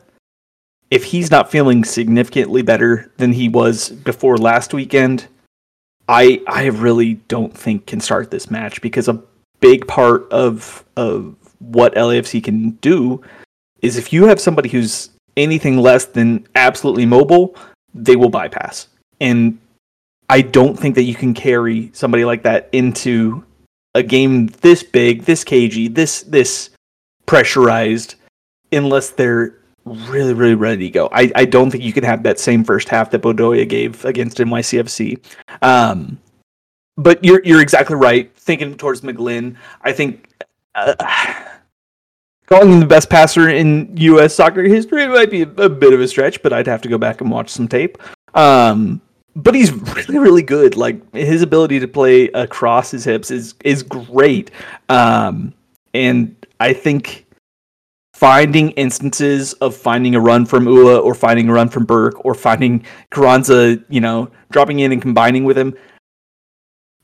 [0.90, 5.28] if he's not feeling significantly better than he was before last weekend,
[6.08, 9.22] I I really don't think can start this match because a
[9.60, 13.22] big part of of what LAFC can do
[13.82, 17.54] is if you have somebody who's anything less than absolutely mobile,
[17.94, 18.88] they will bypass.
[19.20, 19.58] And
[20.28, 23.44] I don't think that you can carry somebody like that into
[23.94, 26.70] a game this big, this cagey, this this
[27.26, 28.14] pressurized
[28.72, 29.57] unless they're
[29.88, 31.08] really, really ready to go.
[31.12, 34.38] I, I don't think you can have that same first half that Bedoya gave against
[34.38, 35.20] NYCFC.
[35.62, 36.18] Um,
[36.96, 38.30] but you're you're exactly right.
[38.36, 40.28] Thinking towards McGlynn, I think
[40.74, 40.94] uh,
[42.46, 44.34] calling him the best passer in U.S.
[44.34, 46.98] soccer history might be a, a, bit of a stretch, but I'd have to go
[46.98, 47.98] back and watch some tape.
[48.34, 49.00] Um,
[49.36, 50.76] but he's really, really good.
[50.76, 54.50] Like his ability to play across his hips is is great.
[54.88, 55.54] Um,
[55.94, 57.26] and I think
[58.18, 62.34] finding instances of finding a run from Uhre or finding a run from Burke or
[62.34, 65.72] finding Carranza, you know, dropping in and combining with him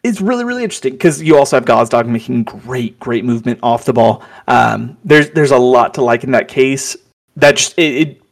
[0.03, 3.93] is really really interesting because you also have Gazdag making great great movement off the
[3.93, 4.24] ball.
[4.49, 6.97] Um, there's there's a lot to like in that case.
[7.36, 8.23] That just it, it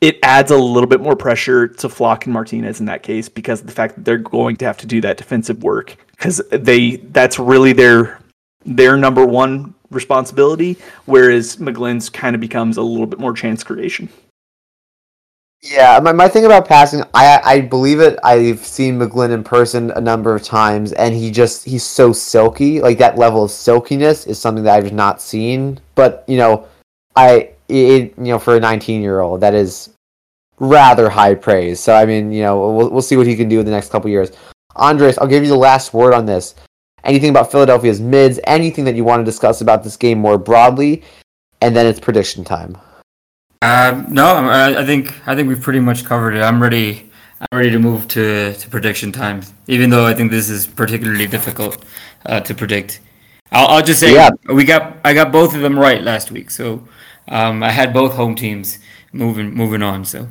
[0.00, 3.60] it adds a little bit more pressure to Flach and Martinez in that case because
[3.60, 6.96] of the fact that they're going to have to do that defensive work because they
[7.12, 8.18] that's really their
[8.64, 14.08] their number one responsibility, whereas McGlynn's kind of becomes a little bit more chance creation.
[15.62, 18.18] Yeah, my, my thing about passing, I I believe it.
[18.22, 22.80] I've seen McGlynn in person a number of times, and he just he's so silky.
[22.80, 25.80] Like that level of silkiness is something that I've not seen.
[25.94, 26.68] But you know,
[27.16, 29.90] I it, you know for a 19 year old that is
[30.58, 31.80] rather high praise.
[31.80, 33.90] So I mean, you know, we'll we'll see what he can do in the next
[33.90, 34.30] couple years.
[34.76, 36.54] Andres, I'll give you the last word on this
[37.06, 41.02] anything about Philadelphia's mids, anything that you want to discuss about this game more broadly,
[41.62, 42.76] and then it's prediction time.
[43.62, 46.42] Uh, no, I, I think I think we've pretty much covered it.
[46.42, 47.10] I'm ready.
[47.40, 51.26] I'm ready to move to, to prediction time, even though I think this is particularly
[51.26, 51.84] difficult
[52.24, 53.00] uh, to predict.
[53.52, 54.30] I'll, I'll just say yeah.
[54.52, 56.86] we got I got both of them right last week, so
[57.28, 58.78] um, I had both home teams
[59.12, 60.04] moving moving on.
[60.04, 60.28] So,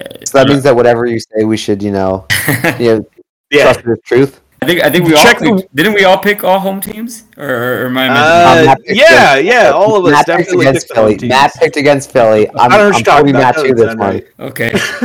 [0.00, 2.26] uh, so that means that whatever you say, we should you know,
[2.78, 3.06] you know
[3.50, 3.64] yeah.
[3.64, 4.40] trust the truth.
[4.64, 7.24] I think I think we Check all picked, didn't we all pick all home teams
[7.36, 8.08] or, or am I?
[8.08, 11.28] Uh, yeah, against, yeah, all of us Matt definitely picked against Philly.
[11.28, 12.48] Matt picked against Philly.
[12.48, 14.22] I'm, I don't know I'm Matt too this one.
[14.40, 14.72] Okay.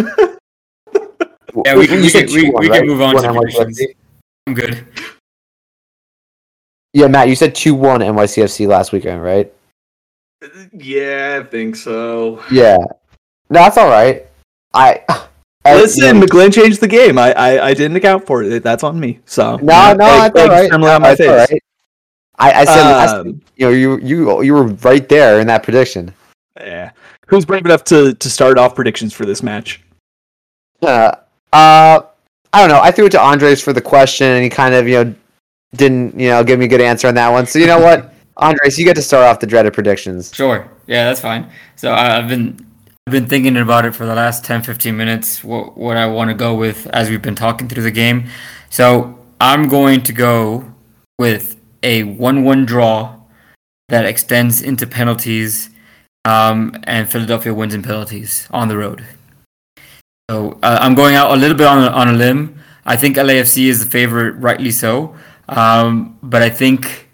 [1.65, 3.81] yeah, we, can, we, can, we, we can move on to predictions.
[4.47, 4.87] I'm good.
[6.93, 9.53] Yeah, Matt, you said two one NYCFC last weekend, right?
[10.71, 12.41] Yeah, I think so.
[12.49, 14.25] Yeah, no, that's all right.
[14.73, 15.27] I
[15.75, 17.17] Listen, you know, McGlynn changed the game.
[17.17, 18.63] I, I, I didn't account for it.
[18.63, 19.19] That's on me.
[19.25, 20.71] So no, no, that's all right.
[20.71, 21.49] No, on my face.
[21.49, 21.63] Right.
[22.39, 26.13] I, I said um, you know you you you were right there in that prediction.
[26.57, 26.91] Yeah.
[27.27, 29.81] Who's brave enough to to start off predictions for this match?
[30.81, 31.11] Uh,
[31.51, 32.01] uh,
[32.53, 32.81] I don't know.
[32.81, 35.15] I threw it to Andres for the question, and he kind of you know
[35.75, 37.45] didn't you know give me a good answer on that one.
[37.45, 40.33] So you know what, Andres, you get to start off the dreaded predictions.
[40.33, 40.67] Sure.
[40.87, 41.51] Yeah, that's fine.
[41.75, 42.65] So I've been
[43.09, 46.29] I've been thinking about it for the last 10, 15 minutes, what, what I want
[46.29, 48.29] to go with as we've been talking through the game.
[48.69, 50.75] So I'm going to go
[51.17, 53.15] with a 1 1 draw
[53.87, 55.71] that extends into penalties,
[56.23, 59.03] um, and Philadelphia wins in penalties on the road.
[60.29, 62.61] So uh, I'm going out a little bit on a, on a limb.
[62.85, 65.15] I think LAFC is the favorite, rightly so.
[65.47, 67.09] Um, but I think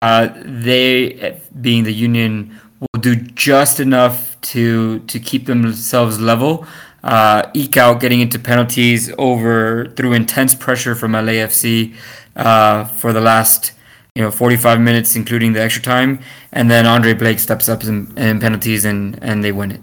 [0.00, 6.66] uh, they, being the Union, will do just enough to to keep themselves level,
[7.02, 11.94] uh, eke out getting into penalties over through intense pressure from LAFC
[12.36, 13.72] uh, for the last
[14.14, 16.20] you know 45 minutes, including the extra time,
[16.52, 19.80] and then Andre Blake steps up in, in penalties and and they win it.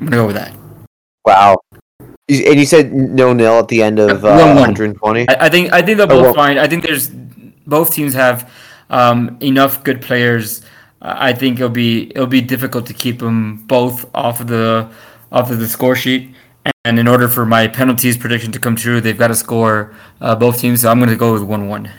[0.00, 0.54] I'm gonna go with that.
[1.24, 1.56] Wow.
[2.28, 5.28] And you said no nil at the end of uh, 120.
[5.28, 6.58] I, I, think I think they'll oh, both oh, fine.
[6.58, 7.10] I think there's
[7.66, 8.50] both teams have
[8.90, 10.62] um, enough good players
[11.04, 14.88] I think it'll be it'll be difficult to keep them both off of the
[15.30, 16.34] off of the score sheet.
[16.86, 20.34] And in order for my penalties prediction to come true, they've got to score uh,
[20.34, 20.80] both teams.
[20.80, 21.90] So I'm going to go with one-one.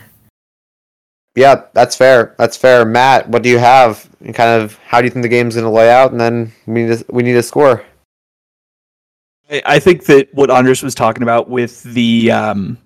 [1.36, 2.34] Yeah, that's fair.
[2.38, 2.84] That's fair.
[2.84, 4.08] Matt, what do you have?
[4.20, 6.10] And kind of how do you think the game's going to lay out?
[6.10, 7.84] And then we need to, we need a score.
[9.64, 12.78] I think that what Andres was talking about with the um,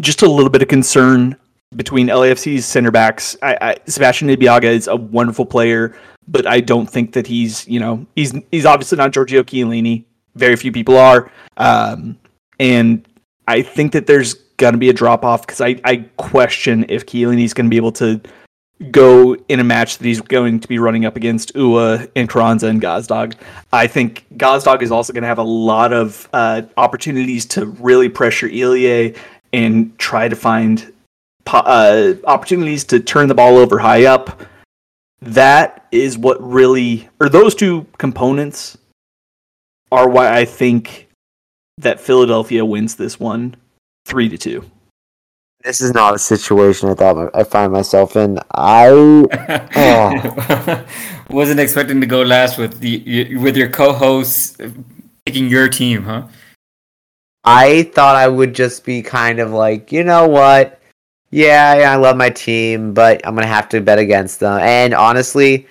[0.00, 1.36] just a little bit of concern
[1.74, 3.36] between LAFC's center backs.
[3.42, 5.96] I, I, Sebastian Ibeagha is a wonderful player,
[6.28, 10.04] but I don't think that he's you know he's he's obviously not Giorgio Chiellini.
[10.34, 12.18] Very few people are, um,
[12.60, 13.06] and
[13.48, 17.06] I think that there's going to be a drop off because I, I question if
[17.06, 18.20] Chiellini's going to be able to
[18.90, 22.66] go in a match that he's going to be running up against Uhre and Carranza
[22.66, 23.34] and Gazdag.
[23.72, 28.10] I think Gazdag is also going to have a lot of uh, opportunities to really
[28.10, 29.16] pressure Ilie
[29.52, 30.92] and try to find
[31.52, 34.42] uh, opportunities to turn the ball over high up.
[35.20, 38.76] That is what really, or those two components
[39.90, 41.08] are why I think
[41.78, 43.56] that Philadelphia wins this one
[44.04, 44.64] three to two.
[45.64, 48.38] This is not a situation I thought I find myself in.
[48.52, 48.88] I
[49.76, 50.86] oh.
[51.30, 54.60] wasn't expecting to go last with the with your co-host
[55.24, 56.28] picking your team, huh?
[57.44, 60.75] I thought I would just be kind of like, you know what?
[61.36, 64.58] Yeah, I love my team, but I'm gonna have to bet against them.
[64.58, 65.66] And honestly,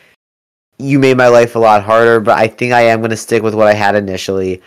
[0.78, 3.56] you made my life a lot harder, but I think I am gonna stick with
[3.56, 4.62] what I had initially.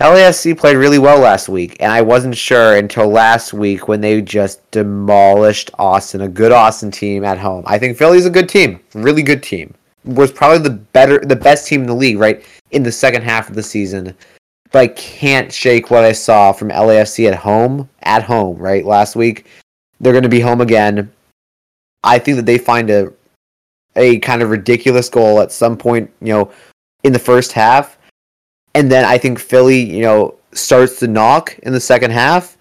[0.00, 4.20] LAFC played really well last week, and I wasn't sure until last week when they
[4.20, 7.62] just demolished Austin, a good Austin team at home.
[7.68, 9.72] I think Philly's a good team, really good team.
[10.04, 13.48] Was probably the better, the best team in the league, right in the second half
[13.48, 14.16] of the season.
[14.72, 19.14] But I can't shake what I saw from LAFC at home, at home, right last
[19.14, 19.46] week.
[20.00, 21.12] They're going to be home again.
[22.02, 23.12] I think that they find a
[23.96, 26.52] a kind of ridiculous goal at some point, you know,
[27.02, 27.98] in the first half
[28.74, 32.56] and then I think Philly, you know, starts to knock in the second half.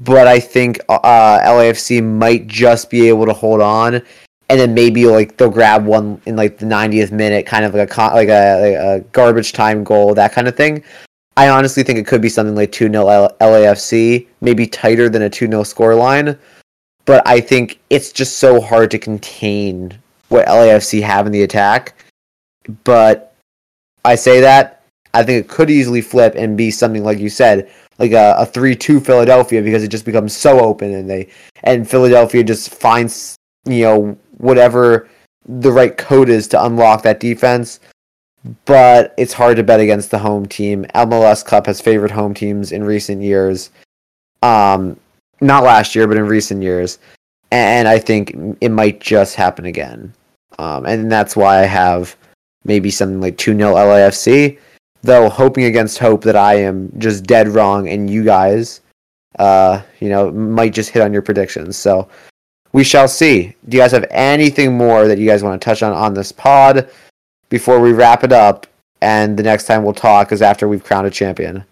[0.00, 5.06] But I think uh, LAFC might just be able to hold on, and then maybe
[5.06, 8.60] like they'll grab one in like the 90th minute, kind of like a like a,
[8.60, 10.82] like a garbage time goal, that kind of thing.
[11.36, 15.30] I honestly think it could be something like 2 0 LAFC, maybe tighter than a
[15.30, 16.38] 2 0 scoreline.
[17.04, 19.98] But I think it's just so hard to contain
[20.28, 21.94] what LAFC have in the attack.
[22.84, 23.34] But
[24.04, 24.82] I say that
[25.14, 28.46] I think it could easily flip and be something like you said, like a, a
[28.46, 31.28] three-two Philadelphia because it just becomes so open and they
[31.64, 35.08] and Philadelphia just finds you know whatever
[35.46, 37.80] the right code is to unlock that defense.
[38.64, 40.84] But it's hard to bet against the home team.
[40.94, 43.70] MLS Cup has favored home teams in recent years.
[44.42, 44.96] Um,
[45.42, 46.98] not last year, but in recent years,
[47.50, 50.14] and I think it might just happen again.
[50.58, 52.16] Um, and that's why I have
[52.64, 54.58] maybe something like 2 0 LAFC
[55.02, 58.80] though hoping against hope that I am just dead wrong and you guys,
[59.38, 61.76] uh, you know, might just hit on your predictions.
[61.76, 62.08] So
[62.72, 63.54] we shall see.
[63.68, 66.32] Do you guys have anything more that you guys want to touch on on this
[66.32, 66.88] pod
[67.48, 68.66] before we wrap it up?
[69.00, 71.64] And the next time we'll talk is after we've crowned a champion.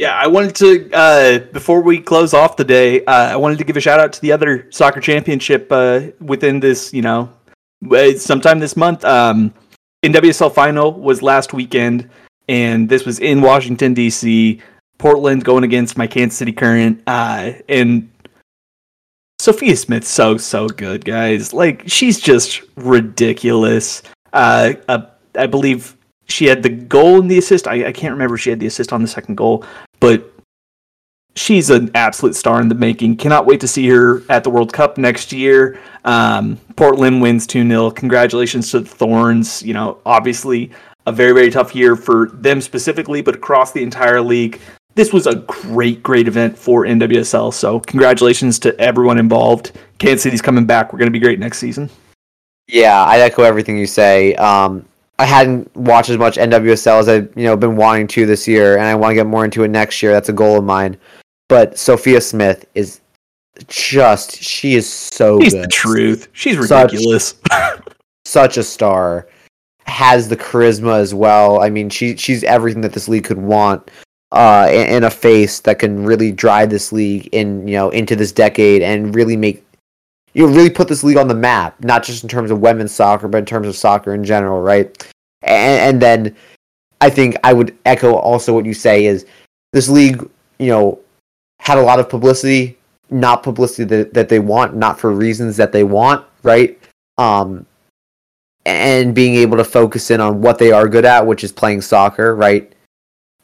[0.00, 3.04] Yeah, I wanted to uh, before we close off the day.
[3.04, 6.58] Uh, I wanted to give a shout out to the other soccer championship uh, within
[6.58, 7.30] this, you know,
[7.92, 9.04] uh, sometime this month.
[9.04, 9.52] Um,
[10.02, 12.08] NWSL final was last weekend
[12.48, 14.62] and this was in Washington D.C.
[14.96, 18.10] Portland going against my Kansas City Current, uh, and
[19.38, 21.52] Sophia Smith's so so good, guys.
[21.52, 24.02] Like she's just ridiculous.
[24.32, 24.72] Uh,
[25.34, 25.94] I believe
[26.30, 27.66] she had the goal and the assist.
[27.66, 29.64] I, I can't remember she had the assist on the second goal,
[29.98, 30.32] but
[31.34, 33.16] she's an absolute star in the making.
[33.16, 35.78] Cannot wait to see her at the World Cup next year.
[36.04, 37.90] Um, Portland wins 2 0.
[37.90, 39.62] Congratulations to the Thorns.
[39.62, 40.70] You know, obviously
[41.06, 44.60] a very, very tough year for them specifically, but across the entire league.
[44.96, 47.54] This was a great, great event for NWSL.
[47.54, 49.72] So, congratulations to everyone involved.
[49.98, 50.92] Kansas City's coming back.
[50.92, 51.88] We're going to be great next season.
[52.66, 54.34] Yeah, I echo everything you say.
[54.34, 54.84] Um,
[55.20, 58.78] I hadn't watched as much NWSL as I've you know been wanting to this year,
[58.78, 60.12] and I want to get more into it next year.
[60.12, 60.96] That's a goal of mine.
[61.46, 63.02] But Sophia Smith is
[63.68, 65.64] just she is so She's good.
[65.64, 66.28] the truth.
[66.32, 67.34] She's ridiculous.
[67.50, 67.80] Such,
[68.24, 69.28] such a star
[69.84, 71.62] has the charisma as well.
[71.62, 73.90] I mean, she she's everything that this league could want.
[74.32, 78.16] Uh, in, in a face that can really drive this league in you know into
[78.16, 79.62] this decade and really make
[80.34, 82.92] you know really put this league on the map, not just in terms of women's
[82.92, 85.06] soccer, but in terms of soccer in general, right?
[85.42, 86.36] And, and then
[87.00, 89.26] I think I would echo also what you say is
[89.72, 90.28] this league,
[90.58, 90.98] you know,
[91.60, 92.76] had a lot of publicity,
[93.10, 96.78] not publicity that, that they want, not for reasons that they want, right?
[97.18, 97.66] Um,
[98.66, 101.80] and being able to focus in on what they are good at, which is playing
[101.80, 102.72] soccer, right?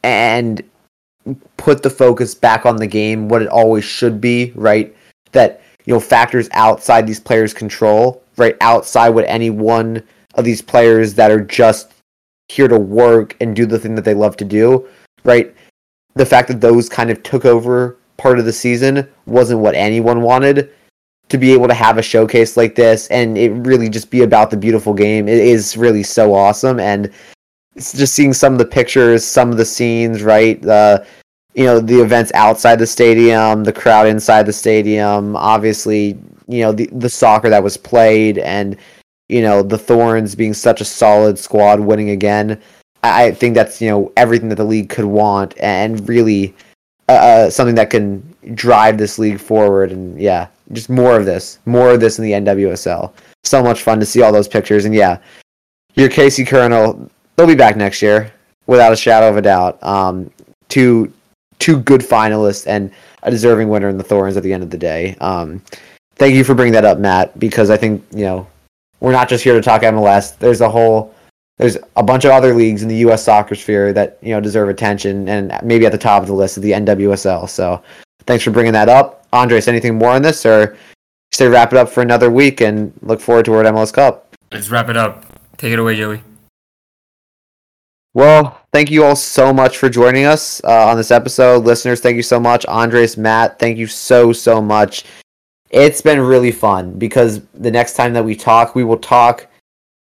[0.03, 0.63] And
[1.57, 4.95] put the focus back on the game, what it always should be, right?
[5.33, 8.57] That, you know, factors outside these players' control, right?
[8.61, 10.03] Outside what any one
[10.35, 11.93] of these players that are just
[12.49, 14.87] here to work and do the thing that they love to do,
[15.25, 15.55] right?
[16.15, 20.23] The fact that those kind of took over part of the season wasn't what anyone
[20.23, 20.71] wanted
[21.29, 24.51] to be able to have a showcase like this and it really just be about
[24.51, 27.13] the beautiful game it is really so awesome and
[27.75, 31.05] it's just seeing some of the pictures some of the scenes right the
[31.57, 36.71] you know the events outside the stadium the crowd inside the stadium obviously you know
[36.71, 38.77] the the soccer that was played and
[39.29, 42.61] you know the thorns being such a solid squad winning again
[43.03, 46.55] i think that's you know everything that the league could want and really
[47.09, 48.23] uh, uh something that can
[48.55, 49.93] drive this league forward.
[49.93, 53.13] And yeah, just more of this, more of this in the NWSL.
[53.45, 54.85] So much fun to see all those pictures.
[54.85, 55.19] And yeah,
[55.95, 58.33] your KC Current, they'll be back next year
[58.67, 59.83] without a shadow of a doubt.
[59.83, 60.31] Um,
[60.69, 61.13] two
[61.59, 62.91] two good finalists and
[63.23, 65.17] a deserving winner in the Thorns at the end of the day.
[65.21, 65.63] Um,
[66.17, 68.47] thank you for bringing that up, Matt, because I think you know
[69.01, 70.37] we're not just here to talk MLS.
[70.39, 71.15] There's a whole
[71.59, 73.25] there's a bunch of other leagues in the U.S.
[73.25, 76.59] soccer sphere that you know deserve attention, and maybe at the top of the list
[76.59, 77.49] is the NWSL.
[77.49, 77.83] So,
[78.27, 79.69] thanks for bringing that up, Andres.
[79.69, 80.77] Anything more on this, or
[81.33, 84.29] should say wrap it up for another week and look forward to World MLS Cup?
[84.53, 85.25] Let's wrap it up.
[85.57, 86.23] Take it away, Joey.
[88.17, 92.01] Well, thank you all so much for joining us uh, on this episode, listeners.
[92.01, 93.59] Thank you so much, Andres, Matt.
[93.59, 95.05] Thank you so so much.
[95.69, 99.47] It's been really fun because the next time that we talk, we will talk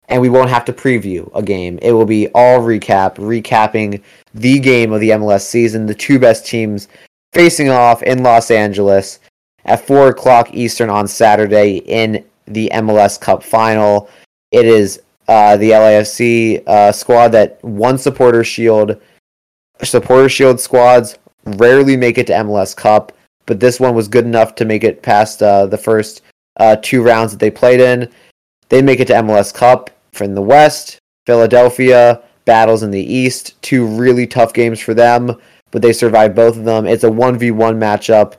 [0.08, 1.78] and we won't have to preview a game.
[1.82, 4.02] It will be all recap, recapping
[4.34, 6.88] the game of the MLS season, the two best teams
[7.34, 9.20] facing off in Los Angeles
[9.66, 14.10] at 4 o'clock Eastern on Saturday in the MLS Cup final.
[14.52, 19.00] It is uh, the LAFC uh, squad that won Supporter Shield.
[19.84, 23.12] Supporter Shield squads rarely make it to MLS Cup,
[23.46, 26.22] but this one was good enough to make it past uh, the first
[26.58, 28.10] uh, two rounds that they played in.
[28.70, 31.00] They make it to MLS Cup from the West.
[31.26, 33.62] Philadelphia battles in the East.
[33.62, 35.36] Two really tough games for them,
[35.72, 36.86] but they survived both of them.
[36.86, 38.36] It's a 1v1 matchup,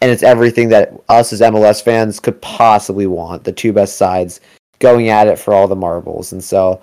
[0.00, 3.44] and it's everything that us as MLS fans could possibly want.
[3.44, 4.40] The two best sides
[4.78, 6.32] going at it for all the marbles.
[6.32, 6.80] And so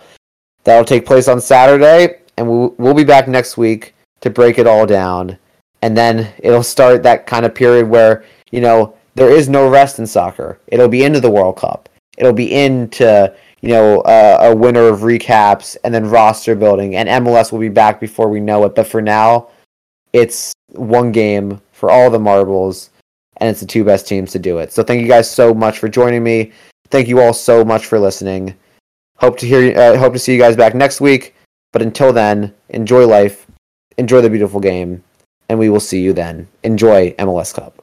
[0.63, 4.67] that'll take place on Saturday, and we'll, we'll be back next week to break it
[4.67, 5.37] all down.
[5.81, 9.99] And then it'll start that kind of period where, you know, there is no rest
[9.99, 10.59] in soccer.
[10.67, 11.89] It'll be into the World Cup.
[12.17, 16.95] It'll be into, you know, uh, a winter of recaps and then roster building.
[16.95, 18.75] And MLS will be back before we know it.
[18.75, 19.49] But for now,
[20.13, 22.89] it's one game for all the marbles,
[23.37, 24.71] and it's the two best teams to do it.
[24.71, 26.51] So thank you guys so much for joining me.
[26.95, 28.55] Thank you all so much for listening.
[29.17, 29.77] Hope to hear.
[29.77, 31.35] Uh, hope to see you guys back next week.
[31.73, 33.47] But until then, enjoy life,
[33.97, 35.03] enjoy the beautiful game,
[35.49, 36.47] and we will see you then.
[36.63, 37.74] Enjoy MLS Cup.